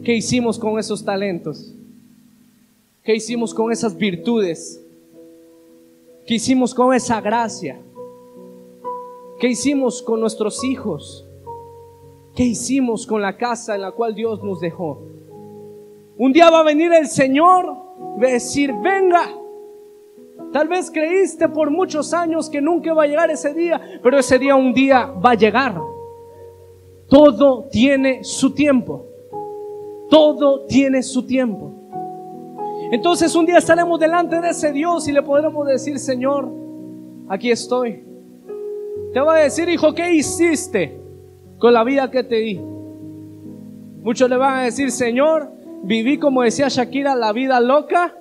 ¿Qué 0.06 0.14
hicimos 0.14 0.56
con 0.56 0.78
esos 0.78 1.04
talentos? 1.04 1.74
¿Qué 3.02 3.16
hicimos 3.16 3.52
con 3.52 3.72
esas 3.72 3.96
virtudes? 3.96 4.80
¿Qué 6.26 6.34
hicimos 6.34 6.74
con 6.74 6.92
esa 6.92 7.20
gracia? 7.20 7.80
¿Qué 9.38 9.46
hicimos 9.46 10.02
con 10.02 10.18
nuestros 10.18 10.64
hijos? 10.64 11.24
¿Qué 12.34 12.42
hicimos 12.42 13.06
con 13.06 13.22
la 13.22 13.36
casa 13.36 13.76
en 13.76 13.82
la 13.82 13.92
cual 13.92 14.16
Dios 14.16 14.42
nos 14.42 14.58
dejó? 14.58 15.02
Un 16.18 16.32
día 16.32 16.50
va 16.50 16.60
a 16.60 16.64
venir 16.64 16.92
el 16.92 17.06
Señor, 17.06 17.66
va 18.20 18.26
a 18.26 18.32
decir, 18.32 18.74
venga. 18.82 19.22
Tal 20.52 20.66
vez 20.66 20.90
creíste 20.90 21.48
por 21.48 21.70
muchos 21.70 22.12
años 22.12 22.50
que 22.50 22.60
nunca 22.60 22.92
va 22.92 23.04
a 23.04 23.06
llegar 23.06 23.30
ese 23.30 23.54
día, 23.54 23.80
pero 24.02 24.18
ese 24.18 24.36
día 24.36 24.56
un 24.56 24.72
día 24.72 25.06
va 25.06 25.30
a 25.30 25.34
llegar. 25.34 25.80
Todo 27.08 27.68
tiene 27.70 28.24
su 28.24 28.52
tiempo. 28.52 29.06
Todo 30.10 30.66
tiene 30.66 31.04
su 31.04 31.24
tiempo. 31.24 31.75
Entonces 32.90 33.34
un 33.34 33.46
día 33.46 33.58
estaremos 33.58 33.98
delante 33.98 34.40
de 34.40 34.50
ese 34.50 34.72
Dios 34.72 35.08
y 35.08 35.12
le 35.12 35.22
podremos 35.22 35.66
decir, 35.66 35.98
Señor, 35.98 36.48
aquí 37.28 37.50
estoy. 37.50 38.04
Te 39.12 39.20
va 39.20 39.36
a 39.36 39.38
decir, 39.38 39.68
hijo, 39.68 39.94
¿qué 39.94 40.14
hiciste 40.14 41.00
con 41.58 41.72
la 41.72 41.82
vida 41.84 42.10
que 42.10 42.22
te 42.22 42.36
di? 42.36 42.60
Muchos 44.02 44.30
le 44.30 44.36
van 44.36 44.58
a 44.58 44.62
decir, 44.62 44.90
Señor, 44.92 45.50
viví 45.82 46.18
como 46.18 46.42
decía 46.42 46.68
Shakira, 46.68 47.16
la 47.16 47.32
vida 47.32 47.58
loca, 47.60 48.14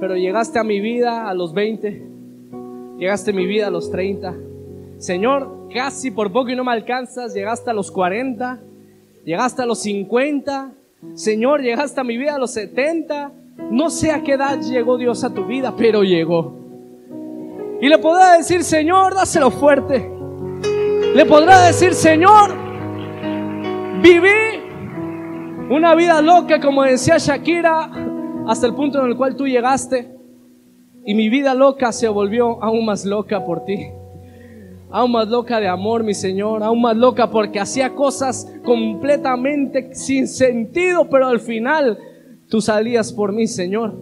pero 0.00 0.16
llegaste 0.16 0.58
a 0.58 0.64
mi 0.64 0.80
vida 0.80 1.28
a 1.28 1.34
los 1.34 1.52
20, 1.52 2.06
llegaste 2.98 3.30
a 3.30 3.34
mi 3.34 3.46
vida 3.46 3.68
a 3.68 3.70
los 3.70 3.90
30. 3.90 4.34
Señor, 4.98 5.68
casi 5.72 6.10
por 6.10 6.32
poco 6.32 6.50
y 6.50 6.56
no 6.56 6.64
me 6.64 6.72
alcanzas, 6.72 7.34
llegaste 7.34 7.70
a 7.70 7.72
los 7.72 7.90
40, 7.90 8.60
llegaste 9.24 9.62
a 9.62 9.66
los 9.66 9.78
50, 9.80 10.72
Señor, 11.14 11.62
llegaste 11.62 12.00
a 12.00 12.04
mi 12.04 12.16
vida 12.16 12.34
a 12.34 12.38
los 12.38 12.52
70. 12.52 13.32
No 13.70 13.90
sé 13.90 14.10
a 14.10 14.22
qué 14.22 14.32
edad 14.32 14.60
llegó 14.60 14.96
Dios 14.96 15.24
a 15.24 15.32
tu 15.32 15.44
vida, 15.44 15.74
pero 15.76 16.02
llegó. 16.02 16.56
Y 17.80 17.88
le 17.88 17.98
podrá 17.98 18.36
decir, 18.36 18.64
Señor, 18.64 19.14
dáselo 19.14 19.50
fuerte. 19.50 20.10
Le 21.14 21.24
podrá 21.26 21.66
decir, 21.66 21.94
Señor, 21.94 22.50
viví 24.02 24.60
una 25.70 25.94
vida 25.94 26.20
loca, 26.20 26.60
como 26.60 26.82
decía 26.82 27.18
Shakira, 27.18 27.90
hasta 28.46 28.66
el 28.66 28.74
punto 28.74 29.00
en 29.00 29.10
el 29.10 29.16
cual 29.16 29.36
tú 29.36 29.46
llegaste. 29.46 30.14
Y 31.04 31.14
mi 31.14 31.28
vida 31.28 31.54
loca 31.54 31.92
se 31.92 32.08
volvió 32.08 32.62
aún 32.62 32.84
más 32.84 33.04
loca 33.04 33.44
por 33.44 33.64
ti 33.64 33.88
aún 34.90 35.12
más 35.12 35.28
loca 35.28 35.60
de 35.60 35.68
amor, 35.68 36.02
mi 36.02 36.14
Señor, 36.14 36.62
aún 36.62 36.80
más 36.80 36.96
loca 36.96 37.30
porque 37.30 37.60
hacía 37.60 37.94
cosas 37.94 38.50
completamente 38.64 39.94
sin 39.94 40.26
sentido, 40.26 41.08
pero 41.10 41.28
al 41.28 41.40
final 41.40 41.98
tú 42.48 42.60
salías 42.60 43.12
por 43.12 43.32
mí, 43.32 43.46
Señor. 43.46 43.94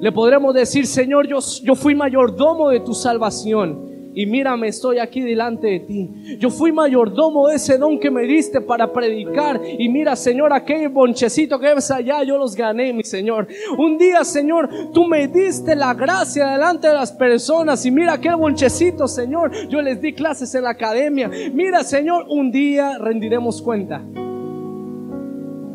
Le 0.00 0.12
podremos 0.12 0.54
decir, 0.54 0.86
Señor, 0.86 1.26
yo, 1.26 1.38
yo 1.62 1.74
fui 1.74 1.94
mayordomo 1.94 2.68
de 2.68 2.80
tu 2.80 2.94
salvación 2.94 3.93
y 4.16 4.26
mírame, 4.26 4.68
estoy 4.68 4.98
aquí 4.98 5.20
delante 5.20 5.66
de 5.66 5.80
ti. 5.80 6.10
Yo 6.38 6.48
fui 6.48 6.70
mayordomo 6.70 7.48
de 7.48 7.56
ese 7.56 7.78
don 7.78 7.98
que 7.98 8.12
me 8.12 8.22
diste 8.22 8.60
para 8.60 8.92
predicar. 8.92 9.60
Y 9.78 9.88
mira, 9.88 10.14
Señor, 10.14 10.52
aquel 10.52 10.88
bonchecito 10.88 11.58
que 11.58 11.74
ves 11.74 11.90
allá, 11.90 12.22
yo 12.22 12.38
los 12.38 12.54
gané, 12.54 12.92
mi 12.92 13.02
Señor. 13.02 13.48
Un 13.76 13.98
día, 13.98 14.22
Señor, 14.22 14.70
tú 14.92 15.06
me 15.06 15.26
diste 15.26 15.74
la 15.74 15.94
gracia 15.94 16.52
delante 16.52 16.86
de 16.86 16.94
las 16.94 17.10
personas. 17.10 17.84
Y 17.84 17.90
mira 17.90 18.12
aquel 18.12 18.36
bonchecito, 18.36 19.08
Señor, 19.08 19.50
yo 19.68 19.82
les 19.82 20.00
di 20.00 20.12
clases 20.12 20.54
en 20.54 20.62
la 20.62 20.70
academia. 20.70 21.28
Mira, 21.52 21.82
Señor, 21.82 22.26
un 22.28 22.52
día 22.52 22.98
rendiremos 22.98 23.60
cuenta 23.60 24.00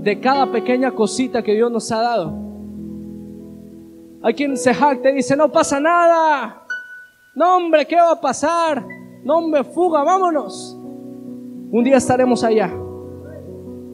de 0.02 0.20
cada 0.22 0.50
pequeña 0.50 0.92
cosita 0.92 1.44
que 1.44 1.54
Dios 1.54 1.70
nos 1.70 1.92
ha 1.92 2.02
dado. 2.02 2.34
Hay 4.22 4.34
quien 4.34 4.56
se 4.56 4.74
jacta 4.74 5.10
y 5.10 5.16
dice, 5.16 5.36
no 5.36 5.52
pasa 5.52 5.80
nada. 5.80 6.66
No, 7.40 7.56
hombre, 7.56 7.88
¿qué 7.88 7.96
va 7.96 8.12
a 8.12 8.20
pasar? 8.20 8.86
No, 9.24 9.38
hombre, 9.38 9.64
fuga, 9.64 10.04
vámonos. 10.04 10.78
Un 11.72 11.86
día 11.86 11.96
estaremos 11.96 12.44
allá. 12.44 12.70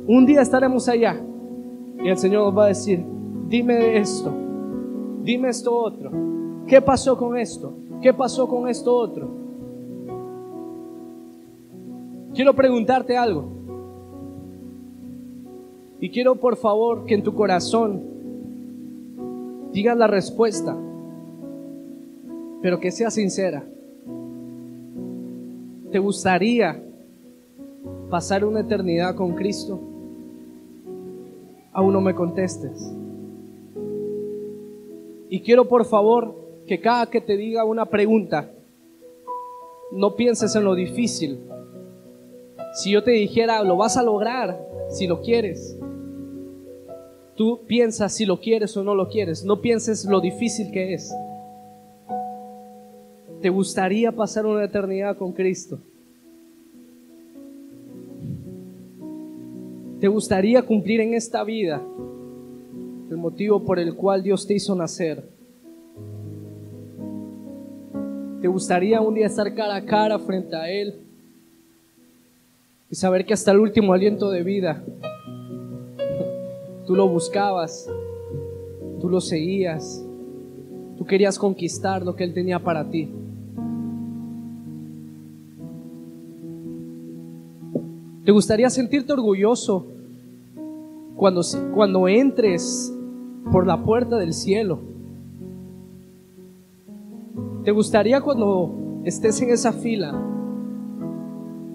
Un 0.07 0.25
día 0.25 0.41
estaremos 0.41 0.89
allá. 0.89 1.21
Y 2.03 2.09
el 2.09 2.17
Señor 2.17 2.45
nos 2.45 2.57
va 2.57 2.65
a 2.65 2.67
decir, 2.69 3.05
dime 3.47 3.97
esto, 3.99 4.33
dime 5.21 5.49
esto 5.49 5.75
otro. 5.75 6.09
¿Qué 6.65 6.81
pasó 6.81 7.15
con 7.15 7.37
esto? 7.37 7.71
¿Qué 8.01 8.11
pasó 8.15 8.47
con 8.47 8.67
esto 8.67 8.95
otro? 8.95 9.29
Quiero 12.33 12.55
preguntarte 12.55 13.15
algo. 13.15 13.45
Y 15.99 16.09
quiero 16.09 16.37
por 16.37 16.55
favor 16.55 17.05
que 17.05 17.13
en 17.13 17.21
tu 17.21 17.35
corazón 17.35 18.01
digas 19.71 19.95
la 19.95 20.07
respuesta 20.07 20.75
pero 22.61 22.79
que 22.79 22.91
sea 22.91 23.11
sincera. 23.11 23.65
¿Te 25.91 25.99
gustaría 25.99 26.81
pasar 28.09 28.43
una 28.43 28.61
eternidad 28.61 29.15
con 29.15 29.35
Cristo? 29.35 29.79
Aún 31.71 31.93
no 31.93 32.01
me 32.01 32.15
contestes. 32.15 32.91
Y 35.29 35.41
quiero 35.41 35.67
por 35.67 35.85
favor 35.85 36.35
que 36.67 36.79
cada 36.79 37.09
que 37.09 37.21
te 37.21 37.37
diga 37.37 37.65
una 37.65 37.85
pregunta, 37.85 38.51
no 39.91 40.15
pienses 40.15 40.55
en 40.55 40.63
lo 40.63 40.75
difícil. 40.75 41.39
Si 42.73 42.91
yo 42.91 43.03
te 43.03 43.11
dijera, 43.11 43.63
lo 43.63 43.77
vas 43.77 43.97
a 43.97 44.03
lograr, 44.03 44.59
si 44.89 45.07
lo 45.07 45.21
quieres. 45.21 45.77
Tú 47.35 47.61
piensas 47.67 48.13
si 48.13 48.25
lo 48.25 48.39
quieres 48.39 48.75
o 48.77 48.83
no 48.83 48.95
lo 48.95 49.09
quieres. 49.09 49.43
No 49.45 49.61
pienses 49.61 50.05
lo 50.05 50.21
difícil 50.21 50.71
que 50.71 50.93
es. 50.93 51.13
¿Te 53.45 53.51
gustaría 53.51 54.11
pasar 54.11 54.47
una 54.47 54.63
eternidad 54.63 55.15
con 55.15 55.31
Cristo? 55.31 55.77
¿Te 59.99 60.07
gustaría 60.07 60.63
cumplir 60.63 60.99
en 61.01 61.13
esta 61.13 61.43
vida 61.43 61.79
el 63.11 63.17
motivo 63.17 63.63
por 63.63 63.77
el 63.77 63.93
cual 63.93 64.23
Dios 64.23 64.47
te 64.47 64.55
hizo 64.55 64.73
nacer? 64.73 65.29
¿Te 68.41 68.47
gustaría 68.47 68.99
un 68.99 69.13
día 69.13 69.27
estar 69.27 69.53
cara 69.53 69.75
a 69.75 69.85
cara 69.85 70.17
frente 70.17 70.55
a 70.55 70.67
Él 70.67 70.95
y 72.89 72.95
saber 72.95 73.27
que 73.27 73.35
hasta 73.35 73.51
el 73.51 73.59
último 73.59 73.93
aliento 73.93 74.31
de 74.31 74.41
vida 74.41 74.83
tú 76.87 76.95
lo 76.95 77.07
buscabas, 77.07 77.87
tú 78.99 79.07
lo 79.07 79.21
seguías, 79.21 80.03
tú 80.97 81.05
querías 81.05 81.37
conquistar 81.37 82.01
lo 82.01 82.15
que 82.15 82.23
Él 82.23 82.33
tenía 82.33 82.57
para 82.57 82.89
ti? 82.89 83.07
¿Te 88.25 88.31
gustaría 88.31 88.71
sentirte 88.71 89.13
orgulloso 89.13 89.85
cuando, 91.15 91.41
cuando 91.75 92.07
entres 92.07 92.91
por 93.51 93.67
la 93.67 93.83
puerta 93.83 94.17
del 94.17 94.33
cielo? 94.33 94.79
¿Te 97.63 97.69
gustaría 97.69 98.21
cuando 98.21 98.73
estés 99.03 99.39
en 99.43 99.51
esa 99.51 99.71
fila 99.71 100.19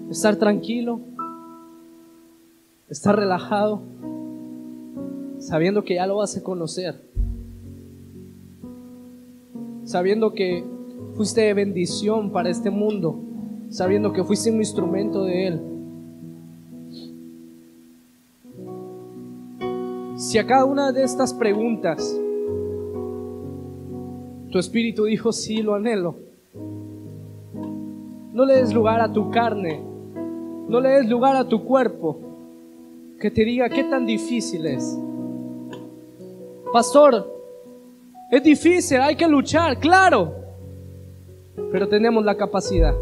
estar 0.09 0.35
tranquilo, 0.35 0.99
estar 2.89 3.15
relajado, 3.15 3.81
sabiendo 5.39 5.85
que 5.85 5.95
ya 5.95 6.05
lo 6.05 6.17
vas 6.17 6.35
a 6.35 6.43
conocer, 6.43 7.01
sabiendo 9.85 10.33
que 10.33 10.65
fuiste 11.15 11.39
de 11.39 11.53
bendición 11.53 12.29
para 12.29 12.49
este 12.49 12.69
mundo, 12.69 13.17
sabiendo 13.69 14.11
que 14.11 14.25
fuiste 14.25 14.51
un 14.51 14.57
instrumento 14.57 15.23
de 15.23 15.47
Él? 15.47 15.71
Si 20.21 20.37
a 20.37 20.45
cada 20.45 20.65
una 20.65 20.91
de 20.91 21.03
estas 21.03 21.33
preguntas 21.33 22.15
tu 24.51 24.59
espíritu 24.59 25.05
dijo, 25.05 25.31
sí, 25.31 25.63
lo 25.63 25.73
anhelo, 25.73 26.15
no 28.31 28.45
le 28.45 28.57
des 28.57 28.71
lugar 28.71 29.01
a 29.01 29.11
tu 29.11 29.31
carne, 29.31 29.81
no 30.67 30.79
le 30.79 30.89
des 30.89 31.09
lugar 31.09 31.35
a 31.35 31.47
tu 31.47 31.65
cuerpo 31.65 32.19
que 33.19 33.31
te 33.31 33.43
diga 33.43 33.67
qué 33.69 33.83
tan 33.85 34.05
difícil 34.05 34.67
es. 34.67 34.95
Pastor, 36.71 37.27
es 38.29 38.43
difícil, 38.43 39.01
hay 39.01 39.15
que 39.15 39.27
luchar, 39.27 39.79
claro, 39.79 40.35
pero 41.71 41.87
tenemos 41.87 42.23
la 42.23 42.37
capacidad. 42.37 42.93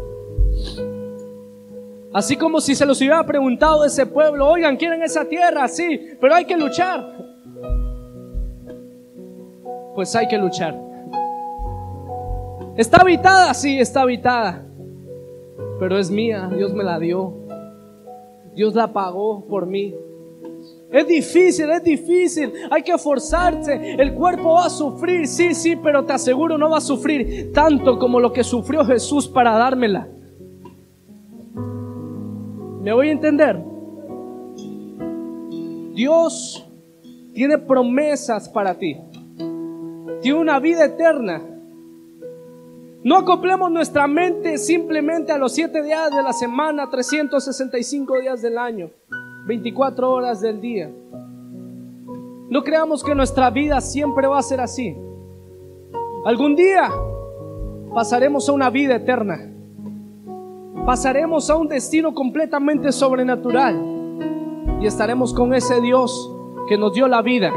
Así 2.12 2.36
como 2.36 2.60
si 2.60 2.74
se 2.74 2.84
los 2.84 2.98
hubiera 2.98 3.24
preguntado 3.24 3.84
ese 3.84 4.04
pueblo, 4.04 4.48
oigan, 4.48 4.76
quieren 4.76 5.02
esa 5.02 5.24
tierra, 5.26 5.68
sí, 5.68 6.16
pero 6.20 6.34
hay 6.34 6.44
que 6.44 6.56
luchar. 6.56 7.14
Pues 9.94 10.14
hay 10.16 10.26
que 10.26 10.38
luchar. 10.38 10.76
¿Está 12.76 13.02
habitada? 13.02 13.54
Sí, 13.54 13.78
está 13.78 14.02
habitada. 14.02 14.64
Pero 15.78 15.98
es 15.98 16.10
mía, 16.10 16.50
Dios 16.56 16.72
me 16.72 16.82
la 16.82 16.98
dio. 16.98 17.32
Dios 18.54 18.74
la 18.74 18.92
pagó 18.92 19.44
por 19.46 19.66
mí. 19.66 19.94
Es 20.90 21.06
difícil, 21.06 21.70
es 21.70 21.84
difícil, 21.84 22.52
hay 22.68 22.82
que 22.82 22.90
esforzarse, 22.90 23.94
el 23.94 24.12
cuerpo 24.12 24.54
va 24.54 24.66
a 24.66 24.70
sufrir, 24.70 25.28
sí, 25.28 25.54
sí, 25.54 25.76
pero 25.76 26.04
te 26.04 26.14
aseguro 26.14 26.58
no 26.58 26.68
va 26.68 26.78
a 26.78 26.80
sufrir 26.80 27.52
tanto 27.52 27.96
como 27.96 28.18
lo 28.18 28.32
que 28.32 28.42
sufrió 28.42 28.84
Jesús 28.84 29.28
para 29.28 29.56
dármela. 29.56 30.08
¿Me 32.80 32.94
voy 32.94 33.08
a 33.08 33.12
entender? 33.12 33.62
Dios 35.94 36.66
tiene 37.34 37.58
promesas 37.58 38.48
para 38.48 38.74
ti. 38.78 38.96
Tiene 40.22 40.38
una 40.38 40.58
vida 40.58 40.86
eterna. 40.86 41.42
No 43.02 43.16
acoplemos 43.16 43.70
nuestra 43.70 44.06
mente 44.06 44.56
simplemente 44.56 45.30
a 45.32 45.38
los 45.38 45.52
siete 45.52 45.82
días 45.82 46.10
de 46.10 46.22
la 46.22 46.32
semana, 46.32 46.88
365 46.90 48.20
días 48.20 48.40
del 48.40 48.56
año, 48.56 48.90
24 49.46 50.10
horas 50.10 50.40
del 50.40 50.60
día. 50.60 50.90
No 52.50 52.64
creamos 52.64 53.04
que 53.04 53.14
nuestra 53.14 53.50
vida 53.50 53.80
siempre 53.80 54.26
va 54.26 54.38
a 54.38 54.42
ser 54.42 54.60
así. 54.60 54.96
Algún 56.24 56.56
día 56.56 56.90
pasaremos 57.94 58.48
a 58.48 58.52
una 58.52 58.70
vida 58.70 58.96
eterna. 58.96 59.49
Pasaremos 60.90 61.48
a 61.48 61.54
un 61.54 61.68
destino 61.68 62.12
completamente 62.12 62.90
sobrenatural. 62.90 63.80
Y 64.80 64.86
estaremos 64.86 65.32
con 65.32 65.54
ese 65.54 65.80
Dios 65.80 66.34
que 66.68 66.76
nos 66.76 66.92
dio 66.92 67.06
la 67.06 67.22
vida. 67.22 67.52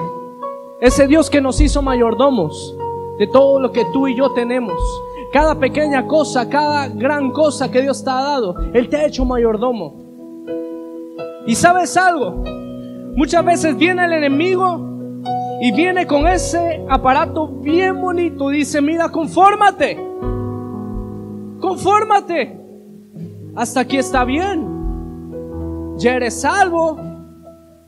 Ese 0.79 1.07
Dios 1.07 1.31
que 1.31 1.41
nos 1.41 1.59
hizo 1.59 1.81
mayordomos 1.81 2.77
de 3.17 3.25
todo 3.25 3.59
lo 3.59 3.71
que 3.71 3.85
tú 3.85 4.07
y 4.07 4.15
yo 4.15 4.33
tenemos. 4.33 4.79
Cada 5.33 5.57
pequeña 5.57 6.05
cosa, 6.05 6.47
cada 6.47 6.89
gran 6.89 7.31
cosa 7.31 7.71
que 7.71 7.81
Dios 7.81 8.03
te 8.03 8.11
ha 8.11 8.21
dado, 8.21 8.55
Él 8.71 8.87
te 8.87 8.97
ha 8.97 9.07
hecho 9.07 9.25
mayordomo. 9.25 9.95
Y 11.47 11.55
sabes 11.55 11.97
algo, 11.97 12.43
muchas 13.15 13.43
veces 13.43 13.75
viene 13.75 14.05
el 14.05 14.13
enemigo 14.13 14.79
y 15.59 15.71
viene 15.71 16.05
con 16.05 16.27
ese 16.27 16.85
aparato 16.87 17.47
bien 17.47 17.99
bonito. 17.99 18.49
Dice, 18.49 18.79
mira, 18.79 19.09
confórmate. 19.09 19.97
Confórmate. 21.59 22.62
Hasta 23.55 23.81
aquí 23.81 23.97
está 23.97 24.25
bien. 24.25 24.67
Ya 25.97 26.15
eres 26.15 26.41
salvo. 26.41 26.99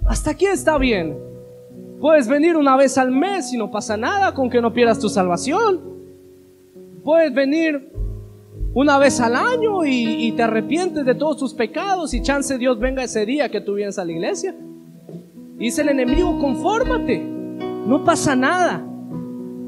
Hasta 0.05 0.31
aquí 0.31 0.45
está 0.45 0.77
bien. 0.77 1.17
Puedes 1.99 2.27
venir 2.27 2.55
una 2.55 2.75
vez 2.75 2.97
al 2.97 3.11
mes 3.11 3.51
y 3.53 3.57
no 3.57 3.71
pasa 3.71 3.97
nada 3.97 4.33
con 4.33 4.49
que 4.49 4.61
no 4.61 4.73
pierdas 4.73 4.99
tu 4.99 5.09
salvación 5.09 5.95
puedes 7.05 7.33
venir 7.33 7.91
una 8.73 8.97
vez 8.97 9.21
al 9.21 9.35
año 9.35 9.85
y, 9.85 10.33
te 10.33 10.43
arrepientes 10.43 11.05
de 11.05 11.15
todos 11.15 11.37
tus 11.37 11.53
pecados 11.53 12.13
y 12.13 12.21
chance 12.21 12.57
Dios 12.57 12.77
venga 12.79 13.03
ese 13.03 13.25
día 13.25 13.47
que 13.47 13.61
tú 13.61 13.75
vienes 13.75 13.97
a 13.99 14.03
la 14.03 14.11
iglesia. 14.11 14.53
Dice 15.55 15.83
el 15.83 15.89
enemigo, 15.89 16.37
confórmate, 16.39 17.19
no 17.19 18.03
pasa 18.03 18.35
nada, 18.35 18.83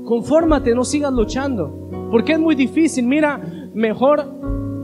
confórmate, 0.03 0.75
no 0.75 0.83
sigas 0.83 1.13
luchando, 1.13 2.09
porque 2.11 2.33
es 2.33 2.39
muy 2.39 2.55
difícil, 2.55 3.05
mira, 3.05 3.39
mejor 3.73 4.25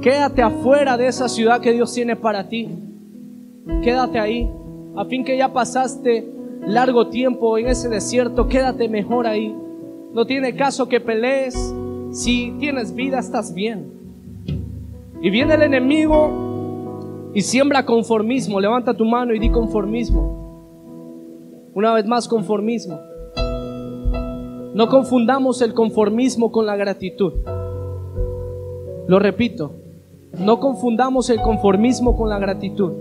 quédate 0.03 0.41
afuera 0.41 0.97
de 0.97 1.07
esa 1.07 1.29
ciudad 1.29 1.61
que 1.61 1.71
Dios 1.71 1.93
tiene 1.93 2.17
para 2.17 2.49
ti, 2.49 2.67
quédate 3.81 4.19
ahí, 4.19 4.51
a 4.97 5.05
fin 5.05 5.23
que 5.23 5.37
ya 5.37 5.53
pasaste 5.53 6.29
largo 6.67 7.07
tiempo 7.07 7.57
en 7.57 7.69
ese 7.69 7.87
desierto, 7.87 8.49
quédate 8.49 8.89
mejor 8.89 9.25
ahí, 9.25 9.55
no 10.13 10.25
tiene 10.25 10.57
caso 10.57 10.89
que 10.89 10.99
pelees, 10.99 11.73
si 12.11 12.51
tienes 12.59 12.93
vida, 12.93 13.17
estás 13.17 13.53
bien. 13.53 13.93
Y 15.21 15.29
viene 15.29 15.53
el 15.53 15.61
enemigo 15.61 17.31
y 17.33 17.41
siembra 17.41 17.85
conformismo. 17.85 18.59
Levanta 18.59 18.93
tu 18.93 19.05
mano 19.05 19.33
y 19.33 19.39
di 19.39 19.49
conformismo. 19.49 21.71
Una 21.73 21.93
vez 21.93 22.05
más, 22.05 22.27
conformismo. 22.27 22.99
No 24.75 24.89
confundamos 24.89 25.61
el 25.61 25.73
conformismo 25.73 26.51
con 26.51 26.65
la 26.65 26.75
gratitud. 26.75 27.33
Lo 29.07 29.17
repito, 29.17 29.82
no 30.37 30.59
confundamos 30.59 31.29
el 31.29 31.41
conformismo 31.41 32.15
con 32.17 32.29
la 32.29 32.39
gratitud. 32.39 32.93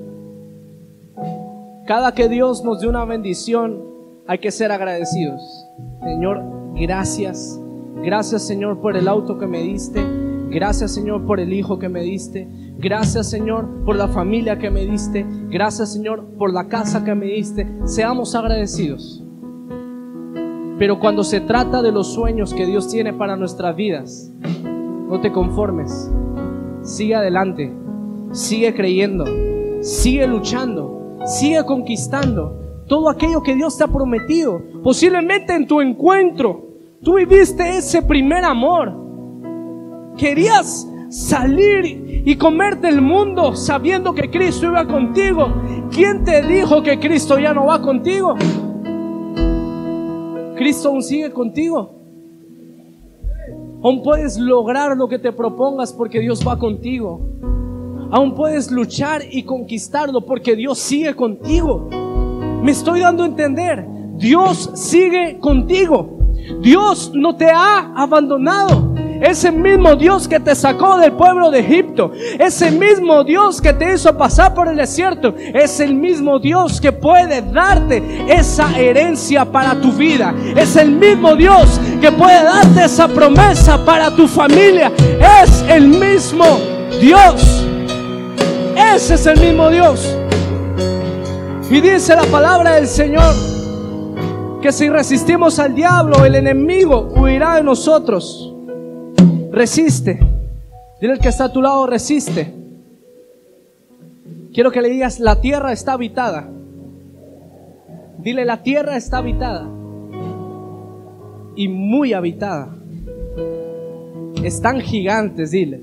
Cada 1.86 2.12
que 2.12 2.28
Dios 2.28 2.64
nos 2.64 2.80
dé 2.80 2.88
una 2.88 3.04
bendición, 3.04 3.82
hay 4.26 4.38
que 4.38 4.50
ser 4.50 4.70
agradecidos. 4.72 5.42
Señor, 6.02 6.42
gracias 6.74 7.58
Gracias 8.04 8.42
Señor 8.42 8.80
por 8.80 8.96
el 8.96 9.06
auto 9.06 9.38
que 9.38 9.46
me 9.46 9.62
diste. 9.62 10.04
Gracias 10.50 10.92
Señor 10.92 11.24
por 11.24 11.38
el 11.38 11.52
hijo 11.52 11.78
que 11.78 11.88
me 11.88 12.02
diste. 12.02 12.48
Gracias 12.78 13.30
Señor 13.30 13.84
por 13.84 13.94
la 13.94 14.08
familia 14.08 14.58
que 14.58 14.70
me 14.70 14.84
diste. 14.84 15.24
Gracias 15.48 15.92
Señor 15.92 16.24
por 16.36 16.52
la 16.52 16.66
casa 16.66 17.04
que 17.04 17.14
me 17.14 17.26
diste. 17.26 17.68
Seamos 17.84 18.34
agradecidos. 18.34 19.22
Pero 20.78 20.98
cuando 20.98 21.22
se 21.22 21.40
trata 21.40 21.80
de 21.80 21.92
los 21.92 22.12
sueños 22.12 22.52
que 22.54 22.66
Dios 22.66 22.88
tiene 22.88 23.12
para 23.12 23.36
nuestras 23.36 23.76
vidas, 23.76 24.32
no 25.08 25.20
te 25.20 25.30
conformes. 25.30 26.10
Sigue 26.82 27.14
adelante. 27.14 27.72
Sigue 28.32 28.74
creyendo. 28.74 29.24
Sigue 29.82 30.26
luchando. 30.26 31.18
Sigue 31.26 31.64
conquistando 31.64 32.58
todo 32.88 33.08
aquello 33.08 33.42
que 33.42 33.54
Dios 33.54 33.78
te 33.78 33.84
ha 33.84 33.88
prometido. 33.88 34.60
Posiblemente 34.82 35.54
en 35.54 35.66
tu 35.66 35.80
encuentro 35.80 36.72
Tú 37.02 37.14
viviste 37.14 37.78
ese 37.78 38.00
primer 38.00 38.44
amor. 38.44 38.92
Querías 40.16 40.88
salir 41.08 42.22
y 42.24 42.36
comerte 42.36 42.88
el 42.88 43.02
mundo 43.02 43.56
sabiendo 43.56 44.14
que 44.14 44.30
Cristo 44.30 44.66
iba 44.66 44.86
contigo. 44.86 45.52
¿Quién 45.90 46.24
te 46.24 46.42
dijo 46.42 46.80
que 46.82 47.00
Cristo 47.00 47.40
ya 47.40 47.52
no 47.52 47.66
va 47.66 47.82
contigo? 47.82 48.36
Cristo 50.56 50.90
aún 50.90 51.02
sigue 51.02 51.32
contigo. 51.32 52.01
Aún 53.82 54.02
puedes 54.02 54.38
lograr 54.38 54.96
lo 54.96 55.08
que 55.08 55.18
te 55.18 55.32
propongas 55.32 55.92
porque 55.92 56.20
Dios 56.20 56.46
va 56.46 56.58
contigo. 56.58 57.20
Aún 58.12 58.34
puedes 58.34 58.70
luchar 58.70 59.22
y 59.28 59.42
conquistarlo 59.42 60.24
porque 60.24 60.54
Dios 60.54 60.78
sigue 60.78 61.16
contigo. 61.16 61.88
Me 62.62 62.70
estoy 62.70 63.00
dando 63.00 63.24
a 63.24 63.26
entender. 63.26 63.84
Dios 64.16 64.70
sigue 64.74 65.38
contigo. 65.40 66.18
Dios 66.60 67.10
no 67.14 67.34
te 67.36 67.50
ha 67.50 67.92
abandonado. 67.96 68.94
Ese 69.22 69.52
mismo 69.52 69.94
Dios 69.94 70.26
que 70.26 70.40
te 70.40 70.52
sacó 70.56 70.98
del 70.98 71.12
pueblo 71.12 71.52
de 71.52 71.60
Egipto, 71.60 72.10
ese 72.40 72.72
mismo 72.72 73.22
Dios 73.22 73.62
que 73.62 73.72
te 73.72 73.94
hizo 73.94 74.18
pasar 74.18 74.52
por 74.52 74.66
el 74.66 74.76
desierto, 74.76 75.32
es 75.36 75.78
el 75.78 75.94
mismo 75.94 76.40
Dios 76.40 76.80
que 76.80 76.90
puede 76.90 77.40
darte 77.40 78.02
esa 78.26 78.76
herencia 78.76 79.44
para 79.44 79.80
tu 79.80 79.92
vida. 79.92 80.34
Es 80.56 80.74
el 80.74 80.90
mismo 80.90 81.36
Dios 81.36 81.80
que 82.00 82.10
puede 82.10 82.42
darte 82.42 82.84
esa 82.84 83.06
promesa 83.06 83.84
para 83.84 84.10
tu 84.10 84.26
familia. 84.26 84.90
Es 85.44 85.64
el 85.68 85.86
mismo 85.86 86.58
Dios. 87.00 87.64
Ese 88.76 89.14
es 89.14 89.26
el 89.26 89.38
mismo 89.38 89.70
Dios. 89.70 90.18
Y 91.70 91.80
dice 91.80 92.16
la 92.16 92.24
palabra 92.24 92.72
del 92.74 92.88
Señor 92.88 93.32
que 94.60 94.72
si 94.72 94.88
resistimos 94.88 95.60
al 95.60 95.74
diablo, 95.74 96.24
el 96.24 96.34
enemigo 96.34 97.08
huirá 97.14 97.54
de 97.54 97.62
nosotros. 97.62 98.51
Resiste. 99.52 100.18
Dile 100.98 101.12
al 101.12 101.18
que 101.18 101.28
está 101.28 101.44
a 101.44 101.52
tu 101.52 101.60
lado, 101.60 101.86
resiste. 101.86 102.54
Quiero 104.54 104.70
que 104.70 104.80
le 104.80 104.88
digas, 104.88 105.20
la 105.20 105.40
tierra 105.40 105.72
está 105.72 105.92
habitada. 105.92 106.48
Dile, 108.18 108.46
la 108.46 108.62
tierra 108.62 108.96
está 108.96 109.18
habitada. 109.18 109.68
Y 111.54 111.68
muy 111.68 112.14
habitada. 112.14 112.74
Están 114.42 114.80
gigantes, 114.80 115.50
dile. 115.50 115.82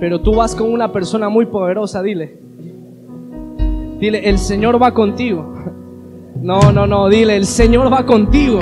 Pero 0.00 0.20
tú 0.20 0.34
vas 0.34 0.54
con 0.54 0.70
una 0.70 0.92
persona 0.92 1.30
muy 1.30 1.46
poderosa, 1.46 2.02
dile. 2.02 2.38
Dile, 3.98 4.28
el 4.28 4.38
Señor 4.38 4.80
va 4.80 4.92
contigo. 4.92 5.54
No, 6.42 6.72
no, 6.72 6.86
no, 6.86 7.10
dile, 7.10 7.36
el 7.36 7.44
Señor 7.44 7.92
va 7.92 8.06
contigo. 8.06 8.60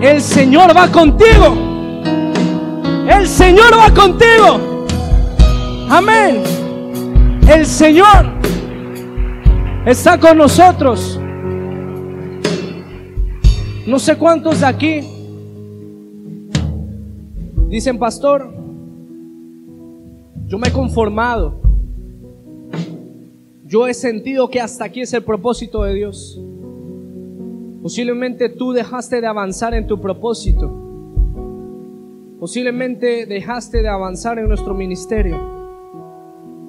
El 0.00 0.20
Señor 0.20 0.76
va 0.76 0.90
contigo. 0.92 1.56
El 3.08 3.26
Señor 3.26 3.72
va 3.78 3.92
contigo. 3.94 4.86
Amén. 5.88 6.42
El 7.48 7.64
Señor 7.64 8.26
está 9.86 10.18
con 10.18 10.36
nosotros. 10.36 11.18
No 13.86 13.98
sé 13.98 14.16
cuántos 14.16 14.60
de 14.60 14.66
aquí 14.66 15.00
dicen, 17.68 17.98
pastor, 17.98 18.52
yo 20.46 20.58
me 20.58 20.68
he 20.68 20.72
conformado. 20.72 21.60
Yo 23.64 23.86
he 23.86 23.94
sentido 23.94 24.48
que 24.50 24.60
hasta 24.60 24.84
aquí 24.84 25.00
es 25.00 25.12
el 25.12 25.24
propósito 25.24 25.84
de 25.84 25.94
Dios. 25.94 26.40
Posiblemente 27.86 28.48
tú 28.48 28.72
dejaste 28.72 29.20
de 29.20 29.28
avanzar 29.28 29.72
en 29.72 29.86
tu 29.86 30.00
propósito. 30.00 30.68
Posiblemente 32.40 33.26
dejaste 33.26 33.80
de 33.80 33.88
avanzar 33.88 34.40
en 34.40 34.48
nuestro 34.48 34.74
ministerio. 34.74 35.38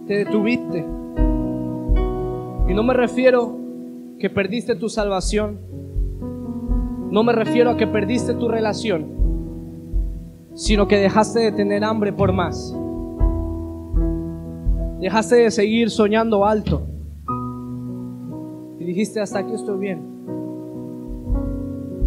Te 0.05 0.15
detuviste. 0.15 0.85
Y 2.69 2.73
no 2.75 2.83
me 2.83 2.93
refiero 2.93 3.57
que 4.19 4.29
perdiste 4.29 4.75
tu 4.75 4.89
salvación. 4.89 5.57
No 7.09 7.23
me 7.23 7.33
refiero 7.33 7.71
a 7.71 7.77
que 7.77 7.87
perdiste 7.87 8.35
tu 8.35 8.47
relación, 8.47 9.07
sino 10.53 10.87
que 10.87 10.97
dejaste 10.97 11.39
de 11.39 11.51
tener 11.51 11.83
hambre 11.83 12.13
por 12.13 12.31
más. 12.31 12.77
Dejaste 14.99 15.37
de 15.37 15.49
seguir 15.49 15.89
soñando 15.89 16.45
alto. 16.45 16.83
Y 18.79 18.85
dijiste, 18.85 19.19
hasta 19.19 19.39
aquí 19.39 19.55
estoy 19.55 19.79
bien. 19.79 20.16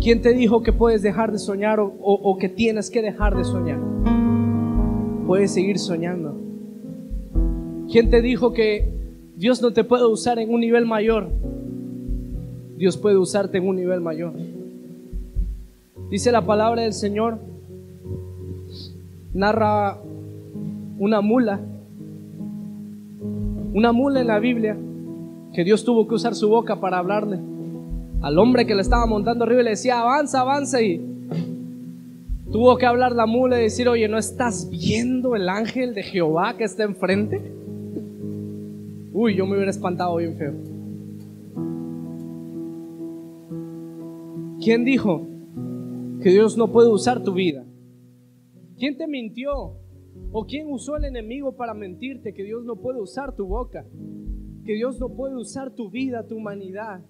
¿Quién 0.01 0.23
te 0.23 0.33
dijo 0.33 0.63
que 0.63 0.73
puedes 0.73 1.03
dejar 1.03 1.31
de 1.31 1.39
soñar 1.39 1.79
o, 1.79 2.37
que 2.41 2.49
tienes 2.49 2.91
que 2.91 3.03
dejar 3.03 3.37
de 3.37 3.45
soñar? 3.45 3.79
Puedes 5.27 5.53
seguir 5.53 5.79
soñando. 5.79 6.35
¿Quién 7.93 8.09
te 8.09 8.23
dijo 8.23 8.55
que 8.55 8.89
Dios 9.37 9.61
no 9.61 9.75
te 9.75 9.85
puede 9.85 10.07
usar 10.07 10.39
en 10.39 10.55
un 10.55 10.61
nivel 10.61 10.87
mayor? 10.87 11.29
Dios 12.79 12.97
puede 12.97 13.19
usarte 13.19 13.59
en 13.59 13.69
un 13.69 13.77
nivel 13.77 14.01
mayor. 14.01 14.33
Dice 16.09 16.33
la 16.33 16.47
palabra 16.47 16.81
del 16.81 16.95
Señor, 16.95 17.39
narra 19.35 19.99
una 20.99 21.21
mula, 21.21 21.61
una 23.75 23.93
mula 23.93 24.23
en 24.23 24.27
la 24.29 24.39
Biblia, 24.39 24.79
que 25.53 25.63
Dios 25.63 25.85
tuvo 25.85 26.09
que 26.09 26.15
usar 26.15 26.35
su 26.35 26.49
boca 26.49 26.81
para 26.81 26.99
hablarle 26.99 27.50
al 28.23 28.39
hombre 28.39 28.67
que 28.67 28.75
le 28.75 28.83
estaba 28.83 29.07
montando 29.07 29.45
arriba 29.45 29.63
y 29.63 29.65
le 29.65 29.71
decía, 29.71 30.01
avanza, 30.01 30.41
avanza, 30.41 30.83
y 30.83 31.01
tuvo 32.53 32.77
que 32.77 32.87
hablar 32.87 33.13
la 33.13 33.27
mula 33.27 33.59
y 33.59 33.65
decir, 33.65 33.89
oye, 33.89 34.09
¿no 34.09 34.19
estás 34.19 34.69
viendo 34.71 35.35
el 35.35 35.49
ángel 35.49 35.95
de 35.95 36.03
Jehová 36.03 36.57
que 36.57 36.65
está 36.65 36.85
enfrente? 36.85 37.41
Uy, 39.13 39.35
yo 39.35 39.47
me 39.47 39.55
hubiera 39.55 39.71
espantado 39.71 40.17
bien 40.17 40.37
feo. 40.37 40.55
¿Quién 44.63 44.85
dijo 44.85 45.27
que 46.23 46.31
Dios 46.31 46.57
no 46.59 46.71
puede 46.71 46.91
usar 46.91 47.23
tu 47.23 47.33
vida? 47.33 47.65
¿Quién 48.79 48.97
te 48.97 49.07
mintió? 49.07 49.77
¿O 50.33 50.47
quién 50.47 50.71
usó 50.71 50.97
el 50.97 51.07
enemigo 51.07 51.57
para 51.57 51.73
mentirte 51.73 52.35
que 52.35 52.45
Dios 52.45 52.65
no 52.65 52.77
puede 52.77 53.01
usar 53.01 53.35
tu 53.35 53.47
boca? 53.47 53.87
Que 54.65 54.75
Dios 54.75 55.01
no 55.01 55.09
puede 55.09 55.37
usar 55.37 55.71
tu 55.71 55.91
vida, 55.91 56.27
tu 56.27 56.37
humanidad. 56.37 57.01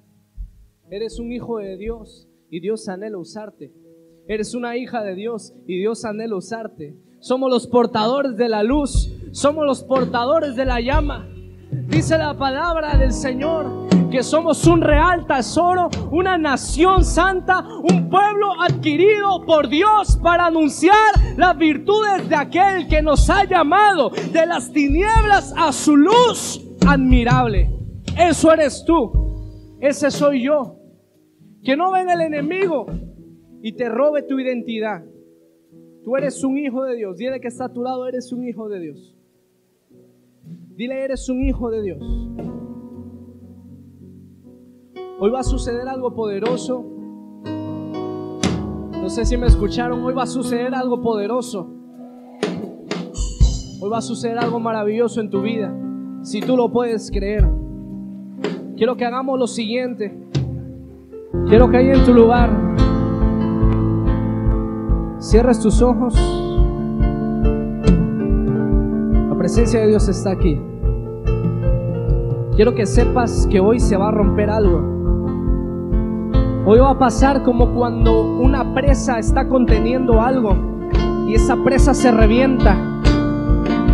Eres 0.92 1.20
un 1.20 1.30
hijo 1.30 1.58
de 1.58 1.76
Dios 1.76 2.26
y 2.50 2.58
Dios 2.58 2.88
anhela 2.88 3.16
usarte. 3.16 3.72
Eres 4.26 4.56
una 4.56 4.76
hija 4.76 5.04
de 5.04 5.14
Dios 5.14 5.54
y 5.64 5.78
Dios 5.78 6.04
anhela 6.04 6.34
usarte. 6.34 6.96
Somos 7.20 7.48
los 7.48 7.68
portadores 7.68 8.36
de 8.36 8.48
la 8.48 8.64
luz. 8.64 9.08
Somos 9.30 9.64
los 9.64 9.84
portadores 9.84 10.56
de 10.56 10.64
la 10.64 10.80
llama. 10.80 11.28
Dice 11.70 12.18
la 12.18 12.36
palabra 12.36 12.96
del 12.96 13.12
Señor 13.12 13.88
que 14.10 14.24
somos 14.24 14.66
un 14.66 14.80
real 14.80 15.28
tesoro, 15.28 15.90
una 16.10 16.36
nación 16.36 17.04
santa, 17.04 17.64
un 17.88 18.10
pueblo 18.10 18.60
adquirido 18.60 19.46
por 19.46 19.68
Dios 19.68 20.18
para 20.20 20.46
anunciar 20.46 20.96
las 21.36 21.56
virtudes 21.56 22.28
de 22.28 22.34
aquel 22.34 22.88
que 22.88 23.00
nos 23.00 23.30
ha 23.30 23.44
llamado 23.44 24.10
de 24.32 24.44
las 24.44 24.72
tinieblas 24.72 25.54
a 25.56 25.72
su 25.72 25.96
luz 25.96 26.60
admirable. 26.84 27.70
Eso 28.18 28.52
eres 28.52 28.84
tú, 28.84 29.76
ese 29.80 30.10
soy 30.10 30.42
yo. 30.42 30.79
Que 31.62 31.76
no 31.76 31.92
venga 31.92 32.14
el 32.14 32.22
enemigo 32.22 32.86
y 33.62 33.72
te 33.72 33.88
robe 33.88 34.22
tu 34.22 34.38
identidad. 34.38 35.04
Tú 36.02 36.16
eres 36.16 36.42
un 36.42 36.56
hijo 36.56 36.84
de 36.84 36.96
Dios. 36.96 37.16
Dile 37.18 37.40
que 37.40 37.48
está 37.48 37.66
a 37.66 37.72
tu 37.72 37.82
lado, 37.82 38.06
eres 38.06 38.32
un 38.32 38.46
hijo 38.46 38.68
de 38.68 38.80
Dios. 38.80 39.14
Dile, 40.74 41.04
eres 41.04 41.28
un 41.28 41.42
hijo 41.42 41.70
de 41.70 41.82
Dios. 41.82 41.98
Hoy 45.18 45.30
va 45.30 45.40
a 45.40 45.44
suceder 45.44 45.86
algo 45.86 46.14
poderoso. 46.14 46.82
No 48.92 49.10
sé 49.10 49.26
si 49.26 49.36
me 49.36 49.46
escucharon, 49.46 50.02
hoy 50.02 50.14
va 50.14 50.22
a 50.22 50.26
suceder 50.26 50.74
algo 50.74 51.02
poderoso. 51.02 51.68
Hoy 53.82 53.90
va 53.90 53.98
a 53.98 54.02
suceder 54.02 54.38
algo 54.38 54.58
maravilloso 54.58 55.20
en 55.20 55.28
tu 55.28 55.42
vida, 55.42 55.74
si 56.22 56.40
tú 56.40 56.56
lo 56.56 56.72
puedes 56.72 57.10
creer. 57.10 57.46
Quiero 58.76 58.96
que 58.96 59.04
hagamos 59.04 59.38
lo 59.38 59.46
siguiente. 59.46 60.29
Quiero 61.32 61.70
que 61.70 61.76
ahí 61.76 61.90
en 61.90 62.04
tu 62.04 62.12
lugar 62.12 62.50
cierres 65.18 65.60
tus 65.60 65.80
ojos. 65.80 66.14
La 69.28 69.36
presencia 69.38 69.80
de 69.80 69.88
Dios 69.88 70.08
está 70.08 70.32
aquí. 70.32 70.60
Quiero 72.56 72.74
que 72.74 72.84
sepas 72.84 73.46
que 73.48 73.60
hoy 73.60 73.78
se 73.78 73.96
va 73.96 74.08
a 74.08 74.10
romper 74.10 74.50
algo. 74.50 74.80
Hoy 76.66 76.78
va 76.80 76.90
a 76.90 76.98
pasar 76.98 77.42
como 77.42 77.74
cuando 77.74 78.22
una 78.22 78.74
presa 78.74 79.18
está 79.18 79.48
conteniendo 79.48 80.20
algo 80.20 80.56
y 81.28 81.34
esa 81.34 81.56
presa 81.62 81.94
se 81.94 82.10
revienta. 82.10 82.76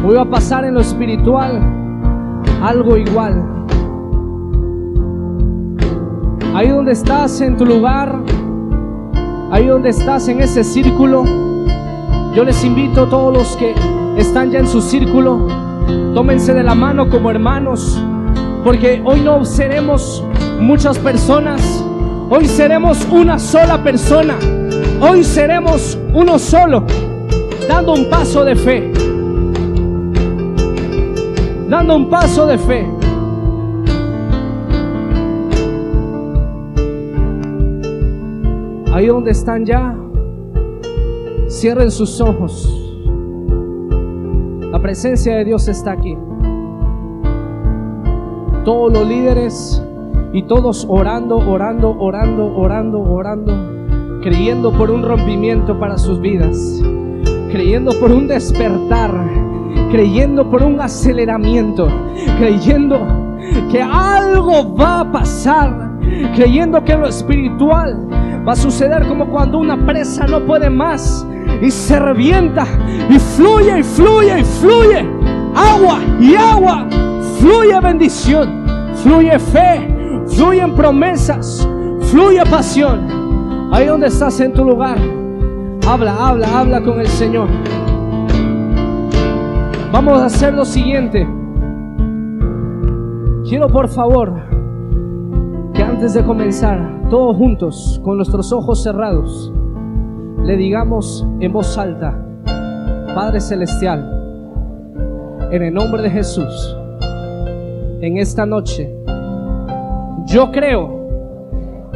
Hoy 0.06 0.14
va 0.14 0.22
a 0.22 0.30
pasar 0.30 0.64
en 0.64 0.74
lo 0.74 0.80
espiritual 0.80 1.60
algo 2.62 2.96
igual. 2.96 3.55
Ahí 6.54 6.68
donde 6.68 6.92
estás 6.92 7.40
en 7.40 7.56
tu 7.56 7.66
lugar, 7.66 8.20
ahí 9.50 9.66
donde 9.66 9.90
estás 9.90 10.28
en 10.28 10.40
ese 10.40 10.64
círculo, 10.64 11.24
yo 12.34 12.44
les 12.44 12.64
invito 12.64 13.02
a 13.02 13.08
todos 13.08 13.32
los 13.32 13.56
que 13.56 13.74
están 14.16 14.50
ya 14.50 14.60
en 14.60 14.66
su 14.66 14.80
círculo, 14.80 15.46
tómense 16.14 16.54
de 16.54 16.62
la 16.62 16.74
mano 16.74 17.10
como 17.10 17.30
hermanos, 17.30 18.02
porque 18.64 19.02
hoy 19.04 19.20
no 19.20 19.44
seremos 19.44 20.24
muchas 20.60 20.98
personas 20.98 21.84
Hoy 22.28 22.46
seremos 22.46 23.06
una 23.12 23.38
sola 23.38 23.80
persona. 23.84 24.36
Hoy 25.00 25.22
seremos 25.22 25.96
uno 26.12 26.40
solo, 26.40 26.84
dando 27.68 27.92
un 27.92 28.10
paso 28.10 28.44
de 28.44 28.56
fe. 28.56 28.92
Dando 31.68 31.94
un 31.94 32.10
paso 32.10 32.46
de 32.46 32.58
fe. 32.58 32.95
Ahí 38.96 39.08
donde 39.08 39.32
están 39.32 39.66
ya, 39.66 39.94
cierren 41.48 41.90
sus 41.90 42.18
ojos. 42.18 42.66
La 44.72 44.80
presencia 44.80 45.36
de 45.36 45.44
Dios 45.44 45.68
está 45.68 45.90
aquí. 45.90 46.16
Todos 48.64 48.90
los 48.94 49.06
líderes 49.06 49.84
y 50.32 50.44
todos 50.44 50.86
orando, 50.88 51.36
orando, 51.36 51.94
orando, 51.98 52.56
orando, 52.56 53.02
orando, 53.02 53.52
creyendo 54.22 54.72
por 54.72 54.90
un 54.90 55.02
rompimiento 55.02 55.78
para 55.78 55.98
sus 55.98 56.18
vidas, 56.18 56.82
creyendo 57.52 57.92
por 58.00 58.10
un 58.10 58.26
despertar, 58.26 59.12
creyendo 59.90 60.50
por 60.50 60.62
un 60.62 60.80
aceleramiento, 60.80 61.86
creyendo 62.38 62.98
que 63.70 63.82
algo 63.82 64.74
va 64.74 65.00
a 65.00 65.12
pasar, 65.12 65.98
creyendo 66.34 66.82
que 66.82 66.96
lo 66.96 67.06
espiritual 67.08 68.06
va 68.46 68.52
a 68.52 68.56
suceder 68.56 69.06
como 69.08 69.26
cuando 69.28 69.58
una 69.58 69.76
presa 69.86 70.26
no 70.26 70.44
puede 70.46 70.70
más 70.70 71.26
y 71.60 71.70
se 71.70 71.98
revienta 71.98 72.66
y 73.10 73.18
fluye 73.18 73.80
y 73.80 73.82
fluye 73.82 74.40
y 74.40 74.44
fluye 74.44 75.16
agua 75.56 76.00
y 76.20 76.34
agua, 76.34 76.86
fluye 77.38 77.80
bendición, 77.80 78.66
fluye 79.02 79.38
fe, 79.38 79.88
fluyen 80.26 80.74
promesas, 80.74 81.66
fluye 82.10 82.44
pasión. 82.50 83.70
Ahí 83.72 83.86
donde 83.86 84.08
estás 84.08 84.38
en 84.40 84.52
tu 84.52 84.64
lugar, 84.64 84.98
habla, 85.86 86.14
habla, 86.14 86.58
habla 86.58 86.82
con 86.82 87.00
el 87.00 87.08
Señor. 87.08 87.48
Vamos 89.92 90.18
a 90.20 90.26
hacer 90.26 90.54
lo 90.54 90.64
siguiente. 90.64 91.26
Quiero 93.48 93.68
por 93.68 93.88
favor 93.88 94.34
que 95.72 95.82
antes 95.82 96.14
de 96.14 96.24
comenzar, 96.24 96.95
todos 97.10 97.36
juntos, 97.36 98.00
con 98.04 98.16
nuestros 98.16 98.52
ojos 98.52 98.82
cerrados, 98.82 99.52
le 100.42 100.56
digamos 100.56 101.26
en 101.40 101.52
voz 101.52 101.76
alta, 101.78 102.18
Padre 103.14 103.40
Celestial, 103.40 104.12
en 105.50 105.62
el 105.62 105.72
nombre 105.72 106.02
de 106.02 106.10
Jesús, 106.10 106.76
en 108.00 108.18
esta 108.18 108.44
noche, 108.44 108.92
yo 110.26 110.50
creo, 110.50 111.06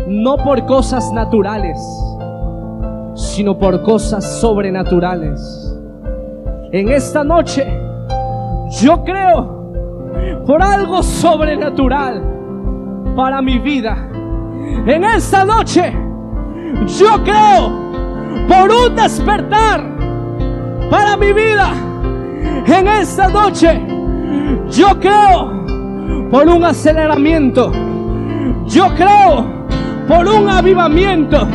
no 0.06 0.36
por 0.36 0.64
cosas 0.66 1.12
naturales, 1.12 1.78
sino 3.14 3.58
por 3.58 3.82
cosas 3.82 4.24
sobrenaturales. 4.40 5.76
En 6.72 6.88
esta 6.88 7.24
noche, 7.24 7.66
yo 8.80 9.02
creo 9.02 9.60
por 10.46 10.62
algo 10.62 11.02
sobrenatural 11.02 12.22
para 13.16 13.42
mi 13.42 13.58
vida. 13.58 14.09
En 14.86 15.04
esta 15.04 15.44
noche, 15.44 15.94
yo 16.98 17.22
creo 17.22 17.90
por 18.48 18.70
un 18.70 18.96
despertar 18.96 19.84
para 20.90 21.16
mi 21.16 21.32
vida. 21.32 21.72
En 22.66 22.88
esta 22.88 23.28
noche, 23.28 23.80
yo 24.70 24.98
creo 24.98 25.60
por 26.30 26.48
un 26.48 26.64
aceleramiento. 26.64 27.72
Yo 28.66 28.88
creo 28.94 29.66
por 30.06 30.26
un 30.26 30.48
avivamiento 30.48 31.46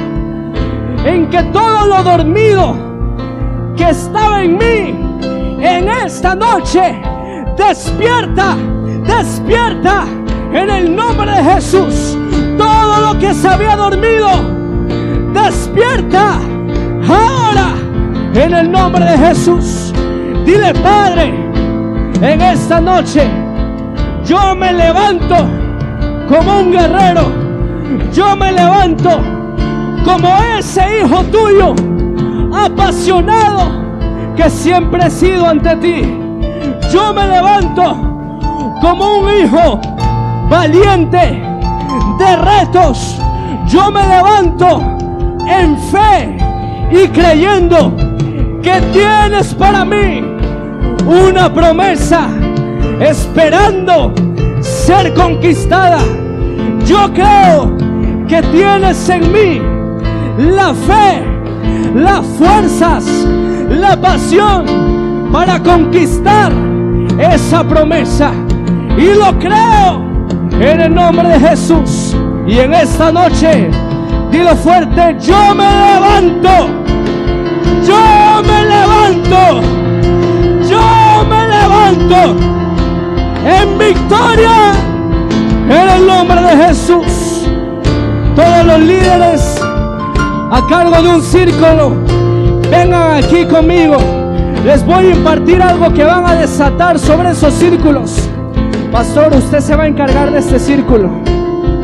en 1.05 1.30
que 1.30 1.43
todo 1.43 1.88
lo 1.88 2.03
dormido 2.03 2.76
que 3.76 3.89
estaba 3.89 4.43
en 4.43 4.57
mí 4.57 5.05
en 5.61 5.89
esta 5.89 6.36
noche 6.36 7.01
despierta, 7.57 8.55
despierta 9.05 10.05
en 10.53 10.70
el 10.70 10.95
nombre 10.95 11.32
de 11.32 11.43
Jesús. 11.43 12.18
Todo 12.96 13.14
lo 13.14 13.20
que 13.20 13.34
se 13.34 13.46
había 13.50 13.76
dormido 13.76 14.30
despierta 15.34 16.39
ahora 17.06 17.74
en 18.34 18.54
el 18.54 18.72
nombre 18.72 19.04
de 19.04 19.18
Jesús. 19.18 19.93
Dile, 20.46 20.74
Padre, 20.76 21.34
en 22.22 22.39
esta 22.39 22.80
noche 22.80 23.30
yo 24.24 24.56
me 24.56 24.72
levanto 24.72 25.36
como 26.30 26.60
un 26.62 26.72
guerrero. 26.72 27.24
Yo 28.14 28.34
me 28.38 28.54
levanto 28.54 29.22
como 30.06 30.30
ese 30.58 31.02
hijo 31.02 31.22
tuyo, 31.26 31.76
apasionado 32.54 33.72
que 34.38 34.50
siempre 34.50 35.08
he 35.08 35.12
sido 35.12 35.46
ante 35.46 35.76
ti. 35.78 36.18
Yo 36.93 37.14
me 37.14 37.28
levanto 37.28 37.84
como 38.80 39.18
un 39.18 39.30
hijo 39.38 39.82
valiente 40.50 41.55
de 42.18 42.36
retos. 42.36 43.18
Yo 43.68 43.91
me 43.91 44.07
levanto 44.07 44.82
en 45.47 45.78
fe 45.78 46.38
y 46.91 47.07
creyendo 47.09 47.95
que 48.61 48.82
tienes 48.93 49.53
para 49.53 49.86
mí 49.86 50.24
una 51.05 51.53
promesa 51.53 52.30
esperando 52.99 54.13
ser 54.61 55.13
conquistada. 55.13 55.99
Yo 56.86 57.11
creo 57.13 57.76
que 58.28 58.41
tienes 58.51 59.09
en 59.09 59.32
mí 59.32 59.61
la 60.38 60.74
fe, 60.74 61.24
las 61.95 62.26
fuerzas, 62.38 63.05
la 63.70 63.99
pasión 63.99 64.66
para 65.32 65.61
conquistar 65.61 66.51
esa 67.20 67.63
promesa. 67.63 68.32
Y 68.97 69.13
lo 69.13 69.38
creo 69.39 70.14
en 70.60 70.82
el 70.82 70.93
nombre 70.93 71.30
de 71.30 71.39
Jesús. 71.39 72.16
Y 72.47 72.60
en 72.60 72.74
esta 72.74 73.12
noche, 73.12 73.70
dilo 74.32 74.56
fuerte, 74.56 75.18
yo 75.20 75.56
me 75.56 75.66
levanto. 75.66 76.49
Yo 77.86 78.41
me 78.43 78.64
levanto. 78.66 79.62
Yo 80.70 81.26
me 81.30 81.47
levanto 81.47 82.56
en 83.45 83.78
victoria 83.78 84.74
en 85.70 85.89
el 85.89 86.08
nombre 86.08 86.41
de 86.41 86.66
Jesús. 86.66 87.47
Todos 88.36 88.66
los 88.66 88.80
líderes 88.80 89.62
a 90.51 90.66
cargo 90.68 91.01
de 91.01 91.08
un 91.08 91.22
círculo, 91.22 91.95
vengan 92.70 93.24
aquí 93.24 93.45
conmigo. 93.45 93.97
Les 94.64 94.84
voy 94.86 95.08
a 95.08 95.10
impartir 95.12 95.62
algo 95.62 95.93
que 95.93 96.03
van 96.03 96.26
a 96.26 96.36
desatar 96.36 96.97
sobre 96.97 97.32
esos 97.32 97.53
círculos. 97.53 98.30
Pastor, 98.96 99.36
usted 99.36 99.60
se 99.60 99.76
va 99.76 99.84
a 99.84 99.88
encargar 99.88 100.32
de 100.32 100.39
este 100.39 100.58
círculo. 100.58 101.10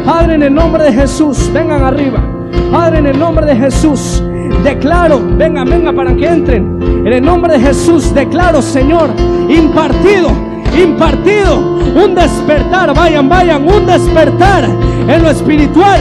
Padre, 0.06 0.36
en 0.36 0.44
el 0.44 0.54
nombre 0.54 0.82
de 0.86 0.94
Jesús, 0.94 1.52
vengan 1.54 1.84
arriba. 1.84 2.24
Padre, 2.72 3.00
en 3.00 3.08
el 3.08 3.20
nombre 3.20 3.46
de 3.48 3.54
Jesús, 3.54 4.24
declaro, 4.64 5.22
venga, 5.38 5.66
venga 5.66 5.92
para 5.92 6.16
que 6.16 6.26
entren. 6.26 6.80
En 7.06 7.12
el 7.12 7.22
nombre 7.22 7.58
de 7.58 7.60
Jesús, 7.60 8.14
declaro, 8.14 8.62
Señor, 8.62 9.10
impartido, 9.50 10.30
impartido, 10.82 11.82
un 12.02 12.16
despertar, 12.16 12.96
vayan, 12.96 13.28
vayan, 13.28 13.68
un 13.68 13.86
despertar 13.86 14.70
en 15.06 15.22
lo 15.22 15.30
espiritual 15.32 16.00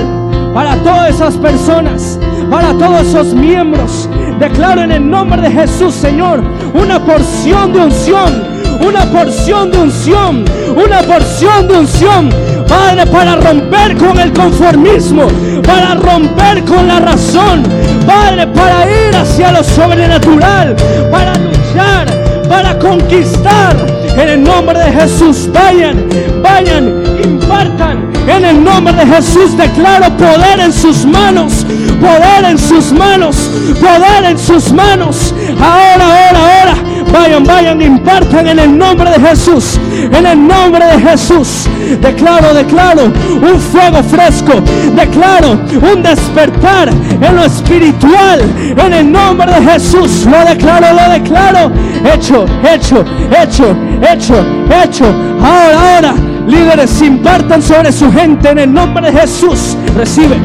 para 0.55 0.77
todas 0.77 1.11
esas 1.11 1.37
personas, 1.39 2.21
para 2.49 2.73
todos 2.75 3.09
esos 3.09 3.35
miembros. 3.35 4.09
Declaro 4.39 4.83
en 4.83 4.93
el 4.93 5.11
nombre 5.11 5.43
de 5.43 5.51
Jesús, 5.51 5.93
Señor, 5.93 6.41
una 6.73 7.01
porción 7.01 7.73
de 7.73 7.81
unción, 7.81 8.50
una 8.81 9.05
porción 9.11 9.70
de 9.70 9.78
unción, 9.78 10.45
una 10.76 11.03
porción 11.03 11.68
de 11.68 11.78
unción 11.78 12.31
Padre, 12.70 13.05
para 13.07 13.35
romper 13.35 13.97
con 13.97 14.16
el 14.20 14.33
conformismo, 14.33 15.26
para 15.66 15.97
romper 15.97 16.64
con 16.64 16.87
la 16.87 17.01
razón, 17.01 17.64
Padre, 18.07 18.47
para 18.47 18.87
ir 18.87 19.16
hacia 19.16 19.51
lo 19.51 19.64
sobrenatural, 19.64 20.76
para 21.11 21.35
luchar, 21.35 22.07
para 22.49 22.78
conquistar. 22.78 23.74
En 24.16 24.28
el 24.28 24.45
nombre 24.45 24.78
de 24.78 24.93
Jesús, 24.93 25.49
vayan, 25.53 26.07
vayan, 26.41 27.03
impartan. 27.24 28.12
En 28.28 28.45
el 28.45 28.62
nombre 28.62 28.95
de 28.95 29.05
Jesús 29.05 29.57
declaro 29.57 30.16
poder 30.16 30.61
en 30.61 30.72
sus 30.72 31.05
manos, 31.05 31.66
poder 32.01 32.51
en 32.51 32.59
sus 32.59 32.93
manos, 32.93 33.51
poder 33.81 34.31
en 34.31 34.39
sus 34.39 34.72
manos. 34.72 35.35
Ahora, 35.61 36.05
ahora, 36.05 36.39
ahora. 36.39 36.89
Vayan, 37.13 37.45
vayan, 37.45 37.83
impartan 37.83 38.47
en 38.47 38.59
el 38.59 38.79
nombre 38.79 39.11
de 39.11 39.29
Jesús. 39.29 39.79
En 40.13 40.27
el 40.27 40.47
nombre 40.47 40.85
de 40.85 41.01
Jesús. 41.01 41.69
Declaro, 42.01 42.55
declaro 42.55 43.05
un 43.07 43.61
fuego 43.61 44.03
fresco. 44.03 44.61
Declaro 44.95 45.59
un 45.93 46.03
despertar 46.03 46.89
en 46.89 47.37
lo 47.37 47.45
espiritual. 47.45 48.41
En 48.77 48.93
el 48.93 49.11
nombre 49.11 49.53
de 49.53 49.73
Jesús. 49.73 50.27
Lo 50.27 50.45
declaro, 50.49 50.87
lo 50.95 51.13
declaro. 51.13 51.73
Hecho, 52.05 52.47
hecho, 52.63 53.05
hecho, 53.43 53.77
hecho, 54.11 54.47
hecho. 54.83 55.07
Ahora, 55.43 55.95
ahora. 55.95 56.15
Líderes, 56.47 57.01
impartan 57.03 57.63
sobre 57.63 57.93
su 57.93 58.11
gente 58.13 58.51
en 58.51 58.59
el 58.59 58.73
nombre 58.73 59.11
de 59.11 59.21
Jesús. 59.21 59.77
Recibe. 59.97 60.37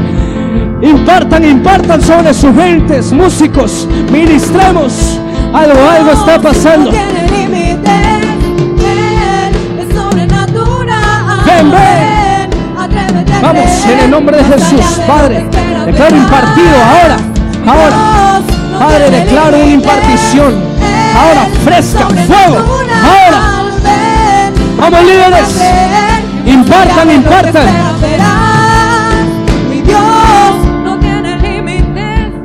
Impartan, 0.82 1.44
impartan 1.46 2.02
sobre 2.02 2.34
sus 2.34 2.54
gentes, 2.56 3.12
músicos, 3.12 3.88
ministremos. 4.12 5.20
Algo, 5.54 5.90
algo 5.90 6.12
está 6.12 6.42
pasando. 6.42 6.92
Ven, 11.46 11.72
ven. 11.72 12.16
Vamos, 13.42 13.86
en 13.86 14.00
el 14.00 14.12
nombre 14.12 14.38
de 14.38 14.44
Jesús, 14.44 15.00
Padre. 15.08 15.46
Declaro 15.86 16.16
impartido 16.16 16.76
ahora, 16.84 17.18
ahora. 17.66 18.42
Padre, 18.80 19.10
declaro 19.12 19.58
una 19.58 19.74
impartición. 19.74 20.54
Ahora, 21.16 21.48
fresca, 21.64 22.08
fuego. 22.28 22.66
Ahora. 23.04 23.56
Vamos, 24.78 25.04
líderes. 25.04 25.62
Impartan, 26.46 27.12
impartan. 27.12 27.68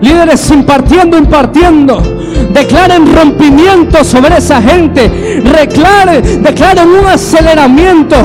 Líderes 0.01 0.51
impartiendo, 0.51 1.19
impartiendo. 1.19 2.20
Declaren 2.53 3.15
rompimiento 3.15 4.03
sobre 4.05 4.39
esa 4.39 4.61
gente. 4.61 5.09
Declaren, 5.09 6.43
declaren 6.43 6.89
un 6.89 7.07
aceleramiento. 7.07 8.17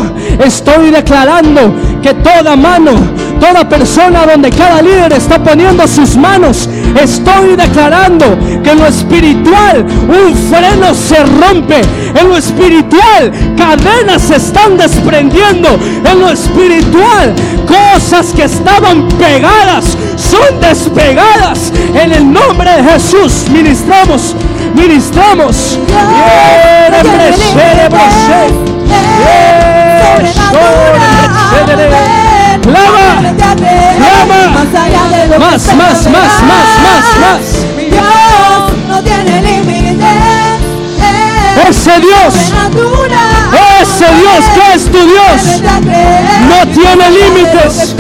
Estoy 0.44 0.92
declarando 0.92 1.74
que 2.02 2.14
toda 2.16 2.56
mano, 2.56 2.92
toda 3.40 3.68
persona 3.68 4.26
donde 4.26 4.50
cada 4.50 4.82
líder 4.82 5.14
está 5.14 5.44
poniendo 5.44 5.88
sus 5.88 6.16
manos, 6.16 6.70
estoy 7.00 7.56
declarando 7.56 8.26
que 8.64 8.72
en 8.72 8.80
lo 8.80 8.88
espiritual 8.88 9.86
un 10.08 10.36
freno 10.36 10.94
se 10.94 11.24
rompe. 11.24 11.82
En 12.20 12.30
lo 12.30 12.38
espiritual 12.38 13.32
cadenas 13.58 14.24
se 14.24 14.36
están 14.38 14.78
desprendiendo. 14.78 15.70
En 16.04 16.20
lo 16.20 16.30
espiritual 16.30 17.34
cosas 17.66 18.34
que 18.34 18.44
estaban 18.44 19.08
pegadas 19.20 19.85
son 20.18 20.60
despegadas. 20.60 21.72
En 21.94 22.12
el 22.12 22.32
nombre 22.32 22.70
de 22.72 22.84
Jesús 22.92 23.48
ministramos, 23.50 24.36
ministramos. 24.76 25.80
Clama, 32.62 33.22
clama, 33.98 34.66
más, 35.40 35.76
más, 35.76 36.10
más, 36.10 36.10
más, 36.10 36.70
más, 36.84 37.06
más. 37.22 37.42
Dios 37.78 38.74
no 38.88 39.02
tiene 39.04 39.42
límites. 39.42 40.36
Ese 41.70 42.00
Dios, 42.00 42.34
ese 43.82 44.06
Dios 44.06 44.46
que 44.54 44.76
es 44.76 44.86
tu 44.86 45.00
Dios, 45.00 45.62
no 46.50 46.68
tiene 46.74 47.10
límites, 47.10 47.96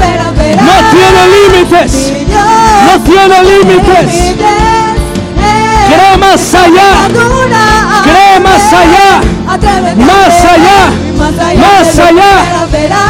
no 0.55 0.75
tiene 0.91 1.21
límites, 1.35 2.13
no 2.85 3.03
tiene 3.03 3.43
límites. 3.43 4.35
Cree 5.87 6.17
más 6.17 6.53
allá, 6.55 7.07
cree 8.03 8.39
más 8.39 8.73
allá, 8.73 9.21
más 9.45 10.45
allá, 10.45 10.79
más 11.57 11.99
allá, 11.99 12.33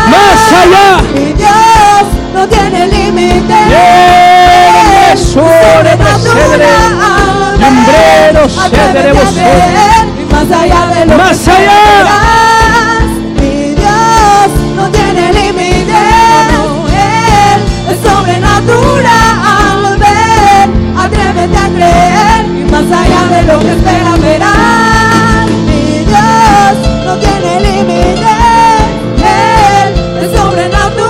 más 0.10 0.54
allá. 0.54 1.02
Mi 1.14 1.34
Dios 1.34 2.06
no 2.34 2.48
tiene 2.48 2.88
límites. 2.88 3.56
Más 10.32 10.52
allá 10.52 11.06
Más 11.18 11.48
allá. 11.48 12.35
espera 23.72 24.16
verán. 24.22 25.47
Dios 26.05 26.78
no 27.05 27.13
tiene 27.18 27.59
límites, 27.61 28.30
Él 29.18 29.89
es 30.24 30.30
sobrenatural. 30.38 31.05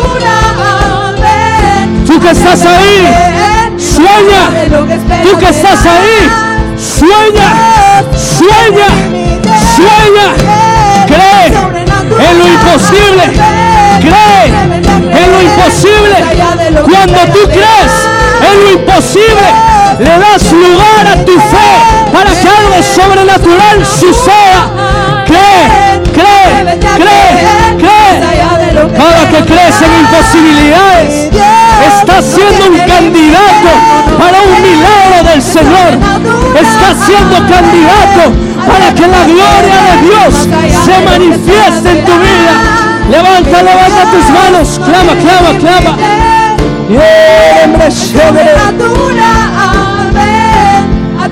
Tú 2.05 2.19
que 2.19 2.29
estás 2.31 2.65
ahí, 2.65 2.97
sueña. 3.77 4.43
Tú 5.23 5.37
que 5.37 5.49
estás 5.49 5.85
ahí, 5.85 6.29
sueña, 6.77 7.49
sueña, 8.37 8.87
sueña. 9.75 10.27
Cree 11.07 11.47
en 12.29 12.39
lo 12.39 12.45
imposible, 12.47 13.23
cree 14.01 14.45
en 15.23 15.27
lo 15.31 15.39
imposible. 15.41 16.17
Cuando 16.83 17.19
tú 17.33 17.41
crees 17.49 17.93
en 18.41 18.55
lo 18.63 18.69
imposible 18.71 19.74
le 19.99 20.19
das 20.19 20.51
lugar 20.51 21.07
a 21.13 21.25
tu 21.25 21.31
fe 21.31 21.71
para 22.11 22.29
que 22.31 22.47
algo 22.47 22.83
sobrenatural 22.83 23.85
suceda. 23.85 24.61
Cree, 25.25 26.01
cree, 26.13 26.79
cree, 26.79 27.31
cree. 27.77 28.35
Cada 28.75 29.29
que 29.29 29.45
crees 29.45 29.81
en 29.81 29.91
imposibilidades, 30.01 31.31
estás 31.87 32.25
siendo 32.25 32.71
un 32.71 32.77
candidato 32.79 33.69
para 34.19 34.41
un 34.41 34.61
milagro 34.61 35.29
del 35.31 35.41
Señor. 35.41 35.91
Estás 36.55 36.97
siendo 37.05 37.35
candidato 37.47 38.33
para 38.67 38.93
que 38.93 39.07
la 39.07 39.23
gloria 39.23 39.77
de 39.87 39.95
Dios 40.07 40.47
se 40.83 40.95
manifieste 41.05 41.89
en 41.91 42.05
tu 42.05 42.11
vida. 42.13 42.53
Levanta, 43.09 43.63
levanta 43.63 44.11
tus 44.11 44.29
manos, 44.29 44.79
clama, 44.83 45.13
clama, 45.21 45.57
clama. 45.59 45.97
Sobrenatural, 47.89 49.44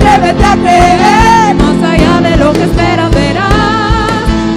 atrévete 0.04 0.46
a 0.46 0.56
creer. 0.56 1.56
Más 1.56 1.92
allá 1.92 2.30
de 2.30 2.38
lo 2.38 2.54
que 2.54 2.64
esperas 2.64 3.12
verás. 3.12 3.52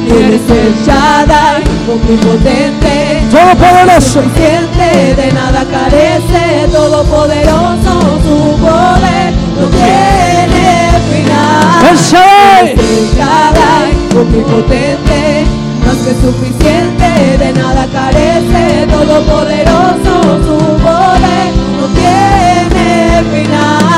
Eres 0.09 0.40
el 0.51 0.74
Shaddai, 0.84 1.62
omnipotente, 1.88 3.22
Todopoderoso. 3.30 4.22
suficiente, 4.22 5.14
de 5.16 5.32
nada 5.32 5.64
carece, 5.70 6.68
todopoderoso, 6.72 8.20
su 8.24 8.57
poder 8.59 9.32
no 9.59 9.66
tiene 9.66 10.66
final. 11.11 11.90
El 11.90 11.97
Shaddai. 11.99 12.72
El 12.72 13.16
Shaddai, 13.16 13.90
omnipotente, 14.16 15.44
más 15.84 15.97
que 15.97 16.12
suficiente, 16.24 17.38
de 17.38 17.53
nada 17.53 17.86
carece, 17.92 18.86
todopoderoso, 18.90 20.14
su 20.47 20.59
poder 20.82 21.49
no 21.78 21.86
tiene 21.94 23.24
final. 23.32 23.95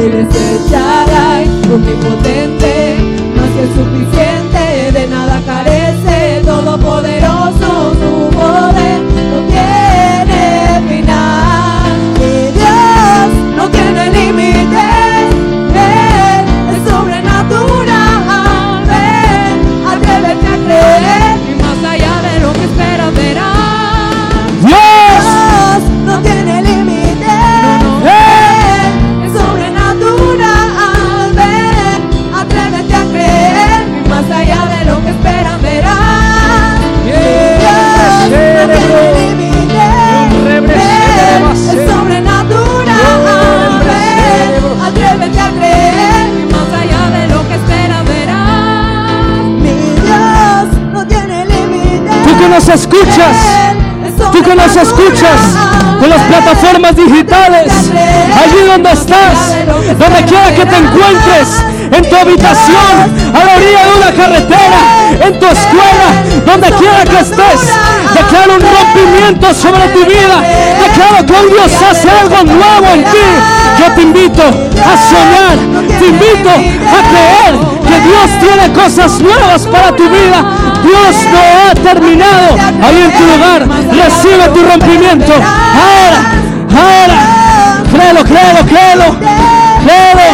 Eres 0.00 0.28
el 0.32 0.70
Shaddai, 0.70 1.44
omnipotente, 1.74 2.98
más 3.34 3.50
que 3.50 3.64
suficiente, 3.74 4.92
de 4.92 5.04
nada 5.08 5.40
carece, 5.44 6.40
todopoderoso, 6.44 7.94
su 8.00 8.30
poder 8.30 9.00
no 9.32 9.38
tiene 9.50 10.42
final. 10.88 11.92
Mi 12.14 12.34
Dios 12.52 13.28
no 13.56 13.64
tiene 13.70 14.02
límites, 14.12 14.87
Tú 52.98 54.42
que 54.42 54.54
nos 54.56 54.74
escuchas 54.74 55.40
en 56.02 56.10
las 56.10 56.20
plataformas 56.22 56.96
digitales, 56.96 57.72
allí 57.94 58.66
donde 58.66 58.90
estás, 58.90 59.54
donde 59.98 60.24
quiera 60.24 60.52
que 60.52 60.66
te 60.66 60.76
encuentres, 60.76 61.64
en 61.92 62.08
tu 62.10 62.16
habitación, 62.16 63.34
a 63.34 63.44
la 63.44 63.56
orilla 63.56 63.84
de 63.86 63.92
una 63.96 64.12
carretera, 64.12 65.26
en 65.26 65.38
tu 65.38 65.46
escuela, 65.46 66.08
donde 66.44 66.70
quiera 66.72 67.04
que 67.04 67.20
estés, 67.20 67.72
declaro 68.14 68.54
un 68.54 68.62
rompimiento 68.62 69.54
sobre 69.54 69.88
tu 69.90 70.04
vida, 70.04 70.42
declaro 70.82 71.24
que 71.24 71.54
Dios 71.54 71.82
hace 71.88 72.10
algo 72.10 72.42
nuevo 72.42 72.86
en 72.94 73.04
ti. 73.04 73.28
Yo 73.78 73.94
te 73.94 74.02
invito 74.02 74.42
a 74.42 74.96
soñar, 74.96 75.88
te 75.98 76.06
invito 76.06 76.50
a 76.50 77.00
creer 77.08 77.77
que 77.88 78.00
Dios 78.00 78.30
tiene 78.40 78.72
cosas 78.72 79.20
nuevas 79.20 79.66
para 79.66 79.94
tu 79.96 80.04
vida. 80.08 80.44
Dios 80.82 81.16
no 81.32 81.38
ha 81.38 81.74
terminado. 81.74 82.56
Ahí 82.82 83.02
en 83.02 83.12
tu 83.12 83.24
lugar, 83.24 83.68
recibe 83.90 84.48
tu 84.54 84.62
rompimiento. 84.64 85.32
Ahora, 85.32 86.20
ahora. 86.76 87.38
Créelo, 87.90 88.24
créelo, 88.24 88.66
créelo. 88.66 89.18
Créelo. 89.84 90.28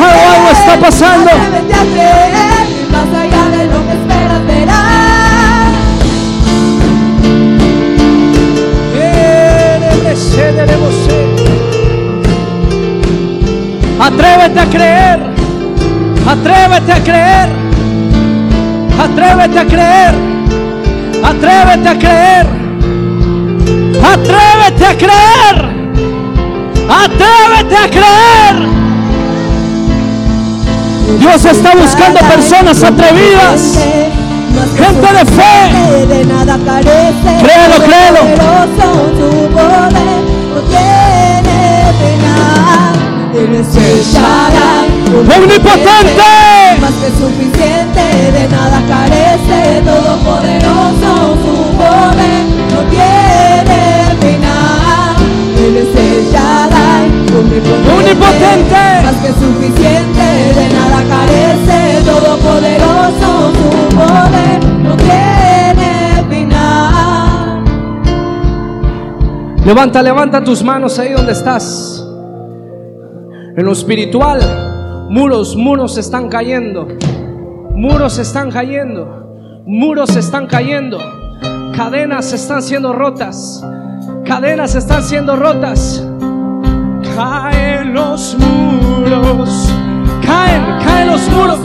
Algo, 0.00 0.22
algo 0.34 0.50
está 0.52 0.76
pasando. 0.80 1.30
Atrévete 1.30 2.40
Atrévete 14.10 14.60
a 14.60 14.66
creer. 14.66 15.18
Atrévete 16.26 16.92
a 16.92 17.00
creer. 17.00 17.48
Atrévete 18.98 19.58
a 19.58 19.64
creer. 19.66 20.14
Atrévete 21.22 21.88
a 21.88 21.98
creer. 21.98 22.46
Atrévete 24.12 24.84
a 24.84 24.94
creer. 25.02 25.56
Atrévete 27.04 27.76
a 27.76 27.88
creer. 27.88 28.56
Dios 31.20 31.44
está 31.44 31.74
buscando 31.74 32.18
personas 32.20 32.82
atrevidas. 32.82 33.78
Gente 34.76 35.08
de 35.18 35.24
fe. 35.24 35.54
Créelo, 37.42 37.76
créelo. 37.84 38.22
Eres 43.32 43.76
el 43.76 44.02
Shaddai, 44.02 44.88
Omnipotente. 45.38 46.30
Más 46.80 46.90
que 46.92 47.10
suficiente, 47.16 48.02
de 48.32 48.48
nada 48.48 48.82
carece, 48.88 49.82
todopoderoso, 49.84 51.36
su 51.42 51.54
poder 51.76 52.44
no 52.72 52.80
tiene 52.90 53.80
final. 54.20 55.14
Eres 55.56 55.94
el 55.94 56.32
Shaddai, 56.32 57.06
omnipotente, 57.38 57.92
Omnipotente. 57.92 58.82
más 59.04 59.14
que 59.22 59.28
suficiente, 59.28 60.26
de 60.56 60.66
nada 60.74 61.00
carece, 61.08 61.78
todopoderoso, 62.04 63.52
su 63.54 63.70
poder 63.96 64.58
no 64.82 64.96
tiene 64.96 66.24
final. 66.28 67.64
Levanta, 69.64 70.02
levanta 70.02 70.42
tus 70.42 70.64
manos 70.64 70.98
ahí 70.98 71.12
donde 71.12 71.32
estás. 71.32 71.89
En 73.56 73.64
lo 73.64 73.72
espiritual, 73.72 75.08
muros, 75.10 75.56
muros 75.56 75.98
están 75.98 76.28
cayendo. 76.28 76.86
Muros 77.74 78.18
están 78.18 78.48
cayendo. 78.50 79.62
Muros 79.66 80.14
están 80.14 80.46
cayendo. 80.46 80.98
Cadenas 81.76 82.32
están 82.32 82.62
siendo 82.62 82.92
rotas. 82.92 83.64
Cadenas 84.24 84.76
están 84.76 85.02
siendo 85.02 85.34
rotas. 85.34 86.06
Caen 87.16 87.92
los 87.92 88.36
muros. 88.38 89.72
Caen, 90.24 90.62
caen 90.84 91.08
los 91.08 91.28
muros. 91.30 91.58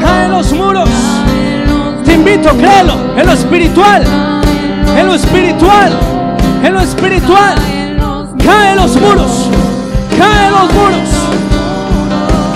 Caen 0.00 0.32
los 0.32 0.52
muros. 0.54 0.88
Te 2.06 2.14
invito, 2.14 2.48
créelo, 2.56 2.94
en 3.18 3.26
lo 3.26 3.32
espiritual. 3.32 4.02
En 4.96 5.06
lo 5.06 5.14
espiritual. 5.14 5.92
En 6.62 6.72
lo 6.72 6.80
espiritual. 6.80 7.54
Caen 8.42 8.76
los 8.76 8.98
muros. 8.98 9.43
Caen 10.18 10.52
los 10.52 10.72
muros. 10.72 11.08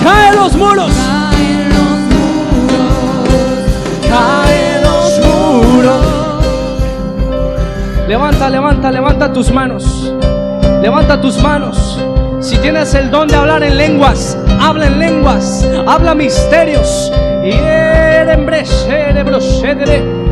Caen 0.03 0.35
los 0.35 0.55
muros. 0.55 0.91
Caen 4.07 4.83
los 4.83 5.19
muros. 5.25 6.05
Levanta, 8.07 8.49
levanta, 8.49 8.91
levanta 8.91 9.33
tus 9.33 9.51
manos. 9.51 10.13
Levanta 10.81 11.19
tus 11.21 11.41
manos. 11.41 11.99
Si 12.41 12.57
tienes 12.57 12.93
el 12.93 13.11
don 13.11 13.27
de 13.27 13.35
hablar 13.35 13.63
en 13.63 13.77
lenguas, 13.77 14.37
habla 14.61 14.87
en 14.87 14.99
lenguas, 14.99 15.67
habla 15.85 16.15
misterios. 16.15 17.11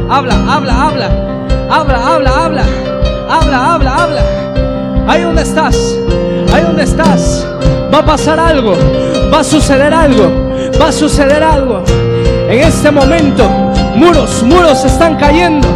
Habla, 0.10 0.36
habla, 0.48 0.88
habla. 0.88 1.10
Habla, 1.70 2.16
habla, 2.16 2.45
habla. 2.45 2.64
Habla, 3.30 3.74
habla, 3.74 3.95
habla. 4.04 4.22
Ahí 5.08 5.22
donde 5.22 5.41
estás, 5.41 5.76
ahí 6.58 6.64
donde 6.64 6.84
estás. 6.84 7.48
Va 7.94 8.00
a 8.00 8.06
pasar 8.06 8.40
algo, 8.40 8.76
va 9.34 9.40
a 9.40 9.44
suceder 9.44 9.94
algo, 9.94 10.30
va 10.80 10.88
a 10.90 10.92
suceder 10.92 11.44
algo. 11.44 11.84
En 12.50 12.60
este 12.60 12.92
momento, 12.92 13.50
muros, 13.96 14.44
muros 14.44 14.84
están 14.86 15.16
cayendo, 15.16 15.68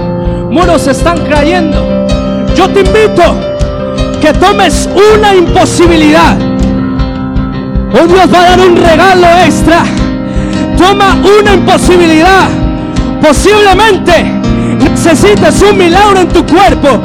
muros 0.50 0.88
están 0.88 1.20
cayendo. 1.30 2.08
Yo 2.56 2.70
te 2.70 2.82
invito 2.82 3.36
que 4.20 4.34
tomes 4.34 4.90
una 5.14 5.34
imposibilidad. 5.36 6.38
Oh 7.94 8.08
Dios 8.08 8.34
va 8.34 8.44
a 8.44 8.50
dar 8.50 8.60
un 8.60 8.76
regalo 8.76 9.28
extra. 9.46 9.84
Toma 10.78 11.18
una 11.40 11.54
imposibilidad. 11.54 12.48
Posiblemente 13.22 14.24
necesites 14.80 15.62
un 15.62 15.78
milagro 15.78 16.22
en 16.22 16.30
tu 16.30 16.46
cuerpo. 16.46 17.02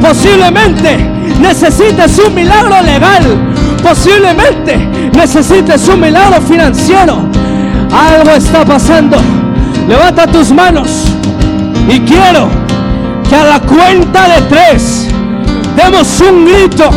Posiblemente 0.00 1.13
necesites 1.44 2.18
un 2.26 2.34
milagro 2.34 2.80
legal. 2.82 3.22
Posiblemente 3.82 4.76
necesites 5.14 5.86
un 5.88 6.00
milagro 6.00 6.40
financiero. 6.40 7.28
Algo 7.92 8.30
está 8.30 8.64
pasando. 8.64 9.18
Levanta 9.86 10.26
tus 10.26 10.50
manos. 10.50 10.88
Y 11.88 12.00
quiero 12.00 12.48
que 13.28 13.36
a 13.36 13.44
la 13.44 13.60
cuenta 13.60 14.28
de 14.28 14.40
tres 14.48 15.06
demos 15.76 16.20
un 16.20 16.46
grito. 16.46 16.90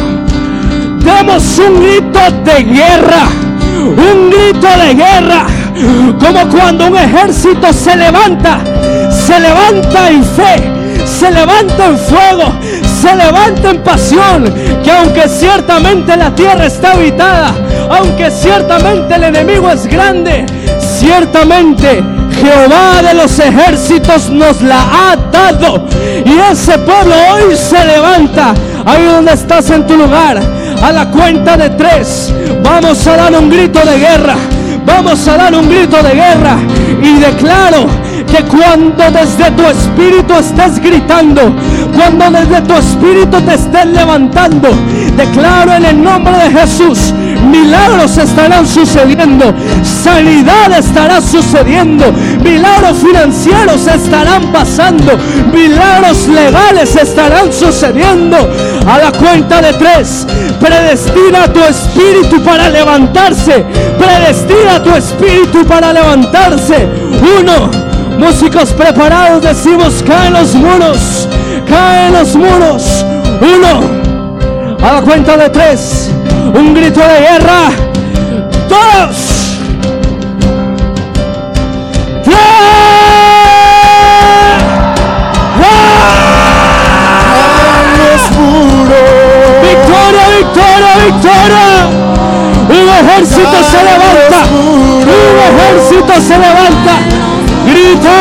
Demos 0.99 1.59
un 1.59 1.81
grito 1.81 2.19
de 2.45 2.63
guerra. 2.63 3.27
Un 3.75 4.29
grito 4.29 4.67
de 4.81 4.93
guerra. 4.93 5.45
Como 6.19 6.47
cuando 6.49 6.87
un 6.87 6.95
ejército 6.97 7.73
se 7.73 7.95
levanta. 7.95 8.59
Se 9.11 9.39
levanta 9.39 10.09
en 10.09 10.23
fe. 10.23 10.77
Se 11.05 11.31
levanta 11.31 11.85
en 11.87 11.97
fuego. 11.97 12.53
Se 13.07 13.15
levanta 13.15 13.71
en 13.71 13.83
pasión. 13.83 14.53
Que 14.83 14.91
aunque 14.91 15.29
ciertamente 15.29 16.17
la 16.17 16.35
tierra 16.35 16.65
está 16.65 16.91
habitada. 16.91 17.53
Aunque 17.89 18.29
ciertamente 18.29 19.15
el 19.15 19.23
enemigo 19.23 19.69
es 19.69 19.87
grande. 19.87 20.45
Ciertamente 20.79 22.03
Jehová 22.33 23.01
de 23.01 23.13
los 23.13 23.39
ejércitos 23.39 24.29
nos 24.29 24.61
la 24.61 24.81
ha 24.81 25.15
dado. 25.31 25.85
Y 26.25 26.51
ese 26.51 26.77
pueblo 26.79 27.15
hoy 27.31 27.55
se 27.55 27.85
levanta. 27.85 28.53
Ahí 28.85 29.05
donde 29.05 29.33
estás 29.33 29.69
en 29.69 29.87
tu 29.87 29.95
lugar. 29.95 30.41
A 30.81 30.91
la 30.91 31.09
cuenta 31.09 31.55
de 31.55 31.69
tres. 31.69 32.33
Vamos 32.61 33.07
a 33.07 33.15
dar 33.15 33.33
un 33.39 33.49
grito 33.49 33.79
de 33.85 33.99
guerra. 33.99 34.35
Vamos 34.85 35.25
a 35.29 35.37
dar 35.37 35.55
un 35.55 35.69
grito 35.69 36.03
de 36.03 36.13
guerra. 36.13 36.57
Y 37.01 37.19
declaro 37.19 37.87
que 38.27 38.43
cuando 38.43 39.03
desde 39.11 39.51
tu 39.51 39.63
espíritu 39.63 40.33
estés 40.33 40.79
gritando, 40.79 41.53
cuando 41.95 42.37
desde 42.37 42.61
tu 42.61 42.73
espíritu 42.73 43.41
te 43.41 43.55
estés 43.55 43.85
levantando, 43.87 44.69
declaro 45.15 45.73
en 45.73 45.85
el 45.85 46.03
nombre 46.03 46.33
de 46.33 46.59
Jesús, 46.59 47.13
milagros 47.49 48.17
estarán 48.17 48.67
sucediendo, 48.67 49.53
sanidad 49.83 50.71
estará 50.77 51.21
sucediendo, 51.21 52.11
milagros 52.43 52.97
financieros 52.97 53.87
estarán 53.87 54.51
pasando, 54.51 55.17
milagros 55.53 56.27
legales 56.27 56.95
estarán 56.95 57.51
sucediendo. 57.51 58.37
A 58.87 58.97
la 58.99 59.11
cuenta 59.11 59.61
de 59.61 59.73
tres, 59.73 60.25
predestina 60.59 61.51
tu 61.51 61.61
espíritu 61.61 62.41
para 62.43 62.69
levantarse, 62.69 63.65
predestina 63.97 64.81
tu 64.83 64.91
espíritu 64.91 65.65
para 65.65 65.93
levantarse. 65.93 66.87
Uno, 67.39 67.86
músicos 68.17 68.73
preparados, 68.73 69.41
decimos, 69.41 70.03
caen 70.05 70.33
los 70.33 70.55
muros, 70.55 71.27
caen 71.67 72.13
los 72.13 72.35
muros. 72.35 73.05
Uno, 73.39 73.81
a 74.81 74.93
la 74.93 75.01
cuenta 75.01 75.37
de 75.37 75.49
tres, 75.49 76.11
un 76.53 76.73
grito 76.73 76.99
de 76.99 77.19
guerra. 77.19 77.71
Dos, 78.67 79.57
tres. 82.23 82.67
Victoria, 89.61 90.27
victoria, 90.37 90.93
victoria. 91.05 91.67
Un 92.69 92.89
ejército 92.89 93.63
se 93.63 93.83
levanta. 93.83 94.39
Un 94.51 95.39
ejército 95.39 96.21
se 96.21 96.37
levanta. 96.37 97.16
Grita. 97.67 98.17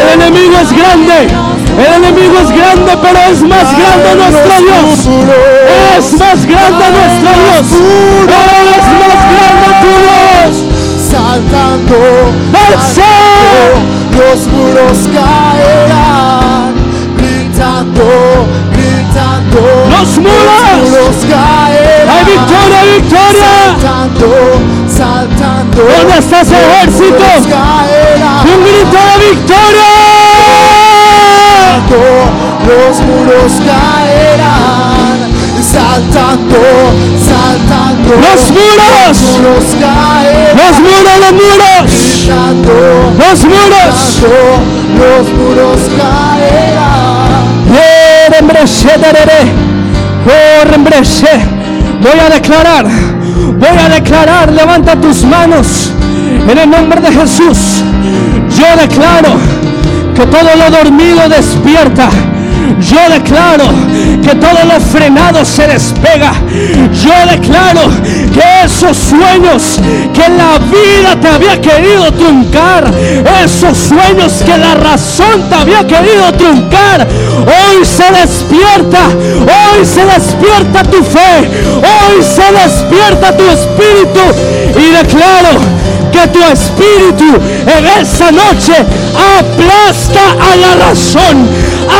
El 0.00 0.20
enemigo 0.20 0.56
es 0.62 0.72
grande. 0.72 1.18
El 1.78 1.92
enemigo 2.02 2.34
es 2.42 2.50
grande, 2.50 2.92
pero 3.00 3.18
es 3.30 3.40
más 3.42 3.68
grande 3.78 4.14
nuestro 4.16 4.52
Dios. 4.60 5.08
Es 5.98 6.12
más 6.18 6.46
grande 6.46 6.84
nuestro 6.98 7.30
Dios. 7.44 7.66
Es 8.76 8.86
más 9.00 9.20
grande 9.34 9.68
tu 9.82 9.92
Dios. 10.04 10.52
saltando, 11.10 11.96
¡Alza! 12.52 13.12
los 14.18 14.40
muros 14.48 14.98
caerán, 15.14 16.74
gritando, 17.16 18.04
gritando, 18.72 19.60
Los 19.98 20.10
muros. 20.18 21.16
caerán, 21.30 22.08
¡Hay 22.10 22.24
victoria, 22.24 22.80
victoria! 22.96 23.52
saltando, 23.80 24.28
saltando, 24.88 25.57
¿Dónde 25.78 26.18
está 26.18 26.40
ese 26.40 26.54
los 26.56 26.62
ejército? 26.74 27.24
Un 28.44 28.64
grito 28.64 28.98
de 28.98 29.30
victoria. 29.30 29.88
los 32.66 33.00
muros 33.00 33.52
caerán, 33.64 35.18
saltando, 35.62 36.62
saltando, 37.24 38.10
Los 38.10 38.50
muros. 38.50 39.16
muros 39.38 39.66
caerán, 39.80 40.56
Los 40.56 40.74
muros, 40.80 41.16
los 41.20 41.32
muros. 41.32 41.90
gritando, 42.22 42.74
Los 43.18 43.38
muros. 43.44 43.96
los 44.98 45.24
muros 45.32 45.80
caerán. 45.96 47.08
Voy 52.00 52.18
a 52.20 52.30
declarar, 52.30 52.86
voy 53.58 53.78
a 53.78 53.88
declarar, 53.88 54.52
levanta 54.52 54.96
tus 55.00 55.24
manos 55.24 55.92
en 56.48 56.58
el 56.58 56.70
nombre 56.70 57.00
de 57.00 57.12
Jesús. 57.12 57.82
Yo 58.56 58.80
declaro 58.80 59.38
que 60.14 60.26
todo 60.26 60.48
lo 60.56 60.70
dormido 60.70 61.28
despierta. 61.28 62.08
Yo 62.80 62.98
declaro 63.10 63.64
que 64.22 64.34
todo 64.36 64.64
lo 64.64 64.80
frenado 64.80 65.44
se 65.44 65.66
despega. 65.66 66.32
Yo 66.92 67.30
declaro 67.30 67.90
que 68.32 68.64
esos 68.64 68.96
sueños 68.96 69.78
que 70.14 70.28
la 70.28 70.58
vida 70.58 71.18
te 71.20 71.28
había 71.28 71.60
querido 71.60 72.12
truncar, 72.12 72.84
esos 73.44 73.76
sueños 73.76 74.42
que 74.44 74.56
la 74.56 74.74
razón 74.74 75.48
te 75.48 75.54
había 75.54 75.86
querido 75.86 76.32
truncar, 76.36 77.06
hoy 77.46 77.84
se 77.84 78.10
despierta, 78.12 79.08
hoy 79.08 79.84
se 79.84 80.04
despierta 80.04 80.82
tu 80.84 81.02
fe, 81.02 81.48
hoy 81.76 82.22
se 82.22 82.52
despierta 82.52 83.36
tu 83.36 83.44
espíritu 83.44 84.20
y 84.76 84.90
declaro 84.92 85.58
tu 86.26 86.42
espíritu 86.42 87.24
en 87.66 87.86
esa 88.00 88.30
noche 88.32 88.72
aplasta 89.38 90.32
a 90.40 90.56
la 90.56 90.86
razón, 90.86 91.46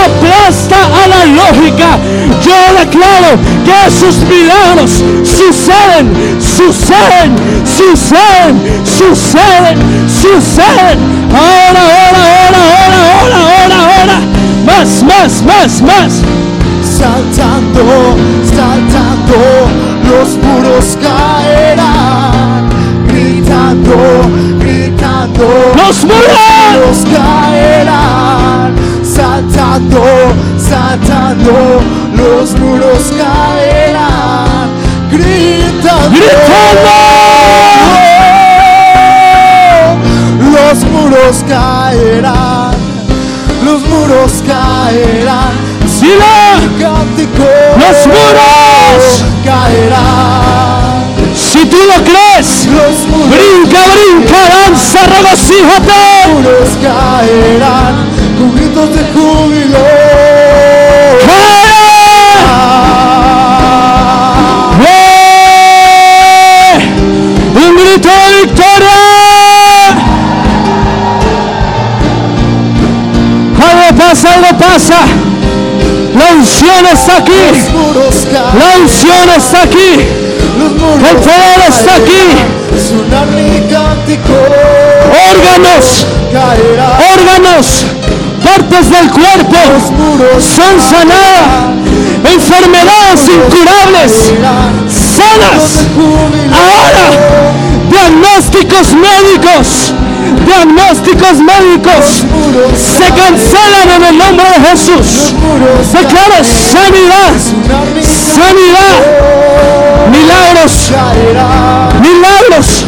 aplasta 0.04 0.76
a 0.76 1.06
la 1.06 1.24
lógica. 1.26 1.98
Yo 2.42 2.58
declaro 2.78 3.38
que 3.64 3.86
esos 3.86 4.16
milagros 4.28 4.90
suceden, 5.24 6.06
suceden, 6.40 7.36
suceden, 7.64 8.54
suceden, 8.84 9.78
suceden. 10.08 10.98
Ahora, 11.32 11.82
ahora, 11.82 12.20
ahora, 12.34 12.60
ahora, 12.74 13.00
ahora, 13.20 13.38
ahora, 13.38 13.78
ahora. 14.00 14.18
Más, 14.66 15.02
más, 15.02 15.42
más, 15.42 15.82
más. 15.82 16.12
saltando, 16.98 18.16
saltando, 18.44 19.38
los 20.10 20.28
muros 20.36 20.96
caerán, 21.02 22.27
gritando, 23.88 24.58
gritando, 24.60 25.72
Los 25.76 26.04
muros. 26.04 27.04
caerán, 27.14 28.74
saltando, 29.02 30.02
saltando, 30.58 31.80
los 32.14 32.52
muros 32.58 33.12
caerán, 33.16 34.68
gritando, 35.10 36.18
los 40.52 40.84
muros 40.84 41.44
caerán, 41.48 42.72
los 43.64 43.80
muros 43.88 44.42
caerán. 44.46 45.68
Sila, 45.88 46.60
Los 46.78 48.06
muros. 48.06 49.24
caerán. 49.44 50.67
Tú 51.70 51.76
lo 51.76 52.04
crees, 52.04 52.66
brinca, 52.66 53.80
brinca, 53.94 54.38
danza, 54.48 55.00
regocíjate. 55.06 55.92
muros 56.32 56.70
caerán. 56.82 58.08
con 58.38 58.54
gritos 58.54 58.94
de 58.94 59.02
júbilo. 59.12 59.78
¡Eh! 64.80 65.18
Un 67.54 67.76
grito 67.76 68.08
de 68.08 68.28
victoria. 68.44 68.98
Algo 73.70 73.88
pasa, 73.98 74.34
algo 74.34 74.58
pasa. 74.58 75.00
La 76.14 76.26
unción 76.34 76.86
está 76.92 77.16
aquí. 77.18 77.42
La 78.58 78.78
unción 78.80 79.28
está 79.36 79.62
aquí. 79.62 80.17
El 80.68 81.16
poder 81.16 81.60
está 81.68 81.94
aquí. 81.96 82.24
Órganos, 85.30 86.06
órganos, 87.14 87.86
partes 88.44 88.90
del 88.90 89.10
cuerpo. 89.10 89.56
Son 90.38 90.80
sanadas. 90.80 91.78
Enfermedades 92.24 93.28
incurables, 93.28 94.32
sanas. 94.88 95.86
Ahora, 96.52 97.06
diagnósticos 97.88 98.92
médicos, 98.92 99.94
diagnósticos 100.44 101.38
médicos. 101.38 102.24
Se 102.76 103.04
cancelan 103.04 103.90
en 103.96 104.04
el 104.04 104.18
nombre 104.18 104.44
de 104.50 104.68
Jesús. 104.68 105.34
Declaro 105.92 106.44
sanidad, 106.44 107.32
sanidad, 108.34 108.96
milagros, 110.10 110.92
milagros. 112.00 112.84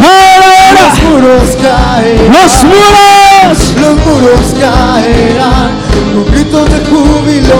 Ahora, 0.00 0.48
ahora, 0.68 0.80
Los 0.88 1.02
muros 1.02 1.56
caerán. 1.62 2.32
los 2.32 2.64
muros. 2.64 3.58
Los 3.80 3.96
muros 4.06 4.46
caerán. 4.60 5.70
Con 6.14 6.24
gritos 6.32 6.70
de 6.70 6.78
júbilo. 6.86 7.56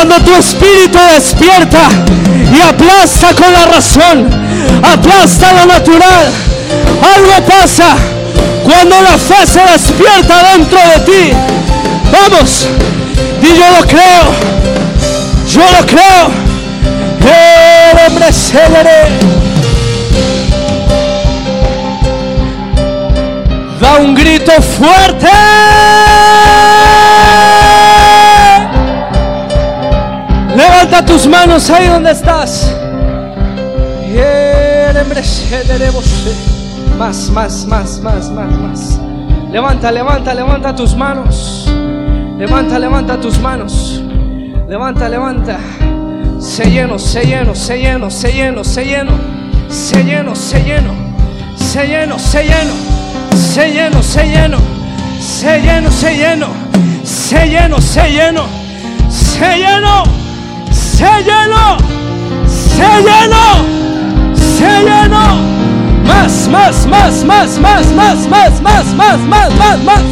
Cuando 0.00 0.24
tu 0.24 0.34
espíritu 0.34 0.98
despierta 1.14 1.90
y 2.56 2.58
aplasta 2.58 3.34
con 3.34 3.52
la 3.52 3.66
razón, 3.66 4.30
aplasta 4.82 5.52
lo 5.52 5.66
natural. 5.66 6.32
Algo 7.14 7.46
pasa 7.46 7.96
cuando 8.64 8.98
la 9.02 9.18
fe 9.18 9.46
se 9.46 9.60
despierta 9.60 10.54
dentro 10.54 10.78
de 10.78 11.00
ti. 11.00 11.32
Vamos, 12.10 12.66
y 13.42 13.58
yo 13.58 13.70
lo 13.78 13.86
creo, 13.86 14.22
yo 15.52 15.60
lo 15.60 15.86
creo. 15.86 16.30
El 17.92 18.06
hombre 18.06 18.32
célere 18.32 19.18
da 23.78 23.96
un 23.96 24.14
grito 24.14 24.52
fuerte. 24.62 25.28
Tus 31.06 31.26
manos 31.26 31.68
ahí 31.70 31.88
donde 31.88 32.12
estás. 32.12 32.72
Más, 36.96 37.30
más, 37.30 37.66
más, 37.66 38.00
más, 38.00 38.30
más, 38.30 38.50
más. 38.52 39.00
Levanta, 39.50 39.90
levanta, 39.90 40.34
levanta 40.34 40.74
tus 40.74 40.94
manos. 40.94 41.68
Levanta, 42.38 42.78
levanta 42.78 43.20
tus 43.20 43.38
manos. 43.40 44.00
Levanta, 44.68 45.08
levanta. 45.08 45.58
Se 46.38 46.70
lleno, 46.70 46.98
se 46.98 47.24
lleno, 47.24 47.54
se 47.54 47.78
lleno, 47.78 48.08
se 48.10 48.32
lleno, 48.32 48.62
se 48.62 48.84
lleno. 48.84 49.12
Se 49.68 50.04
lleno, 50.04 50.34
se 50.36 50.62
lleno. 50.62 50.92
Se 51.56 51.86
lleno, 51.88 52.18
se 52.18 52.44
lleno. 52.44 52.74
Se 53.34 53.72
lleno, 53.72 54.02
se 54.02 54.24
lleno. 54.26 54.58
Se 55.20 55.60
lleno, 55.60 55.90
se 55.90 56.14
lleno. 56.14 56.46
Se 57.04 57.46
lleno, 57.48 57.80
se 57.80 58.10
lleno. 58.10 58.44
Se 59.10 59.56
lleno. 59.58 60.19
Se 61.00 61.06
lleno. 61.22 61.78
Se 62.46 62.84
lleno. 63.00 63.44
Se 64.34 64.82
lleno. 64.84 65.40
Más, 66.06 66.46
más, 66.46 66.86
más, 66.86 67.24
más, 67.24 67.58
más, 67.58 67.86
más, 67.96 68.28
más, 68.28 68.60
más, 68.60 68.94
más, 68.94 69.18
más, 69.20 69.50
más, 69.54 69.82
más. 69.82 70.02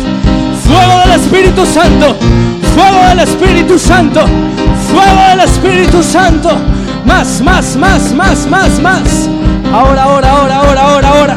Fuego 0.66 1.00
del 1.00 1.20
Espíritu 1.20 1.66
Santo. 1.66 2.16
Fuego 2.74 3.06
del 3.06 3.18
Espíritu 3.18 3.78
Santo. 3.78 4.24
Fuego 4.90 5.28
del 5.28 5.40
Espíritu 5.40 6.02
Santo. 6.02 6.56
Más, 7.04 7.42
más, 7.42 7.76
más, 7.76 8.14
más, 8.14 8.46
más, 8.46 8.80
más. 8.80 9.28
Ahora, 9.70 10.04
ahora, 10.04 10.30
ahora, 10.30 10.56
ahora, 10.56 10.80
ahora, 10.80 11.08
ahora. 11.10 11.36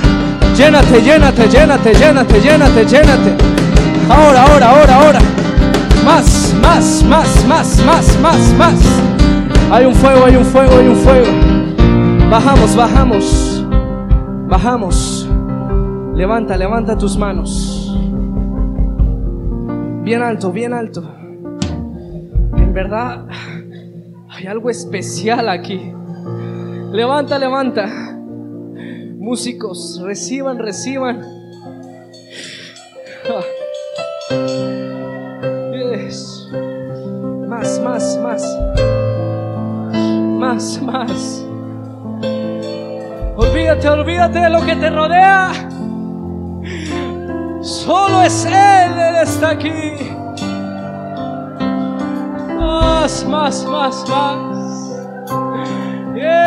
Llénate, 0.55 1.01
llénate, 1.01 1.49
llénate, 1.49 1.93
llénate, 1.93 2.39
llénate, 2.39 2.85
llénate. 2.85 3.35
Ahora, 4.09 4.43
ahora, 4.43 4.69
ahora, 4.69 4.95
ahora. 4.95 5.19
Más, 6.05 6.53
más, 6.61 7.03
más, 7.03 7.45
más, 7.45 7.77
más, 7.85 8.17
más, 8.21 8.53
más. 8.57 9.10
Hay 9.71 9.85
un 9.85 9.95
fuego, 9.95 10.25
hay 10.25 10.35
un 10.35 10.43
fuego, 10.43 10.77
hay 10.77 10.87
un 10.89 10.95
fuego. 10.97 11.27
Bajamos, 12.29 12.75
bajamos. 12.75 13.65
Bajamos. 14.49 15.29
Levanta, 16.13 16.57
levanta 16.57 16.97
tus 16.97 17.17
manos. 17.17 17.97
Bien 20.03 20.21
alto, 20.23 20.51
bien 20.51 20.73
alto. 20.73 21.09
En 22.57 22.73
verdad, 22.73 23.25
hay 24.27 24.45
algo 24.45 24.69
especial 24.69 25.47
aquí. 25.47 25.93
Levanta, 26.91 27.39
levanta. 27.39 27.87
Músicos, 29.15 30.01
reciban, 30.03 30.59
reciban. 30.59 31.21
Ah. 33.29 33.41
Más, 37.47 37.79
más, 37.79 38.19
más. 38.21 39.00
Más, 40.41 40.81
más. 40.81 41.45
Olvídate, 43.37 43.87
olvídate 43.87 44.39
de 44.39 44.49
lo 44.49 44.65
que 44.65 44.75
te 44.75 44.89
rodea. 44.89 45.51
Solo 47.61 48.23
es 48.23 48.45
Él, 48.45 48.51
Él 48.51 49.15
está 49.21 49.51
aquí. 49.51 49.71
Más, 52.57 53.23
más, 53.25 53.63
más, 53.65 54.03
más. 54.09 54.95
Yeah. 56.15 56.41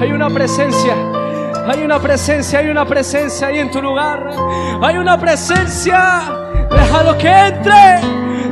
Hay 0.00 0.10
una 0.10 0.28
presencia. 0.30 0.96
Hay 1.68 1.84
una 1.84 2.00
presencia, 2.00 2.58
hay 2.58 2.70
una 2.70 2.84
presencia 2.84 3.46
ahí 3.46 3.60
en 3.60 3.70
tu 3.70 3.80
lugar. 3.80 4.30
Hay 4.82 4.96
una 4.96 5.16
presencia. 5.16 6.45
Déjalo 6.96 7.18
que 7.18 7.28
entre. 7.28 8.00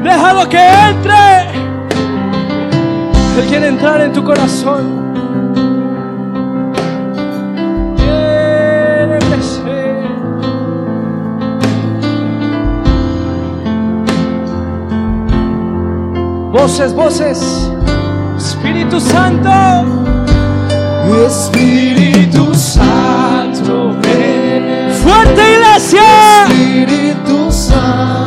Déjalo 0.02 0.48
que 0.50 0.58
entre. 0.58 1.14
Él 3.38 3.46
quiere 3.48 3.68
entrar 3.68 4.02
en 4.02 4.12
tu 4.12 4.22
corazón. 4.22 5.02
Voces, 16.52 16.92
voces. 16.92 17.70
Espíritu 18.36 19.00
Santo. 19.00 19.50
Espíritu 21.26 22.54
Santo, 22.54 23.96
ven. 24.02 24.90
Fuerte 25.02 25.42
iglesia. 25.54 26.02
Espíritu 26.46 27.50
Santo, 27.50 28.23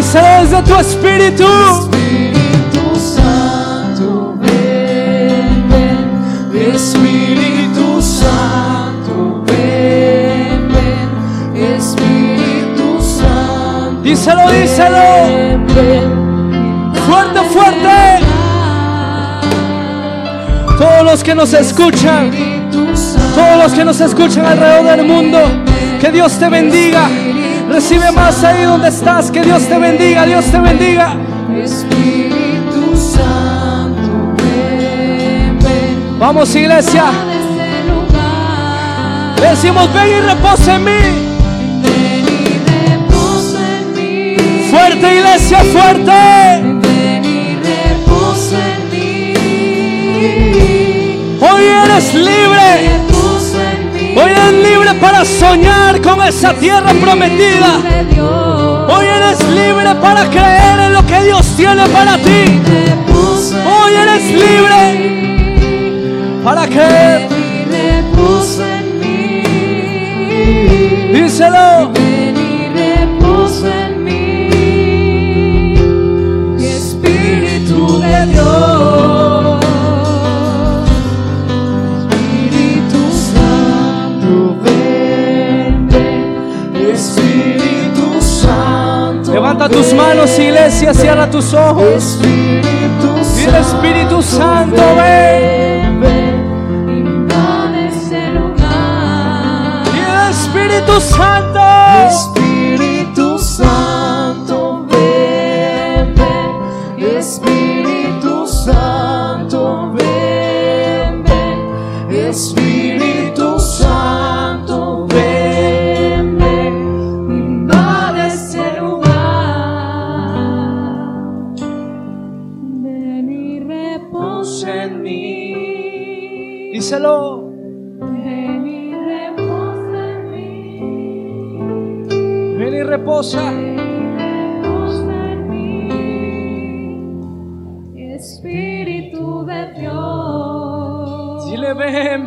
Díselo 0.00 0.26
desde 0.40 0.62
tu 0.62 0.74
espíritu. 0.76 1.44
Espíritu 1.44 2.96
Santo, 2.96 4.34
ven, 4.40 5.68
ven. 5.68 6.74
Espíritu 6.74 8.02
Santo, 8.02 9.44
ven, 9.46 10.68
ven. 10.72 11.74
Espíritu 11.76 13.00
Santo. 13.00 14.02
Díselo, 14.02 14.50
díselo. 14.50 15.26
ven, 15.28 15.66
ven. 15.74 16.92
Fuerte, 17.06 17.40
fuerte. 17.52 18.29
Todos 20.80 21.02
los 21.04 21.22
que 21.22 21.34
nos 21.34 21.52
escuchan. 21.52 22.30
Todos 23.34 23.62
los 23.62 23.74
que 23.74 23.84
nos 23.84 24.00
escuchan 24.00 24.46
alrededor 24.46 24.96
del 24.96 25.06
mundo, 25.06 25.38
que 26.00 26.10
Dios 26.10 26.38
te 26.38 26.48
bendiga. 26.48 27.06
Recibe 27.68 28.10
más 28.12 28.42
ahí 28.42 28.64
donde 28.64 28.88
estás. 28.88 29.30
Que 29.30 29.42
Dios 29.42 29.68
te 29.68 29.78
bendiga, 29.78 30.24
Dios 30.24 30.46
te 30.46 30.58
bendiga. 30.58 31.16
Espíritu 31.54 32.96
Santo. 32.96 34.34
Vamos 36.18 36.54
iglesia. 36.56 37.04
este 39.36 39.48
decimos. 39.50 39.92
Ven 39.92 40.08
y 40.08 40.20
reposa 40.22 40.76
en 40.76 40.84
mí. 40.84 40.92
Fuerte 44.70 45.14
iglesia, 45.14 45.58
fuerte. 45.58 46.79
Hoy 51.60 51.66
eres 51.66 52.14
libre. 52.14 52.90
Hoy 54.16 54.30
eres 54.30 54.52
libre 54.64 54.94
para 54.94 55.26
soñar 55.26 56.00
con 56.00 56.22
esa 56.22 56.54
tierra 56.54 56.90
prometida. 56.94 57.80
Hoy 58.88 59.04
eres 59.04 59.46
libre 59.50 59.94
para 60.00 60.24
creer 60.30 60.80
en 60.86 60.94
lo 60.94 61.04
que 61.06 61.22
Dios 61.22 61.46
tiene 61.58 61.86
para 61.90 62.16
ti. 62.16 62.62
Hoy 63.12 63.92
eres 63.92 64.24
libre 64.24 64.80
para 66.42 66.66
creer. 66.66 67.28
Díselo. 71.12 71.92
Espíritu 76.58 78.00
de 78.00 78.26
Dios, 78.32 78.69
Levanta 89.60 89.76
tus 89.76 89.92
manos, 89.92 90.38
iglesia, 90.38 90.94
cierra 90.94 91.28
tus 91.28 91.52
ojos. 91.52 92.14
Espíritu 92.14 93.14
Dile 93.36 93.58
Espíritu 93.58 94.22
Santo, 94.22 94.80
ven. 94.96 96.00
lugar. 98.34 99.84
Dile 99.92 100.30
Espíritu 100.30 100.98
Santo. 100.98 102.49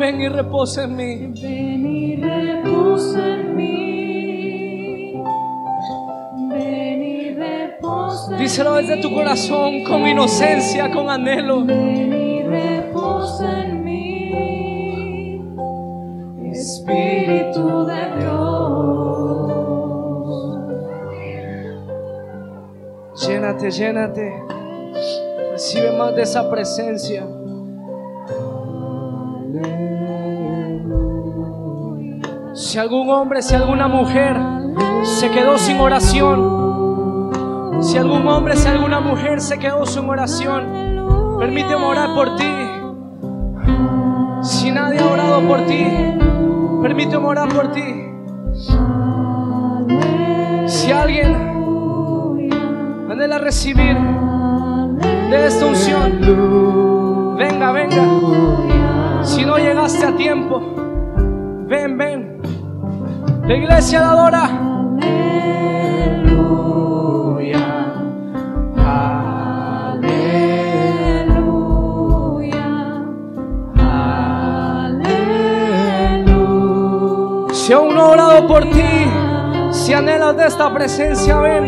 Ven, 0.04 0.20
y 0.20 0.28
reposa 0.28 0.84
en 0.84 0.96
mí. 0.96 1.32
Ven 1.40 1.86
y 1.86 2.16
reposa 2.16 3.26
en 3.26 3.56
mí. 3.56 5.14
Ven 6.50 7.02
y 7.02 7.34
reposa 7.34 8.32
en 8.32 8.38
Díselo 8.38 8.74
desde 8.74 9.00
tu 9.00 9.08
mí. 9.10 9.14
corazón, 9.16 9.84
con 9.84 10.06
inocencia, 10.06 10.90
con 10.90 11.08
anhelo. 11.08 11.64
Ven 11.64 12.12
y 12.12 12.42
reposa 12.42 13.64
en 13.64 13.84
mí, 13.84 15.40
Espíritu 16.52 17.86
de 17.86 18.18
Dios. 18.18 18.54
Llénate, 23.26 23.70
llénate. 23.70 24.42
Recibe 25.52 25.96
más 25.96 26.14
de 26.14 26.22
esa 26.22 26.50
presencia. 26.50 27.26
Si 32.74 32.80
algún 32.80 33.08
hombre, 33.08 33.40
si 33.40 33.54
alguna 33.54 33.86
mujer 33.86 34.36
se 35.04 35.30
quedó 35.30 35.56
sin 35.58 35.78
oración, 35.78 37.30
si 37.80 37.96
algún 37.96 38.26
hombre, 38.26 38.56
si 38.56 38.66
alguna 38.66 38.98
mujer 38.98 39.40
se 39.40 39.60
quedó 39.60 39.86
sin 39.86 40.08
oración, 40.08 41.36
permíteme 41.38 41.84
orar 41.84 42.12
por 42.16 42.34
ti. 42.34 42.52
Si 44.42 44.72
nadie 44.72 44.98
ha 44.98 45.06
orado 45.06 45.40
por 45.46 45.60
ti, 45.66 45.86
permíteme 46.82 47.24
orar 47.24 47.48
por 47.50 47.70
ti. 47.70 48.10
Si 50.66 50.90
alguien 50.90 51.32
anhela 53.08 53.38
recibir 53.38 53.96
de 55.30 55.46
esta 55.46 55.64
unción, 55.64 57.36
venga, 57.38 57.70
venga. 57.70 58.02
Si 59.22 59.44
no 59.44 59.58
llegaste 59.58 60.06
a 60.06 60.16
tiempo, 60.16 60.60
ven, 61.68 61.96
ven. 61.96 62.23
La 63.46 63.56
iglesia 63.56 64.00
la 64.00 64.10
adora. 64.12 64.48
Si 77.52 77.72
aún 77.72 77.94
no 77.94 78.08
orado 78.10 78.46
por 78.46 78.62
ti, 78.64 78.82
si 79.70 79.92
anhelas 79.92 80.36
de 80.38 80.46
esta 80.46 80.72
presencia, 80.72 81.38
ven. 81.40 81.66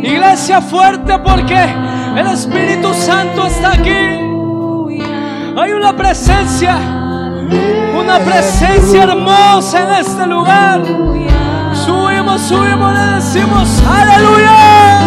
Iglesia 0.00 0.60
fuerte 0.60 1.18
porque 1.18 1.60
el 2.16 2.26
Espíritu 2.28 2.94
Santo 2.94 3.46
está 3.46 3.72
aquí. 3.72 4.27
Presencia, 5.98 6.78
una 7.98 8.18
presencia 8.20 9.02
hermosa 9.02 9.82
en 9.84 10.06
este 10.06 10.26
lugar. 10.26 10.82
Subimos, 11.74 12.40
subimos, 12.40 12.94
le 12.94 13.00
decimos. 13.16 13.82
Aleluya, 13.86 15.04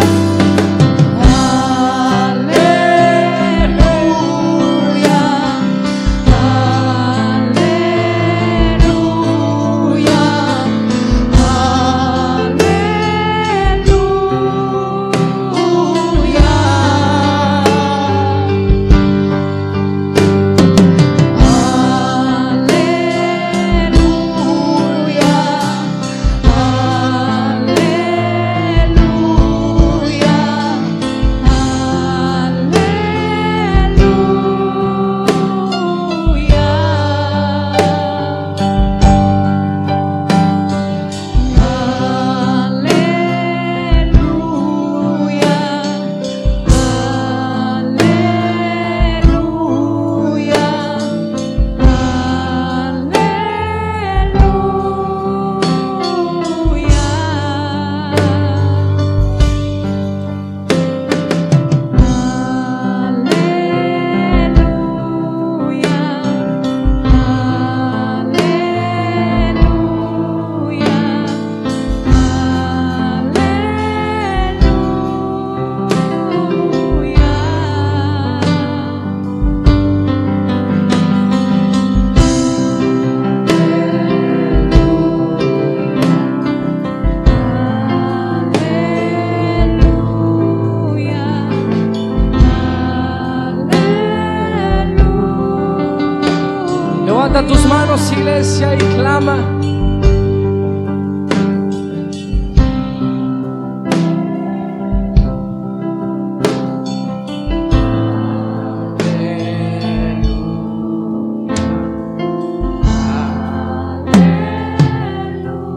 iglesia, 98.42 98.74
y 98.74 98.78
clama. 98.96 99.36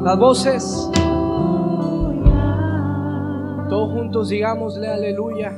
Las 0.04 0.20
voces. 0.20 0.90
Todos 3.70 3.92
juntos 3.92 4.30
digámosle 4.30 4.88
aleluya. 4.88 5.55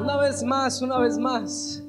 Una 0.00 0.16
vez 0.16 0.42
más, 0.42 0.82
una 0.82 0.98
vez 0.98 1.18
más. 1.18 1.81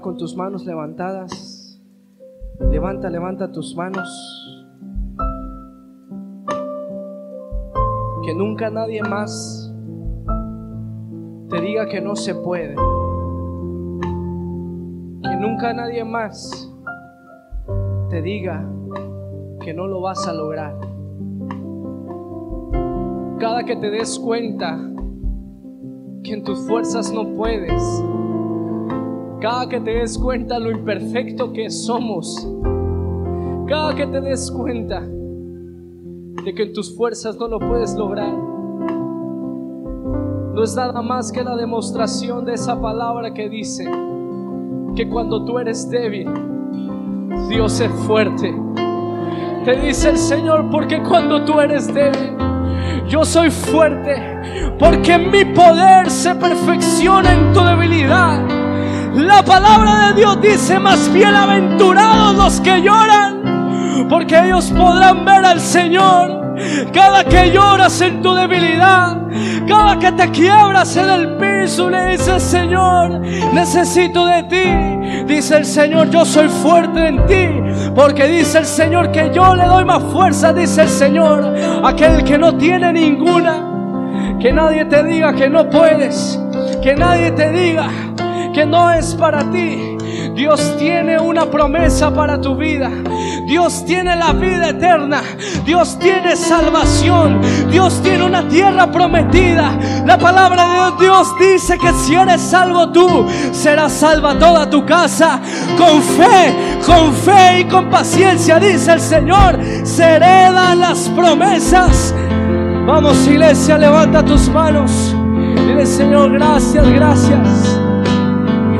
Con 0.00 0.16
tus 0.16 0.36
manos 0.36 0.64
levantadas. 0.64 1.80
Levanta, 2.58 3.10
levanta 3.10 3.52
tus 3.52 3.76
manos. 3.76 4.08
Que 8.24 8.34
nunca 8.34 8.70
nadie 8.70 9.02
más 9.02 9.74
te 11.50 11.60
diga 11.60 11.86
que 11.88 12.00
no 12.00 12.16
se 12.16 12.34
puede. 12.34 12.74
Que 15.22 15.36
nunca 15.38 15.74
nadie 15.74 16.04
más 16.04 16.70
te 18.08 18.22
diga 18.22 18.66
que 19.60 19.74
no 19.74 19.86
lo 19.86 20.00
vas 20.00 20.26
a 20.26 20.32
lograr. 20.32 20.78
Cada 23.38 23.64
que 23.64 23.76
te 23.76 23.90
des 23.90 24.18
cuenta 24.18 24.78
que 26.22 26.32
en 26.32 26.44
tus 26.44 26.66
fuerzas 26.66 27.12
no 27.12 27.34
puedes, 27.36 28.04
cada 29.40 29.68
que 29.68 29.80
te 29.80 29.90
des 29.94 30.18
cuenta 30.18 30.58
lo 30.58 30.70
imperfecto 30.70 31.52
que 31.52 31.70
somos, 31.70 32.46
cada 33.66 33.94
que 33.94 34.06
te 34.06 34.20
des 34.20 34.50
cuenta 34.50 35.00
de 35.00 36.54
que 36.54 36.64
en 36.64 36.72
tus 36.74 36.94
fuerzas 36.94 37.38
no 37.38 37.48
lo 37.48 37.58
puedes 37.58 37.94
lograr, 37.94 38.32
no 40.54 40.62
es 40.62 40.76
nada 40.76 41.00
más 41.00 41.32
que 41.32 41.42
la 41.42 41.56
demostración 41.56 42.44
de 42.44 42.52
esa 42.54 42.78
palabra 42.80 43.32
que 43.32 43.48
dice 43.48 43.90
que 44.94 45.08
cuando 45.08 45.44
tú 45.46 45.58
eres 45.58 45.88
débil, 45.88 46.28
Dios 47.48 47.80
es 47.80 47.90
fuerte. 48.06 48.54
Te 49.64 49.80
dice 49.80 50.10
el 50.10 50.18
Señor, 50.18 50.68
porque 50.70 51.02
cuando 51.02 51.44
tú 51.44 51.60
eres 51.60 51.92
débil, 51.94 52.36
yo 53.08 53.24
soy 53.24 53.50
fuerte, 53.50 54.16
porque 54.78 55.16
mi 55.16 55.44
poder 55.54 56.10
se 56.10 56.34
perfecciona 56.34 57.32
en 57.32 57.52
tu 57.52 57.60
debilidad. 57.60 58.49
La 59.14 59.42
palabra 59.42 60.08
de 60.08 60.20
Dios 60.20 60.40
dice, 60.40 60.78
más 60.78 61.12
bienaventurados 61.12 62.36
los 62.36 62.60
que 62.60 62.80
lloran, 62.80 64.06
porque 64.08 64.38
ellos 64.38 64.70
podrán 64.70 65.24
ver 65.24 65.44
al 65.44 65.60
Señor. 65.60 66.54
Cada 66.92 67.24
que 67.24 67.50
lloras 67.50 68.00
en 68.02 68.22
tu 68.22 68.34
debilidad, 68.34 69.16
cada 69.66 69.98
que 69.98 70.12
te 70.12 70.30
quiebras 70.30 70.96
en 70.96 71.08
el 71.08 71.36
piso, 71.38 71.90
le 71.90 72.12
dices, 72.12 72.40
Señor, 72.40 73.20
necesito 73.52 74.26
de 74.26 74.42
ti. 74.44 75.24
Dice 75.26 75.56
el 75.56 75.64
Señor, 75.64 76.10
yo 76.10 76.24
soy 76.24 76.48
fuerte 76.48 77.08
en 77.08 77.26
ti, 77.26 77.92
porque 77.96 78.28
dice 78.28 78.58
el 78.58 78.66
Señor 78.66 79.10
que 79.10 79.32
yo 79.34 79.56
le 79.56 79.64
doy 79.64 79.84
más 79.84 80.04
fuerza, 80.12 80.52
dice 80.52 80.82
el 80.82 80.88
Señor, 80.88 81.52
aquel 81.84 82.22
que 82.22 82.38
no 82.38 82.54
tiene 82.54 82.92
ninguna. 82.92 83.66
Que 84.38 84.52
nadie 84.52 84.84
te 84.84 85.02
diga 85.02 85.34
que 85.34 85.50
no 85.50 85.68
puedes, 85.68 86.38
que 86.82 86.94
nadie 86.94 87.30
te 87.32 87.50
diga 87.50 87.88
que 88.52 88.66
no 88.66 88.92
es 88.92 89.14
para 89.14 89.50
ti. 89.50 89.96
Dios 90.34 90.76
tiene 90.78 91.18
una 91.18 91.46
promesa 91.46 92.12
para 92.12 92.40
tu 92.40 92.56
vida. 92.56 92.90
Dios 93.46 93.84
tiene 93.84 94.16
la 94.16 94.32
vida 94.32 94.70
eterna. 94.70 95.22
Dios 95.64 95.98
tiene 95.98 96.36
salvación. 96.36 97.40
Dios 97.70 98.00
tiene 98.02 98.24
una 98.24 98.46
tierra 98.48 98.90
prometida. 98.90 99.72
La 100.06 100.18
palabra 100.18 100.64
de 100.64 101.04
Dios 101.04 101.32
dice 101.38 101.78
que 101.78 101.92
si 101.92 102.14
eres 102.14 102.40
salvo 102.40 102.90
tú, 102.90 103.26
será 103.52 103.88
salva 103.88 104.38
toda 104.38 104.68
tu 104.68 104.84
casa. 104.84 105.40
Con 105.76 106.02
fe, 106.02 106.78
con 106.86 107.12
fe 107.12 107.60
y 107.60 107.64
con 107.64 107.90
paciencia, 107.90 108.58
dice 108.58 108.92
el 108.92 109.00
Señor, 109.00 109.58
se 109.84 110.18
las 110.18 111.08
promesas. 111.10 112.14
Vamos 112.86 113.26
iglesia, 113.26 113.78
levanta 113.78 114.24
tus 114.24 114.48
manos. 114.48 115.14
Dile 115.66 115.86
Señor, 115.86 116.32
gracias, 116.32 116.88
gracias. 116.90 117.79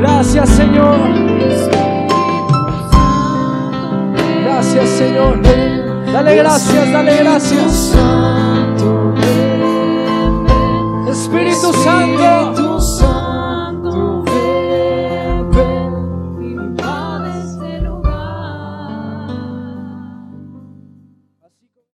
Gracias 0.01 0.49
Señor. 0.49 0.97
Gracias 4.43 4.89
Señor. 4.89 5.39
Dale 6.11 6.35
gracias, 6.37 6.91
dale 6.91 7.17
gracias. 7.17 7.95
Espíritu 11.07 11.71
Santo. 11.83 12.60